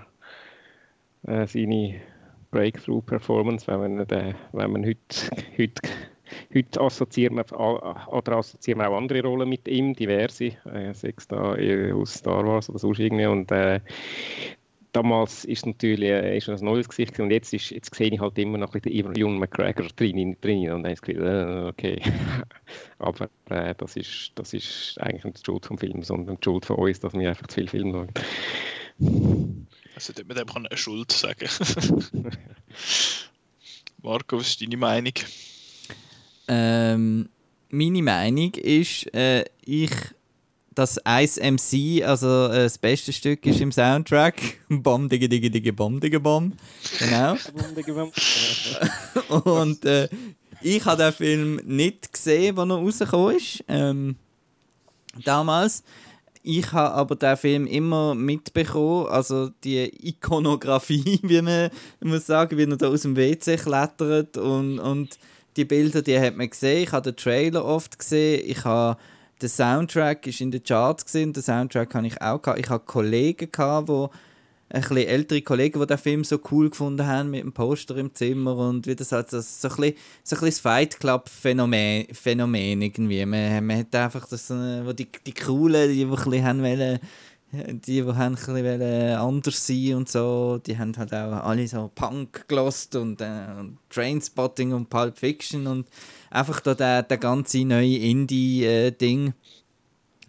[1.26, 2.00] äh, seine
[2.50, 5.82] Breakthrough-Performance, wenn man, äh, wenn man heute, heute
[6.54, 7.44] Heute assoziieren wir,
[8.12, 12.46] oder assoziieren wir auch andere Rollen mit ihm, diverse, äh, sechs da äh, aus Star
[12.46, 13.26] Wars oder sonst irgendwie.
[13.26, 13.80] Und äh,
[14.92, 18.38] damals ist natürlich äh, ist ein neues Gesicht und jetzt, ist, jetzt sehe ich halt
[18.38, 22.00] immer noch ein bisschen Ewan McGregor drin, drin und dann ist äh, okay.
[22.98, 26.64] Aber äh, das, ist, das ist eigentlich nicht die Schuld vom Film, sondern die Schuld
[26.64, 29.66] von uns, dass wir einfach zu viel Film schauen.
[29.94, 31.48] Also, mit dem kann eine Schuld sagen.
[34.02, 35.14] Marco, was ist deine Meinung?
[36.48, 37.28] Ähm,
[37.70, 39.90] meine Meinung ist, äh, ich,
[40.80, 44.40] das Ice MC, also äh, das beste Stück ist im Soundtrack.
[44.68, 46.52] Bom, digge, digge, digge, bom, digge, bom.
[46.98, 47.36] Genau.
[49.44, 50.08] Und äh,
[50.62, 53.64] ich habe den Film nicht gesehen, als er rausgekommen ist.
[53.68, 54.16] Ähm,
[55.24, 55.84] damals.
[56.42, 61.70] Ich habe aber den Film immer mitbekommen, also die Ikonografie, wie man
[62.00, 65.18] muss sagen, wie er da aus dem WC klettert und, und
[65.58, 66.84] die Bilder, die hat man gesehen.
[66.84, 68.42] Ich habe den Trailer oft gesehen.
[68.46, 68.98] Ich habe
[69.40, 71.32] der Soundtrack ist in den Charts gesehen.
[71.32, 72.60] Den Soundtrack habe ich auch gehabt.
[72.60, 74.10] Ich habe Kollegen gehabt, wo
[74.72, 78.14] ein bisschen ältere Kollegen, die den Film so cool gefunden haben mit dem Poster im
[78.14, 81.28] Zimmer und wie das halt so, so ein bisschen, so ein bisschen das Fight Club
[81.28, 83.26] Phänomen, Phänomen irgendwie.
[83.26, 86.62] Man, man hat einfach das, äh, wo die, die Coolen, die, die ein bisschen haben
[86.62, 87.00] wollen,
[87.52, 92.46] die, die haben ein anders sein und so, die haben halt auch alle so Punk
[92.46, 93.46] gelost und, äh,
[93.88, 95.88] Trainspotting und Pulp Fiction und
[96.30, 99.28] einfach da der, der ganze neue Indie-Ding.
[99.28, 99.32] Äh,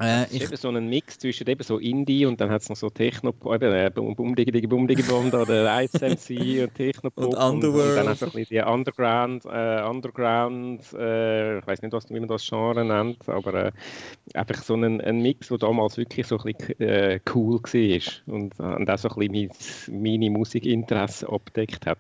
[0.02, 2.76] äh, ich eben so ein Mix zwischen eben so Indie und dann hat es noch
[2.76, 6.76] so Techno, eben äh, Bum Bum Digi Digi Bum Digi Bum, da der ISMC und
[6.76, 7.90] Techno und, Underworld.
[7.90, 12.10] Und, dann auch so ein bisschen die Underground, äh, Underground, äh, ich weiß nicht, was,
[12.10, 13.72] wie man das Genre nennt, aber äh,
[14.34, 18.90] einfach so ein, ein Mix, der damals wirklich so ein bisschen cool war und, und
[18.90, 19.50] auch so ein bisschen
[19.90, 22.00] mein, meine Musikinteresse abdeckt hat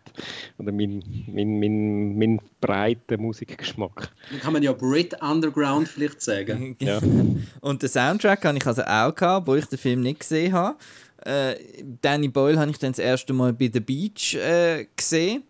[0.57, 4.11] oder mein, mein, mein, mein breiter Musikgeschmack.
[4.29, 6.77] Dann kann man ja Brit Underground vielleicht sagen.
[6.79, 6.99] ja.
[7.61, 10.77] Und Soundtrack hatte ich also auch, gehabt, wo ich den Film nicht gesehen habe.
[11.23, 11.55] Äh,
[12.01, 15.43] Danny Boyle habe ich dann das erste Mal bei The Beach äh, gesehen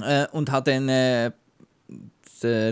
[0.00, 1.32] äh, und habe dann äh,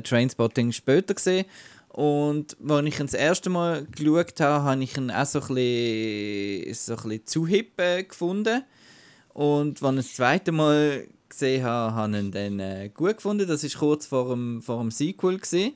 [0.02, 1.44] Trainspotting später gesehen.
[1.88, 5.54] Und als ich ihn das erste Mal geschaut habe, habe ich ihn auch so ein
[5.54, 8.62] bisschen, so ein bisschen zu hip äh, gefunden.
[9.34, 13.48] Und als ich das zweite Mal gesehen habe, habe ich ihn dann äh, gut gefunden.
[13.48, 15.38] Das war kurz vor dem, vor dem Sequel.
[15.38, 15.72] Gewesen.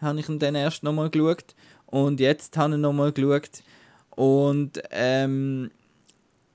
[0.00, 1.54] Habe ich ihn dann erst nochmal geschaut.
[1.92, 3.62] Und jetzt habe ich nochmal geschaut.
[4.16, 5.70] Und ähm,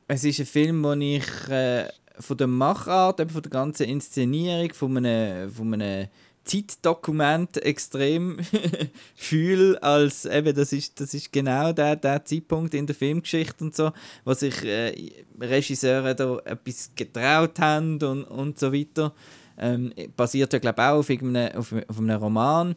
[0.07, 1.89] es ist ein Film, den ich äh,
[2.19, 6.07] von der Machart, von der ganzen Inszenierung, von einem, von einem
[6.43, 8.39] Zeitdokument extrem
[9.15, 13.75] fühle, als eben, das ist, das ist genau der, der Zeitpunkt in der Filmgeschichte und
[13.75, 13.91] so,
[14.25, 19.13] wo sich äh, Regisseure da etwas getraut haben und, und so weiter.
[19.59, 21.09] Ähm, basiert ja, glaube ich, auch auf,
[21.55, 22.75] auf, auf einem Roman.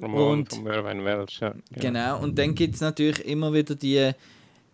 [0.00, 1.54] Und, von Mervyn ja.
[1.72, 4.12] Genau, und dann gibt es natürlich immer wieder die,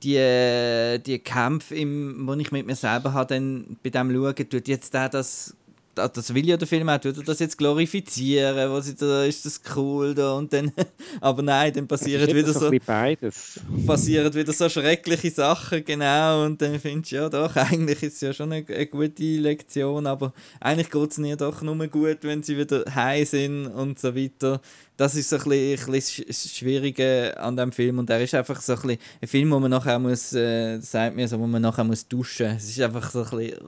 [0.03, 4.69] die, die Kämpfe, im, wo ich mit mir selber habe, dann bei dem schauen, tut
[4.69, 5.57] jetzt der das
[5.95, 9.47] das will ja der Film auch, tut er das jetzt glorifizieren, was ist, da, ist
[9.47, 10.73] das cool da und dann,
[11.21, 13.61] aber nein, dann passiert wieder so, beides.
[13.87, 18.21] passieren wieder so schreckliche Sachen, genau, und dann findest du, ja doch, eigentlich ist es
[18.21, 22.43] ja schon eine, eine gute Lektion, aber eigentlich geht es ihnen doch nur gut, wenn
[22.43, 24.61] sie wieder heim sind und so weiter
[24.97, 28.35] das ist so ein bisschen, ein bisschen das Schwierige an dem Film und er ist
[28.35, 31.47] einfach so ein, bisschen ein Film, wo man nachher muss, äh, sagt mir so, wo
[31.47, 32.47] man nachher muss duschen.
[32.57, 33.59] Es ist einfach so ein bisschen,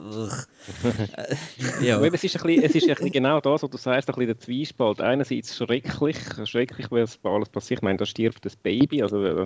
[1.85, 1.99] ja.
[1.99, 4.27] es ist ein bisschen, es ist ein bisschen genau das, was du sagst, ein bisschen
[4.27, 5.01] der Zwiespalt.
[5.01, 7.79] Einerseits schrecklich, schrecklich, was alles passiert.
[7.79, 9.45] Ich meine, da stirbt das Baby, also äh,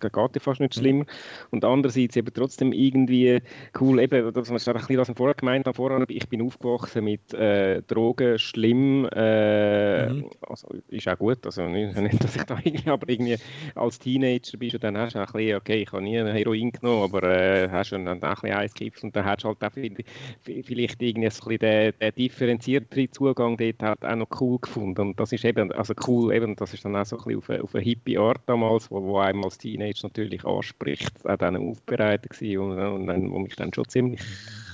[0.00, 1.06] das geht fast nicht schlimm.
[1.50, 3.40] Und andererseits eben trotzdem irgendwie
[3.80, 7.04] cool, eben, das ist ein bisschen, was ich vorher gemeint habe, vorher, ich bin aufgewachsen
[7.04, 10.30] mit äh, Drogen, schlimm, äh, mhm.
[10.48, 13.36] also ist auch gut, also nicht, dass ich da irgendwie, aber irgendwie
[13.74, 17.04] als Teenager bist du dann hast du ein bisschen, okay, ich habe nie Heroin genommen,
[17.04, 18.72] aber äh, hast schon ein bisschen Eis
[19.02, 23.82] und dann hast du halt auch vielleicht irgendwie ein bisschen den, den differenzierteren Zugang dort
[23.82, 26.96] halt auch noch cool gefunden und das ist eben, also cool, eben, das ist dann
[26.96, 29.58] auch so ein bisschen auf eine, auf eine hippie Art damals, wo, wo einem als
[29.58, 34.20] Teenager natürlich anspricht, auch dann aufbereitet gewesen und, und dann, wo mich dann schon ziemlich,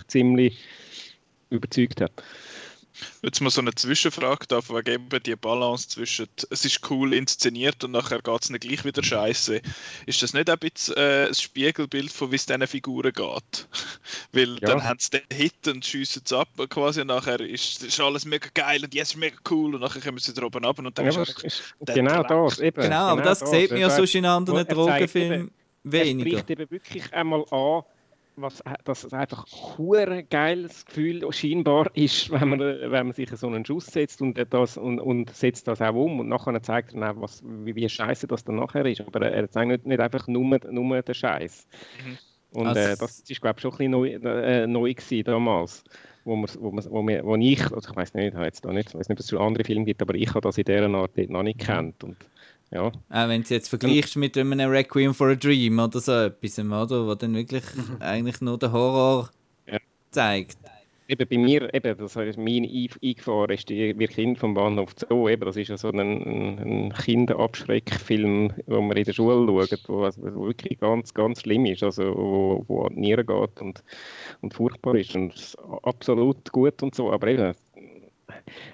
[0.06, 0.66] ziemlich
[1.50, 2.12] überzeugt hat.
[3.22, 7.82] Jetzt mal so eine Zwischenfrage darf, wegen eben die Balance zwischen, es ist cool inszeniert
[7.84, 9.60] und nachher geht es nicht gleich wieder scheiße.
[10.06, 13.68] Ist das nicht ein bisschen äh, ein Spiegelbild von wie es diesen Figuren geht?
[14.32, 14.68] Weil ja.
[14.68, 18.24] dann haben sie den Hit und schiessen es ab quasi und nachher ist, ist alles
[18.24, 20.96] mega geil und jetzt ist mega cool und nachher kommen sie da oben ab und
[20.98, 22.82] dann ja, ist, ist Genau das, eben.
[22.82, 25.50] Genau, aber genau das, das sieht man ja sonst in anderen Drogenfilmen
[25.84, 26.30] weniger.
[26.30, 27.82] Er spricht eben wirklich einmal an,
[28.40, 29.46] was das einfach
[29.78, 34.38] ein geiles Gefühl scheinbar ist, wenn man, wenn man sich so einen Schuss setzt und,
[34.50, 37.88] das, und, und setzt das auch um und nachher zeigt er auch, was, wie, wie
[37.88, 39.00] scheiße das dann nachher ist.
[39.00, 41.66] Aber er zeigt nicht, nicht einfach nur, nur den Scheiß.
[42.04, 42.18] Mhm.
[42.50, 45.84] Und also, äh, das ist, glaube ich, schon ein bisschen neu, äh, neu gewesen damals.
[46.24, 48.94] Wo, man, wo, man, wo, man, wo ich, also ich weiß nicht, ich weiß nicht,
[48.94, 51.16] weiß nicht, ob es schon andere Filme gibt, aber ich habe das in dieser Art
[51.16, 52.04] noch nicht kennt.
[52.04, 52.16] Und
[52.70, 52.86] ja.
[52.86, 57.06] Auch wenn du jetzt vergleichst mit einem Requiem for a Dream oder so etwas, oder?
[57.06, 57.96] Wo dann wirklich mhm.
[58.00, 59.30] eigentlich nur den Horror
[59.66, 59.78] ja.
[60.10, 60.58] zeigt.
[61.10, 62.68] Eben bei mir, eben, das heißt, mein
[63.02, 65.26] eingefahren ist die Wir Kind vom Bahnhof Zoo.
[65.30, 70.02] Eben, das ist ja so ein, ein Kinderabschreckfilm, wo man in der Schule schaut, wo,
[70.02, 73.82] also, wo wirklich ganz, ganz schlimm ist, also wo, wo an die Nieren geht und,
[74.42, 77.10] und furchtbar ist und absolut gut und so.
[77.10, 77.54] Aber eben,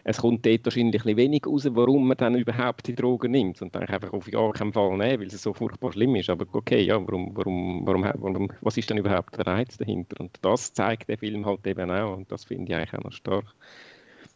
[0.04, 3.74] es kommt dort wahrscheinlich ein wenig raus, warum man dann überhaupt die Drogen nimmt und
[3.74, 6.30] dann einfach auf gar keinen Fall nehmen, weil es so furchtbar schlimm ist.
[6.30, 10.20] Aber okay, ja, warum, warum, warum, warum, was ist denn überhaupt der Reiz dahinter?
[10.20, 13.12] Und das zeigt der Film halt eben auch und das finde ich eigentlich auch noch
[13.12, 13.54] stark.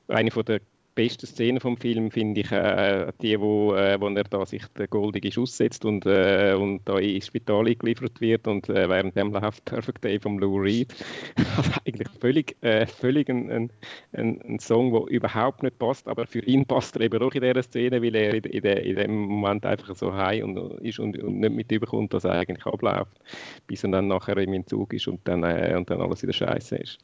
[0.09, 0.61] Eine von der
[0.99, 4.91] beste Szene vom Film finde ich äh, die, wo, äh, wo er da sich den
[4.91, 9.33] goldigen Schuss setzt und, äh, und da ins Spital eingeliefert wird und äh, während dem
[9.33, 10.93] läuft Perfect Day von Lou Reed.
[11.87, 13.71] eigentlich völlig, äh, völlig ein, ein,
[14.13, 17.63] ein, Song, der überhaupt nicht passt, aber für ihn passt er eben auch in dieser
[17.63, 21.39] Szene, weil er in, in, in dem Moment einfach so high und, ist und, und
[21.39, 23.21] nicht mit überkommt, was eigentlich abläuft,
[23.69, 26.75] bis er dann nachher im Zug ist und dann, äh, und dann alles wieder scheiße
[26.75, 26.99] ist.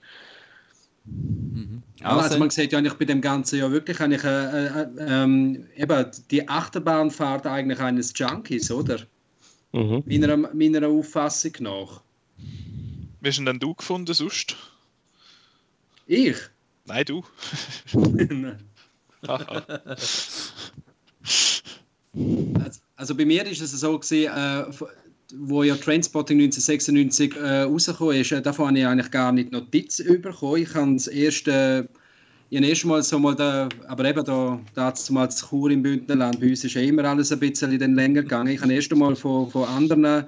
[1.06, 1.82] Mhm.
[2.02, 5.66] Also, also, man sieht ja eigentlich bei dem Ganzen ja wirklich eigentlich, äh, äh, ähm,
[5.76, 9.00] eben die Achterbahnfahrt eigentlich eines Junkies, oder?
[9.72, 10.02] Mhm.
[10.06, 12.00] Meiner, meiner Auffassung nach.
[13.20, 14.56] Wie hast denn du gefunden sonst?
[16.06, 16.36] Ich?
[16.86, 17.24] Nein, du.
[19.26, 19.62] also,
[22.96, 24.64] also, bei mir ist es so gewesen, äh,
[25.38, 30.02] wo ja Trainspotting 1996 äh, rausgekommen ist, äh, davon habe ich eigentlich gar nicht Notiz
[30.02, 30.62] bekommen.
[30.62, 31.88] Ich habe das erste,
[32.50, 36.40] ich habe mal so mal da, aber eben da, damals mal zu Chur im Bündnerland,
[36.40, 38.52] bei uns ist ja immer alles ein bisschen länger gegangen.
[38.52, 40.26] Ich habe erst mal von, von anderen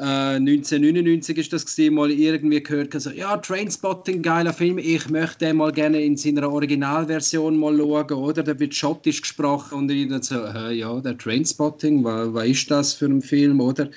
[0.00, 5.46] 1999 äh, ist das gewesen, mal irgendwie gehört, also, ja, Trainspotting, geiler Film, ich möchte
[5.46, 8.44] den mal gerne in seiner Originalversion mal schauen, oder?
[8.44, 12.70] Da wird schottisch gesprochen und ich dann so, äh, ja, der Trainspotting, was, was ist
[12.70, 13.90] das für ein Film, oder?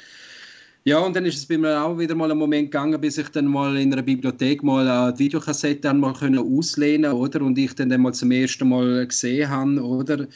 [0.85, 3.29] Ja, und dann ist es bei mir auch wieder mal ein Moment gegangen, bis ich
[3.29, 7.41] dann mal in einer Bibliothek mal eine Videokassette einmal können auslehnen, oder?
[7.43, 10.27] Und ich dann, dann mal zum ersten Mal gesehen habe, oder?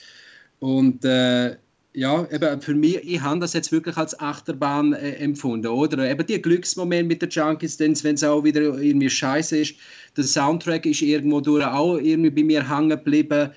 [0.59, 1.55] Und äh,
[1.95, 6.09] ja, eben für mich, ich habe das jetzt wirklich als Achterbahn äh, empfunden, oder?
[6.09, 9.75] Eben die Glücksmoment mit den Junkies, wenn es auch wieder irgendwie scheiße ist.
[10.17, 13.51] Der Soundtrack ist irgendwo durch auch irgendwie bei mir hängen geblieben.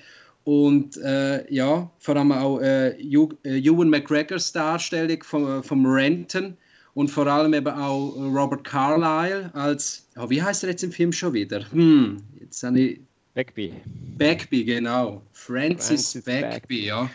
[0.45, 6.55] Und äh, ja, vor allem auch äh, äh Ewan McGregors Darstellung vom, vom Renton
[6.93, 11.11] und vor allem eben auch Robert Carlyle als, oh, wie heißt er jetzt im Film
[11.11, 11.69] schon wieder?
[11.71, 12.99] Hm, jetzt habe ich.
[13.35, 13.73] Bagby.
[14.17, 15.21] Bagby, genau.
[15.33, 17.09] Francis, Francis Bagby, Bagby, ja.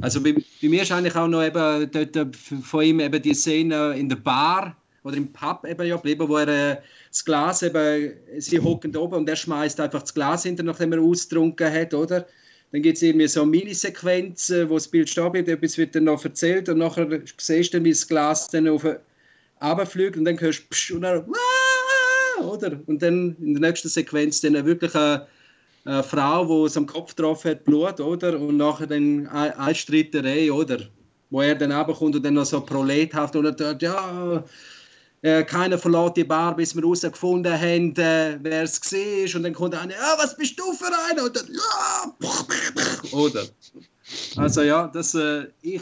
[0.00, 3.34] Also bei, bei mir ist eigentlich auch noch eben dort äh, von ihm eben die
[3.34, 6.76] Szene in der Bar oder im Pub eben ja geblieben, wo er äh,
[7.10, 11.00] das Glas eben, sie hocken oben und er schmeißt einfach das Glas hinter, nachdem er
[11.00, 12.26] ausgetrunken hat, oder?
[12.72, 15.94] Dann gibt es irgendwie so eine Minisequenz, äh, wo das Bild stehen bleibt, etwas wird
[15.94, 18.84] dann noch erzählt und nachher siehst du wie das Glas dann auf
[19.62, 21.24] runterfliegt und dann hörst du und dann
[22.42, 22.80] oder?
[22.86, 25.26] Und dann in der nächsten Sequenz dann wirklich eine,
[25.84, 28.38] eine Frau, die es am Kopf getroffen hat, Blut, oder?
[28.40, 30.78] Und nachher dann eine Streiterei, oder?
[31.30, 34.44] Wo er dann runterkommt und dann noch so prolethaft und dann, ja,
[35.22, 39.36] äh, keiner verlässt die Bar, bis wir herausgefunden haben, äh, wer es war.
[39.36, 41.24] Und dann kommt einer, ja, was bist du für einer?
[41.24, 43.44] Und dann, ja, oder?
[44.36, 45.80] Also ja, das, äh, ich,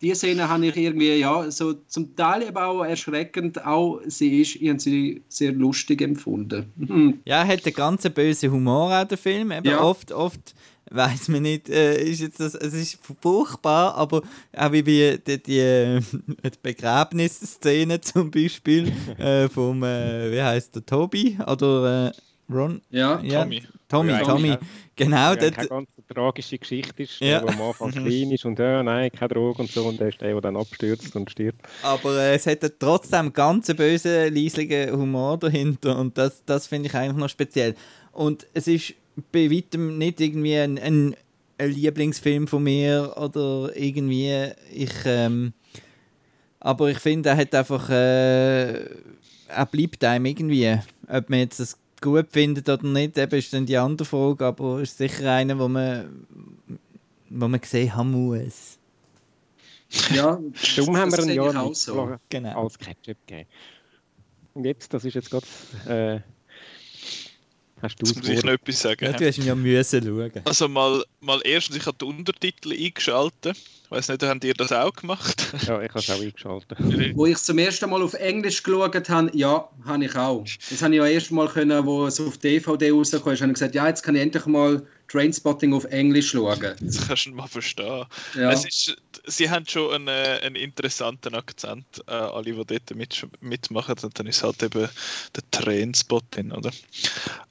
[0.00, 4.56] die Szene habe ich irgendwie, ja, so zum Teil eben auch erschreckend, auch sie ist,
[4.56, 6.66] ich habe sie sehr lustig empfunden.
[6.76, 7.20] Mhm.
[7.24, 9.50] Ja, er hat einen ganz bösen Humor auch, der Film.
[9.50, 9.82] Eben Ja.
[9.82, 10.54] Oft, oft
[10.90, 14.22] weiß man nicht, äh, ist jetzt das, es ist furchtbar, aber
[14.56, 20.74] auch wie bei die, die, äh, die Begräbnisszene zum Beispiel äh, vom, äh, wie heißt
[20.74, 22.82] der, Tobi oder äh, Ron?
[22.90, 23.62] Ja, Ja, Tommy.
[23.94, 24.48] Tommy, Ja, Tommy.
[24.48, 24.58] ja.
[24.96, 27.40] Genau, dort, keine ganz tragische Geschichte ist, Ja.
[27.40, 30.08] der, wo am Anfang klein ist und ja, nein, keine Droge und so und der
[30.08, 31.60] ist der, der dann abstürzt und stirbt.
[31.82, 36.94] aber äh, es hat trotzdem ganz bösen, leislichen Humor dahinter und das, das finde ich
[36.94, 37.74] eigentlich noch speziell.
[38.12, 38.94] Und es ist
[39.32, 41.16] bei weitem nicht irgendwie ein, ein,
[41.58, 45.52] ein Lieblingsfilm von mir oder irgendwie, ich, ähm,
[46.60, 48.72] aber ich finde, er hat einfach, äh,
[49.48, 53.66] er bleibt einem irgendwie, ob man jetzt das gut findet oder nicht, eben ist dann
[53.66, 56.26] die andere Frage, aber ist sicher einer, wo man,
[57.30, 58.78] wo man gesehen haben muss.
[60.14, 60.38] ja.
[60.76, 62.06] Darum haben wir ich auch so.
[62.06, 62.62] nicht Genau.
[62.64, 63.48] als Ketchup gegeben.
[64.52, 65.46] Und jetzt, das ist jetzt gerade,
[65.88, 66.20] äh,
[67.84, 69.04] hast du Jetzt muss ich noch etwas sagen.
[69.04, 70.32] Ja, du hast ja müssen schauen.
[70.44, 73.56] Also mal, mal erstens, ich habe die Untertitel eingeschaltet.
[73.84, 75.52] Ich weiß nicht, habt ihr das auch gemacht?
[75.66, 76.78] Ja, ich habe es auch eingeschaltet.
[77.14, 80.44] Wo ich zum ersten Mal auf Englisch geschaut habe, ja, habe ich auch.
[80.70, 83.74] Das habe ich ja erst mal können, wo es auf DVD rauskam, habe ich gesagt,
[83.74, 86.74] ja, jetzt kann ich endlich mal Trainspotting auf Englisch schauen.
[86.80, 88.04] Das kannst du mal verstehen.
[88.34, 88.50] Ja.
[88.50, 93.26] Es ist, sie haben schon einen, äh, einen interessanten Akzent, äh, alle, die dort mit,
[93.40, 93.96] mitmachen.
[94.02, 94.88] Und dann ist halt eben
[95.34, 96.70] der Trainspotting, oder?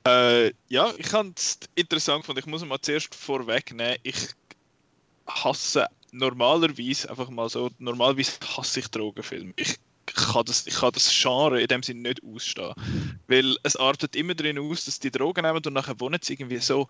[0.05, 2.39] Äh, ja, ich fand es interessant gefunden.
[2.39, 4.17] Ich muss mal zuerst vorwegnehmen, ich
[5.27, 9.53] hasse normalerweise, einfach mal so, normalerweise hasse ich Drogenfilme.
[9.55, 12.73] Ich kann das, ich kann das Genre in dem Sinne nicht ausstehen.
[13.27, 16.57] Weil es artet immer drin aus, dass die Drogen nehmen und nachher wohnen sie irgendwie
[16.57, 16.87] so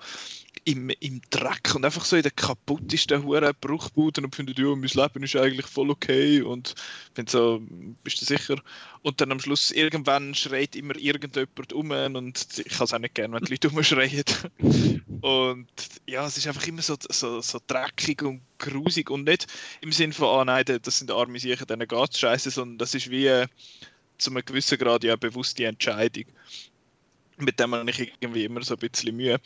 [0.65, 4.89] im, im Dreck und einfach so in den kaputtesten Huren Bruchbuden und finden, ja, mein
[4.89, 6.75] Leben ist eigentlich voll okay und
[7.13, 7.61] bin so,
[8.03, 8.55] bist du sicher?
[9.03, 13.15] Und dann am Schluss irgendwann schreit immer irgendjemand um und ich kann es auch nicht
[13.15, 14.23] gerne, wenn die Leute umschreien.
[15.21, 15.67] Und
[16.07, 19.47] ja, es ist einfach immer so, so, so dreckig und grusig und nicht
[19.81, 23.09] im Sinn von, ah nein, das sind arme Sicher, denen geht's scheiße, sondern das ist
[23.09, 23.47] wie äh,
[24.17, 26.25] zu einem gewissen Grad ja eine bewusste Entscheidung.
[27.37, 29.39] Mit dem habe ich irgendwie immer so ein bisschen Mühe.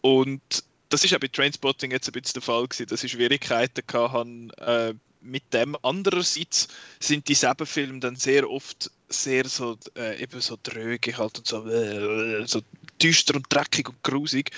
[0.00, 3.82] Und das ist auch bei Trainspotting jetzt ein bisschen der Fall gewesen, dass ich Schwierigkeiten
[3.92, 4.94] hatte äh,
[5.26, 5.76] mit dem.
[5.82, 6.68] Andererseits
[7.00, 11.66] sind die Filme dann sehr oft sehr so, äh, eben so dröge halt und so,
[11.68, 12.60] äh, so
[13.00, 14.50] düster und dreckig und grusig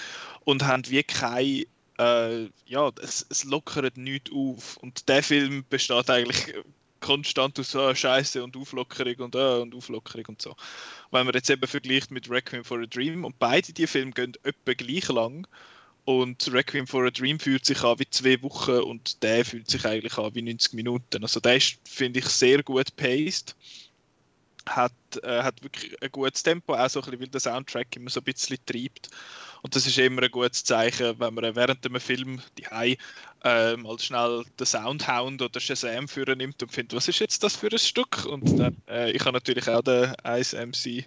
[0.45, 1.65] und haben wie kein
[1.99, 4.77] äh, ja, es, es lockert nichts auf.
[4.79, 6.55] Und der Film besteht eigentlich
[7.01, 10.55] konstant aus so Scheiße und Auflockerung und, äh, und Auflockerung und so.
[11.11, 14.35] Wenn man jetzt eben vergleicht mit Requiem for a Dream und beide die Filme gehen
[14.43, 15.47] etwa gleich lang
[16.09, 19.85] und Requiem for a Dream fühlt sich an wie zwei Wochen und der fühlt sich
[19.85, 21.23] eigentlich an wie 90 Minuten.
[21.23, 23.55] Also der ist, finde ich, sehr gut paced.
[24.67, 28.09] Hat, äh, hat wirklich ein gutes Tempo, auch so ein bisschen, weil der Soundtrack immer
[28.09, 29.11] so ein bisschen treibt.
[29.61, 32.97] Und das ist immer ein gutes Zeichen, wenn man während einem Film die
[33.45, 37.55] äh, mal schnell den Soundhound oder Shazam führen nimmt und findet, was ist jetzt das
[37.55, 38.25] für ein Stück?
[38.25, 41.05] Und dann, äh, ich habe natürlich auch den 1MC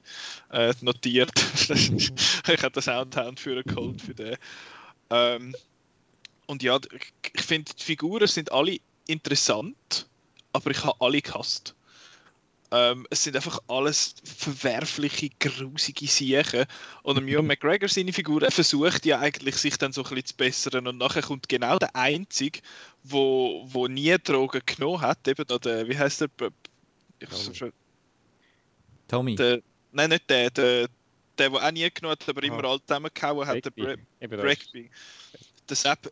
[0.51, 1.31] äh, notiert.
[1.69, 4.37] ich habe den Soundhound für geholt für den.
[5.11, 5.55] Ähm,
[6.47, 6.79] und ja,
[7.33, 8.77] ich finde, die Figuren sind alle
[9.07, 10.07] interessant,
[10.53, 11.75] aber ich habe alle gehasst.
[12.73, 16.65] Ähm, es sind einfach alles verwerfliche, grusige Siechen.
[17.03, 20.25] Und der Ewan McGregor, seine Figur, er versucht ja eigentlich, sich dann so ein bisschen
[20.25, 20.87] zu bessern.
[20.87, 22.61] Und nachher kommt genau der Einzige,
[23.03, 25.27] wo, wo nie Drogen genommen hat.
[25.27, 26.29] Eben da der, wie heißt der?
[27.19, 27.63] Ich
[29.09, 29.35] Tommy.
[29.35, 29.61] der
[29.91, 30.87] nein, nicht der, der,
[31.41, 32.71] der, der auch nie genommen hat, aber immer Ah.
[32.71, 33.65] alle zusammengehauen hat.
[33.65, 33.81] Der Rigby.
[33.81, 34.41] Bre Eben das.
[34.45, 34.91] Bregby.
[35.69, 36.11] Der Sepp,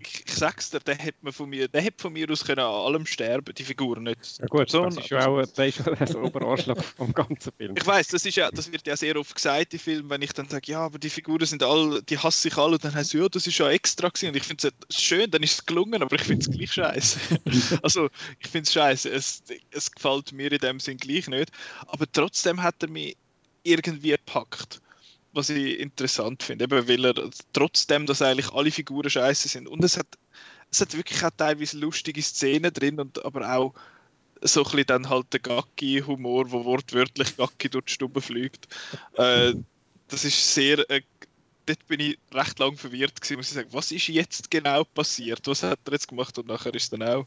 [0.00, 2.66] ich, ich sag's dir, der hätte von mir, der hätte von mir aus können an
[2.66, 4.38] allem sterben, die Figur nicht.
[4.40, 7.76] Ja gut, So das ist ja auch der ist der Oberanschlag vom ganzen Film.
[7.76, 10.32] Ich weiß, das ist ja, das wird ja sehr oft gesagt im Film, wenn ich
[10.32, 13.14] dann sage, ja, aber die Figuren sind alle, die hasse ich alle, und dann heißt
[13.14, 14.30] es, ja, das ist ja extra gewesen.
[14.30, 17.18] Und ich finde es schön, dann ist es gelungen, aber ich finde es gleich scheiße.
[17.84, 18.08] also
[18.40, 21.52] ich finde es scheiße, es, es gefällt mir in dem Sinn gleich nicht.
[21.86, 23.16] Aber trotzdem hat er mich
[23.66, 24.80] irgendwie gepackt.
[25.32, 29.68] Was ich interessant finde, eben weil er trotzdem, dass eigentlich alle Figuren scheiße sind.
[29.68, 30.06] Und es hat,
[30.70, 33.74] es hat wirklich auch teilweise lustige Szenen drin, und aber auch
[34.40, 38.68] so ein bisschen dann halt der Gacki-Humor, wo wortwörtlich Gacki durch die Stube fliegt.
[39.14, 39.54] Äh,
[40.08, 40.88] das ist sehr.
[40.90, 41.02] Äh,
[41.66, 43.68] dort bin ich recht lang verwirrt gewesen, muss ich sagen.
[43.72, 45.46] Was ist jetzt genau passiert?
[45.46, 46.38] Was hat er jetzt gemacht?
[46.38, 47.26] Und nachher ist dann auch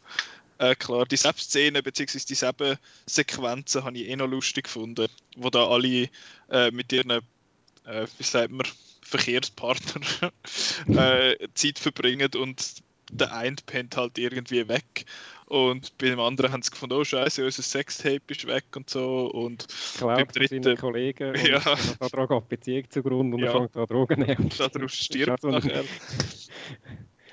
[0.59, 2.19] äh, klar, die Szenen bzw.
[2.29, 2.75] die
[3.09, 5.07] Sequenzen habe ich eh noch lustig gefunden,
[5.37, 6.09] wo da alle
[6.49, 7.21] äh, mit ihren, äh,
[8.17, 8.67] wie sagt man,
[9.01, 10.31] Verkehrspartner
[10.87, 12.75] äh, Zeit verbringen und
[13.11, 15.05] der eine pennt halt irgendwie weg
[15.47, 19.65] und beim anderen haben sie gefunden, oh scheiße, unser Sextape ist weg und so und
[19.97, 21.75] Klaut beim seinen dritten- Kollegen und Ja.
[22.39, 23.51] die Beziehung zugrunde und Ja.
[23.51, 24.49] er fängt an Drogen nehmen.
[24.59, 25.83] daraus stirbt nachher.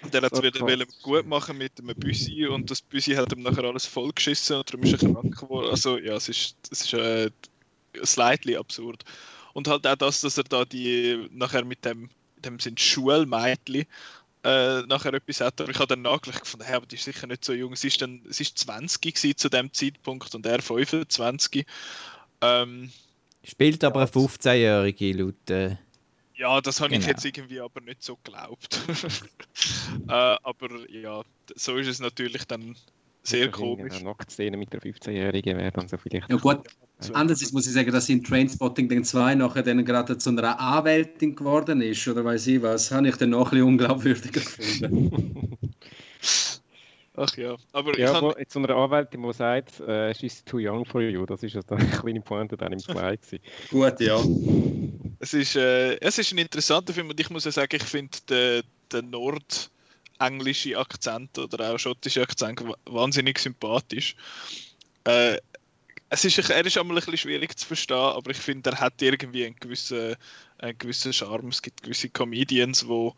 [0.06, 3.42] Und dann hat es wieder gut machen mit einem Büsi und das Büsi hat ihm
[3.42, 5.68] nachher alles vollgeschissen und darum ist er krank geworden.
[5.68, 7.30] Also ja, es ist, es ist äh,
[8.04, 9.04] slightly absurd.
[9.52, 12.08] Und halt auch das, dass er da die nachher mit dem,
[12.44, 13.86] dem sind Schulmädchen
[14.44, 15.60] äh, nachher etwas hat.
[15.60, 17.74] Aber ich habe dann nachgleich gefunden, hey, aber die ist sicher nicht so jung.
[17.74, 21.66] Sie ist, dann, sie ist 20 gewesen zu dem Zeitpunkt und er 25.
[22.42, 22.92] Ähm,
[23.42, 25.50] Spielt aber eine 15-Jährige laut.
[25.50, 25.76] Äh,
[26.36, 27.10] Ja, das habe ich Genau.
[27.10, 28.78] jetzt irgendwie aber nicht so geglaubt.
[30.08, 31.22] äh, aber ja,
[31.54, 32.76] so ist es natürlich dann
[33.22, 34.02] sehr komisch.
[34.02, 36.28] Nacktszene mit der 15-Jährigen wäre dann so vielleicht.
[36.30, 36.68] Ja gut,
[37.12, 41.34] andererseits muss ich sagen, dass in Trainspotting den 2 nachher dann gerade zu einer Anwältin
[41.34, 45.58] geworden ist, oder weiß ich was, habe ich dann noch ein bisschen unglaubwürdiger gefunden.
[47.16, 50.44] Ach ja, aber ich Ja, kann, wo jetzt so eine Anwältin, die sagt, äh, she's
[50.44, 53.40] too young for you, das ist also eine kleine Pointe dann im 2 gewesen.
[53.68, 54.26] Gut, ja.
[55.18, 58.18] es, ist, äh, es ist ein interessanter Film und ich muss ja sagen, ich finde
[58.28, 58.62] den,
[58.93, 64.16] den nordenglische Akzent oder auch schottische Akzent wa- wahnsinnig sympathisch.
[65.05, 65.38] Äh,
[66.10, 69.02] es ist, er ist einmal ein bisschen schwierig zu verstehen, aber ich finde, er hat
[69.02, 70.16] irgendwie einen gewissen,
[70.58, 71.48] einen gewissen Charme.
[71.48, 73.10] Es gibt gewisse Comedians, die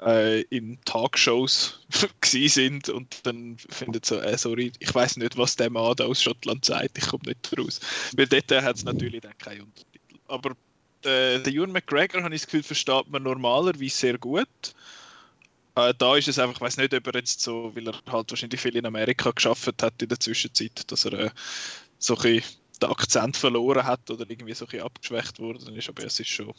[0.00, 1.80] äh, in Talkshows
[2.24, 6.64] sind und dann finden so, äh, sorry, ich weiß nicht, was der Mann aus Schottland
[6.64, 7.80] sagt, ich komme nicht raus.
[8.16, 10.18] Weil dort hat es natürlich dann keinen Untertitel.
[10.28, 10.50] Aber
[11.02, 14.48] äh, der Ewan McGregor, habe ich das Gefühl, versteht man normalerweise sehr gut.
[15.74, 18.30] Äh, da ist es einfach, ich weiß nicht, ob er jetzt so, weil er halt
[18.30, 21.30] wahrscheinlich viel in Amerika geschafft hat in der Zwischenzeit, dass er äh,
[21.98, 22.42] so ein
[22.82, 26.52] den Akzent verloren hat oder irgendwie so ein abgeschwächt worden ist, aber es ist schon,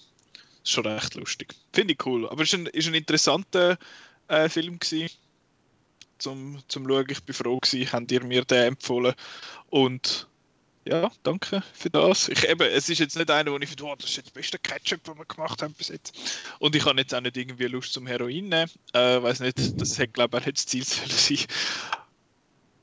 [0.67, 1.55] ist schon recht lustig.
[1.73, 2.29] Finde ich cool.
[2.29, 3.77] Aber es ist ein, ein interessanter
[4.27, 5.09] äh, Film gewesen,
[6.17, 7.07] zum, zum Schauen.
[7.09, 9.13] Ich bin froh gewesen, habt ihr mir den empfohlen
[9.69, 10.27] und
[10.85, 12.29] ja, danke für das.
[12.29, 14.39] Ich, eben, es ist jetzt nicht einer, wo ich finde, oh, das ist jetzt der
[14.39, 16.17] beste Ketchup, den wir gemacht haben bis jetzt.
[16.59, 18.71] Und ich habe jetzt auch nicht irgendwie Lust zum Heroin nehmen.
[18.93, 21.45] Äh, weiß nicht, das hätte, glaube ich, auch nicht das Ziel sein.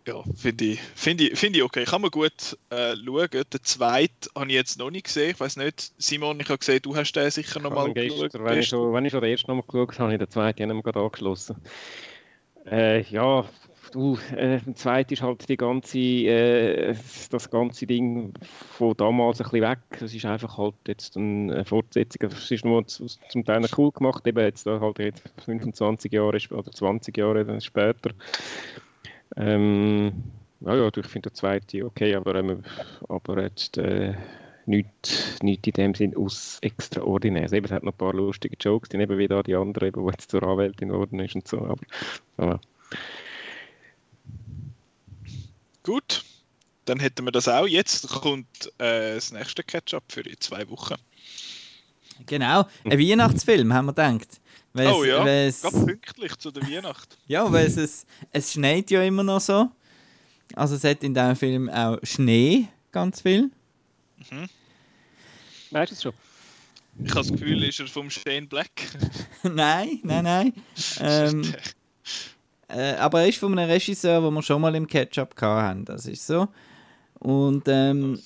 [0.06, 1.84] Ja, finde ich, finde ich, finde ich okay.
[1.84, 3.28] Kann man gut äh, schauen.
[3.30, 5.30] Den zweiten habe ich jetzt noch nicht gesehen.
[5.30, 8.44] Ich weiß nicht, Simon, ich habe gesehen, du hast den sicher noch mal gestern, geschaut.
[8.44, 10.68] wenn, ich schon, wenn ich schon den ersten nochmal geschaut habe, habe ich den zweiten
[10.68, 11.56] mehr gerade angeschlossen.
[12.66, 13.46] Äh, ja,
[13.92, 16.94] du, äh, der zweite ist halt die ganze, äh,
[17.30, 18.34] das ganze Ding
[18.76, 19.78] von damals ein bisschen weg.
[20.00, 22.30] Es ist einfach halt jetzt eine Fortsetzung.
[22.30, 26.38] Es ist nur zu- zum Teil noch cool gemacht, eben jetzt halt jetzt 25 Jahre
[26.50, 28.10] oder 20 Jahre später.
[29.36, 30.24] Ähm,
[30.60, 32.62] ja, ja, ich finde der zweite okay, aber, ähm,
[33.08, 34.14] aber jetzt äh,
[34.66, 37.52] nichts nicht in dem Sinn aus extraordinär.
[37.52, 40.02] Eben, es hat noch ein paar lustige Jokes, die eben wie da die anderen, eben,
[40.02, 41.58] wo jetzt zur Anwältin geworden ist und so.
[41.58, 41.82] Aber,
[42.38, 42.60] ja.
[45.82, 46.24] Gut,
[46.86, 47.66] dann hätten wir das auch.
[47.66, 50.94] Jetzt kommt äh, das nächste Catch-up für in zwei Wochen.
[52.26, 54.40] genau, ein Weihnachtsfilm, haben wir gedacht.
[54.74, 57.16] Weil oh es- ja, weil es- ganz pünktlich zu der Weihnacht.
[57.26, 59.70] Ja, weil es, es, es schneit ja immer noch so.
[60.54, 63.50] Also es hat in diesem Film auch Schnee, ganz viel.
[65.70, 66.12] Weißt du es schon?
[67.02, 68.70] Ich habe das Gefühl, ist er vom Shane Black.
[69.42, 70.52] nein, nein, nein.
[71.00, 71.54] Ähm,
[72.68, 75.84] äh, aber er ist von einem Regisseur, den wir schon mal im Ketchup hatten.
[75.84, 76.46] Das ist so.
[77.18, 78.20] Und ähm,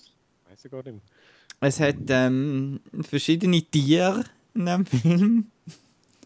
[0.48, 1.00] Weiß ich gar nicht
[1.60, 5.50] es hat ähm, verschiedene Tiere in diesem Film.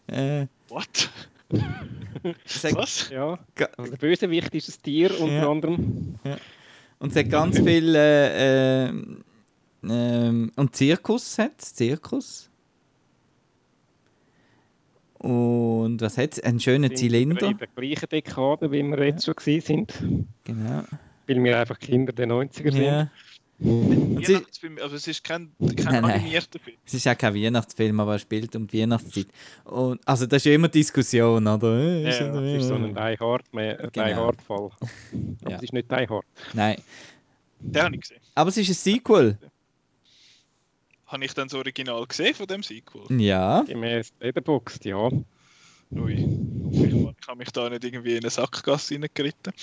[0.07, 1.09] Äh, What?
[2.45, 3.09] hat, Was?
[3.09, 5.49] Ja, der Bösewicht ist ein Tier unter Ja.
[5.49, 6.15] anderem.
[6.99, 7.93] und es hat ganz viel.
[7.95, 8.93] Äh, äh,
[9.85, 12.49] ähm, und Zirkus hat es, Zirkus.
[15.19, 16.43] Und was hat es?
[16.43, 17.47] Einen schönen sind Zylinder.
[17.47, 19.93] In der gleichen Dekade, wie wir jetzt schon sind.
[20.43, 20.83] Genau.
[21.27, 22.83] Weil wir einfach Kinder der 90er sind.
[22.83, 23.09] Ja.
[23.59, 26.77] Weihnachtsfilm, also es ist kein, kein Nein, animierter Film.
[26.85, 29.27] es ist auch kein Weihnachtsfilm, aber er spielt um die Weihnachtszeit.
[29.65, 31.79] Und, also das ist ja immer Diskussion, oder?
[31.99, 34.15] Ja, ist ja, das ist so ein Die Hard, mehr- äh, Die Genau.
[34.25, 34.69] Hard Fall.
[35.41, 35.57] Aber Ja.
[35.57, 36.25] es ist nicht Die Hard.
[36.53, 36.81] Nein.
[37.59, 38.19] Den habe ich gesehen.
[38.35, 39.37] Aber es ist ein Sequel.
[41.07, 43.03] Habe ich dann das Original gesehen von dem Sequel?
[43.21, 43.61] Ja.
[43.61, 45.09] Gemäß Letterboxd, ja.
[45.95, 46.13] Ui.
[46.71, 49.53] Ich habe mich da nicht irgendwie in eine Sackgasse reingeritten.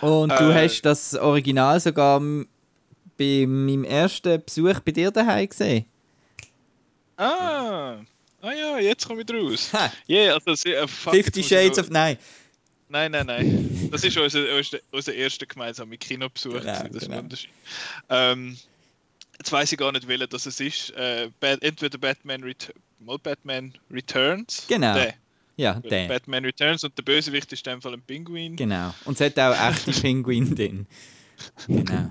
[0.00, 0.64] Und du Äh.
[0.64, 2.22] hast das Original sogar
[3.16, 5.86] bei meinem ersten Besuch bei dir daheim gesehen.
[7.16, 7.98] Ah!
[8.40, 9.72] Ah ja, jetzt komme ich draus.
[9.72, 9.90] Ha.
[10.08, 11.88] Yeah, also, äh, fuck, Fifty Shades of...
[11.88, 12.18] Nein.
[12.88, 13.88] Nein, nein, nein.
[13.90, 16.60] Das ist unser, unser, unser erster gemeinsamer Kinobesuch.
[16.60, 17.16] Genau, das ist genau.
[17.16, 17.50] ein Unterschied.
[18.10, 18.58] Ähm,
[19.38, 20.90] jetzt weiß ich gar nicht, welcher das es ist.
[20.90, 22.74] Äh, entweder Batman, Ret
[23.22, 24.66] Batman Returns.
[24.68, 24.94] Genau.
[24.94, 25.14] Der.
[25.56, 26.08] Ja, der.
[26.08, 28.56] Batman Returns und der Bösewicht ist in dem Fall ein Pinguin.
[28.56, 28.94] Genau.
[29.04, 30.86] Und es hat auch echte Pinguine drin.
[31.66, 32.10] Genau.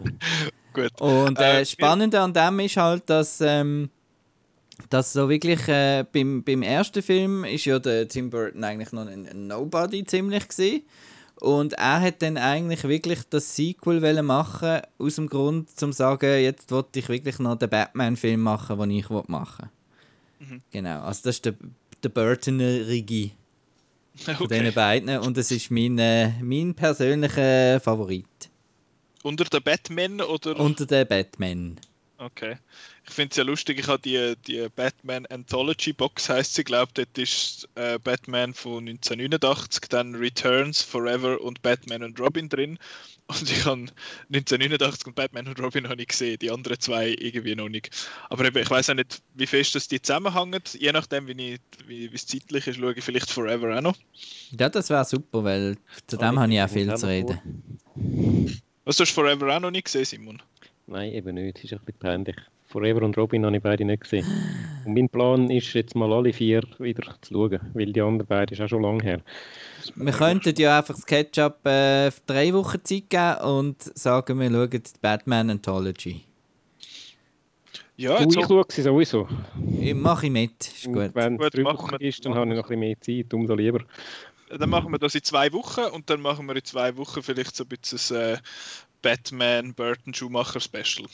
[0.74, 0.92] Gut.
[1.00, 3.90] Und Äh, äh, das Spannende an dem ist halt, dass, ähm,
[4.90, 9.08] dass so wirklich äh, beim, beim ersten Film ist ja der Tim Burton eigentlich noch
[9.08, 10.82] ein, Nobody ziemlich gewesen.
[11.36, 15.98] Und er hat dann eigentlich wirklich das Sequel wollen machen aus dem Grund, zum zu
[15.98, 19.70] sagen, jetzt wollte ich wirklich noch den Batman-Film machen, den ich will machen
[20.40, 20.62] Mhm.
[20.72, 21.54] Genau, also das ist der,
[22.04, 23.32] der Burton-Rigi
[24.16, 24.60] von Okay.
[24.60, 28.26] diesen beiden und das ist mein, äh, mein persönlicher Favorit
[29.24, 30.60] Unter der Batman oder?
[30.60, 31.80] unter den Batman.
[32.18, 32.58] Okay.
[33.06, 36.92] Ich finde es ja lustig, ich habe die, die Batman Anthology Box, heißt sie, glaube
[36.94, 42.80] dort ist äh, Batman von 1989, dann Returns, Forever und Batman und Robin drin.
[43.28, 43.88] Und ich habe
[44.34, 47.90] 1989 und Batman und Robin habe ich gesehen, die anderen zwei irgendwie noch nicht.
[48.30, 50.62] Aber eben, ich weiß auch nicht, wie fest das die zusammenhängen.
[50.74, 53.98] Je nachdem, wie, ich, wie wie es zeitlich ist, schaue ich vielleicht Forever auch noch.
[54.58, 55.78] Ja, das wäre super, weil
[56.08, 58.60] zu dem Oh, habe ich auch viel zu noch reden.
[58.86, 60.42] Was, du hast Forever auch noch nicht gesehen, Simon?
[60.88, 61.58] Nein, eben nicht.
[61.58, 62.36] Das ist ein bisschen peinlich.
[62.68, 64.26] Forever und Robin habe ich beide nicht gesehen.
[64.86, 68.54] Und mein Plan ist jetzt mal alle vier wieder zu schauen, weil die anderen beiden
[68.58, 69.22] ist auch schon lange her.
[69.96, 74.70] Wir könnten ja einfach das Ketchup äh, drei Wochen Zeit geben und sagen, wir schauen
[74.72, 76.24] die Batman Anthology.
[77.96, 79.28] Ja, du, jetzt ich auch- schaue sie sowieso.
[79.80, 81.12] Ich mache ich mit, ist Und gut.
[81.14, 83.82] wenn es drei Wochen ist, dann habe ich noch ein bisschen mehr Zeit, umso lieber.
[84.58, 87.56] Dann machen wir das in zwei Wochen und dann machen wir in zwei Wochen vielleicht
[87.56, 88.38] so ein bisschen ein äh,
[89.02, 91.08] Batman Burton Schumacher Special.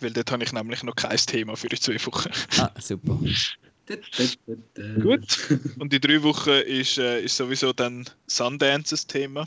[0.00, 2.30] Weil dort habe ich nämlich noch kein Thema für in zwei Wochen.
[2.58, 3.18] Ah, super.
[5.02, 5.38] Gut.
[5.78, 9.46] Und in drei Wochen ist, äh, ist sowieso dann Sundance ein Thema.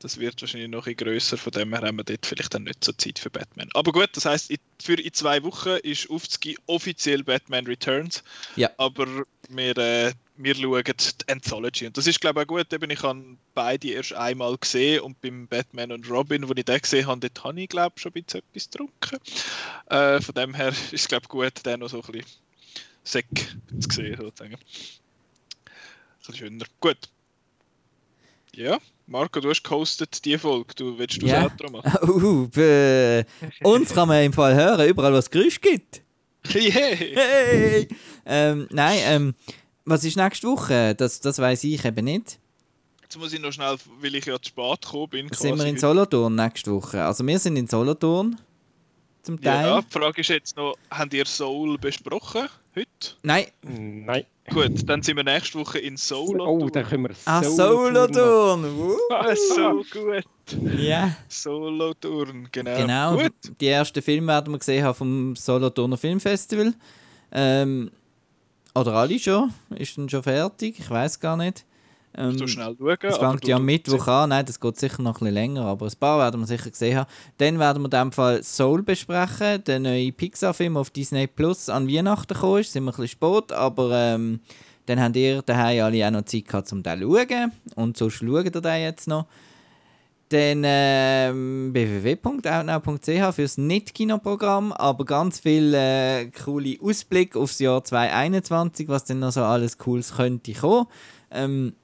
[0.00, 2.84] Das wird wahrscheinlich noch ein grösser, von dem her haben wir dort vielleicht dann nicht
[2.84, 3.70] so Zeit für Batman.
[3.72, 8.22] Aber gut, das heisst, in- für in zwei Wochen ist Aufzgi offiziell Batman Returns.
[8.56, 8.70] Ja.
[8.76, 9.06] Aber
[9.48, 11.86] wir, äh, wir schauen die Anthology.
[11.86, 12.72] Und das ist, glaube ich, auch gut.
[12.72, 13.22] Eben, ich habe
[13.54, 17.44] beide erst einmal gesehen und beim Batman und Robin, wo ich den gesehen habe, dort
[17.44, 19.18] habe ich, glaube ich, schon ein bisschen etwas getrunken.
[19.90, 22.26] Äh, von dem her ist es, glaube ich, gut, den noch so ein bisschen
[23.04, 23.26] Säck
[23.80, 24.54] zu sehen, sozusagen.
[24.54, 24.60] Ein
[26.18, 26.64] bisschen schöner.
[26.80, 26.96] Gut.
[28.56, 30.74] Ja, Marco, du hast gehostet die Folge.
[30.76, 31.42] Du willst du Ja.
[31.42, 32.08] das Outro machen?
[32.08, 33.24] Uh, bäh.
[33.62, 36.02] uns kann man im Fall hören, überall wo es Geräusche gibt.
[36.54, 36.70] yeah.
[36.72, 37.88] Hey!
[38.26, 39.34] ähm, nein, ähm,
[39.84, 40.94] was ist nächste Woche?
[40.94, 42.38] Das, das weiß ich eben nicht.
[43.02, 45.28] Jetzt muss ich noch schnell, weil ich ja zu spät gekommen bin.
[45.32, 45.78] Sind wir in.
[45.78, 47.04] Solothurn nächste Woche?
[47.04, 48.40] Also wir sind in Solothurn.
[49.22, 49.66] Zum Teil.
[49.66, 52.88] Ja, die Frage ist jetzt noch, habt ihr Soul besprochen heute?
[53.22, 54.24] Nein, Nein.
[54.50, 56.40] Gut, dann sind wir nächste Woche in Soul.
[56.40, 58.64] Oh, dann können wir ah, Solo-Tour Solothurn.
[58.64, 58.96] Uh.
[59.10, 60.24] Ah, so gut.
[60.78, 62.76] Ja, Solo-Turn, genau.
[62.76, 63.16] genau.
[63.16, 63.32] Gut.
[63.60, 66.74] Die ersten Filme werden wir gesehen haben vom Solothurner Filmfestival.
[67.32, 67.90] Ähm,
[68.74, 69.52] oder alle schon?
[69.76, 70.78] Ist dann schon fertig?
[70.78, 71.64] Ich weiß gar nicht.
[72.16, 72.96] Ähm, So schnell schauen.
[73.02, 75.34] Es fängt du- ja am du- Mittwoch an, nein, das geht sicher noch ein bisschen
[75.34, 77.10] länger, aber ein paar werden wir sicher gesehen haben.
[77.38, 81.88] Dann werden wir in dem Fall Soul besprechen, der neue Pixar-Film auf Disney Plus an
[81.88, 82.72] Weihnachten gekommen ist.
[82.72, 84.40] Sind wir ein bisschen spät, aber ähm,
[84.86, 87.52] dann habt ihr daheim alle auch noch Zeit gehabt, um den zu schauen.
[87.74, 89.26] Und so schaut ihr den jetzt noch.
[90.34, 99.04] Dann ähm, www.outnow.ch fürs Nicht-Kinoprogramm, aber ganz viel äh, coole Ausblick aufs Jahr 2021, was
[99.04, 100.86] dann noch so alles Cooles könnte kommen.
[101.30, 101.74] Ähm,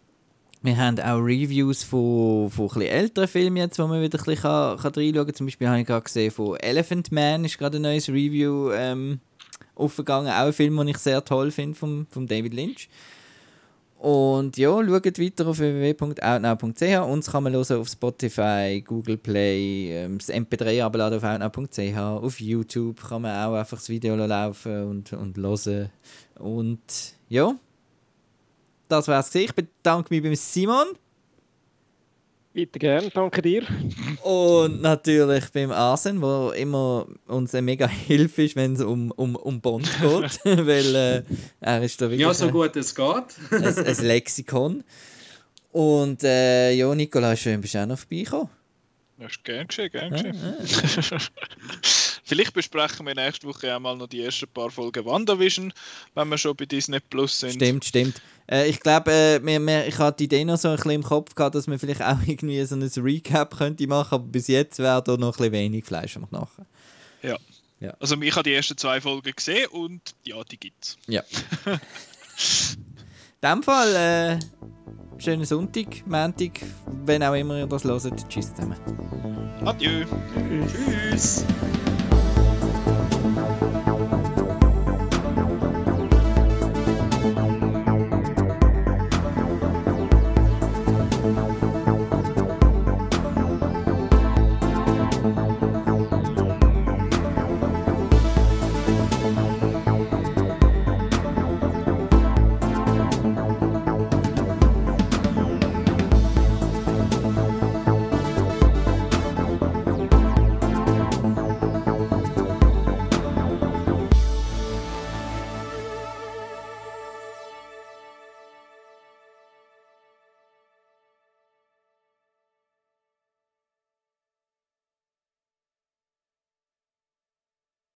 [0.63, 4.43] wir haben auch Reviews von, von ein älteren Filmen jetzt, wo man wieder ein bisschen
[4.43, 5.35] kann, kann reinschauen kann.
[5.37, 9.21] Zum Beispiel habe ich gerade gesehen, von Elephant Man ist gerade ein neues Review ähm,
[9.77, 10.27] aufgegangen.
[10.27, 12.89] Auch ein Film, den ich sehr toll finde, von David Lynch.
[14.01, 17.07] Und ja, schaut weiter auf www.outnow.ch.
[17.07, 21.99] Uns kann man hören auf Spotify, Google Play, ähm, das MP3 abladen auf outnow.ch.
[21.99, 25.91] Auf YouTube kann man auch einfach das Video laufen und, und hören.
[26.39, 26.81] Und
[27.29, 27.55] ja,
[28.89, 29.35] das war's.
[29.35, 30.87] Ich bedanke mich beim Simon.
[32.53, 33.63] Bitte gern, danke dir.
[34.25, 39.37] Und natürlich beim Asen, wo immer uns eine mega Hilfe ist, wenn es um, um,
[39.37, 40.41] um Bond geht.
[40.45, 41.23] Weil äh,
[41.61, 43.07] er ist da wirklich Ja, so gut es geht.
[43.53, 44.83] ein, ein Lexikon.
[45.71, 48.49] Und äh, ja, Nicola, schön bist du auch noch vorbeigekommen.
[49.19, 50.37] Das ist gern geschehen, gern geschehen.
[52.31, 55.73] Vielleicht besprechen wir nächste Woche auch mal noch die ersten paar Folgen WandaVision,
[56.15, 57.55] wenn wir schon bei Disney Plus sind.
[57.55, 58.23] Stimmt, stimmt.
[58.49, 61.03] Äh, ich glaube, äh, wir, wir, ich hatte die Idee noch so ein bisschen im
[61.03, 64.79] Kopf gehabt, dass man vielleicht auch irgendwie so ein Recap könnte machen, aber bis jetzt
[64.79, 66.67] wäre da noch ein bisschen wenig Fleisch am Knochen.
[67.21, 67.37] Ja.
[67.81, 67.97] Ja.
[67.99, 70.99] Also ich habe die ersten zwei Folgen gesehen und ja, die gibt's.
[71.09, 71.25] Ja.
[73.43, 76.61] In dem Fall, äh, schönen Sonntag, Montag,
[77.05, 78.29] wenn auch immer ihr das hört.
[78.29, 78.77] Tschüss zusammen.
[79.65, 80.05] Adieu.
[80.69, 81.45] Tschüss.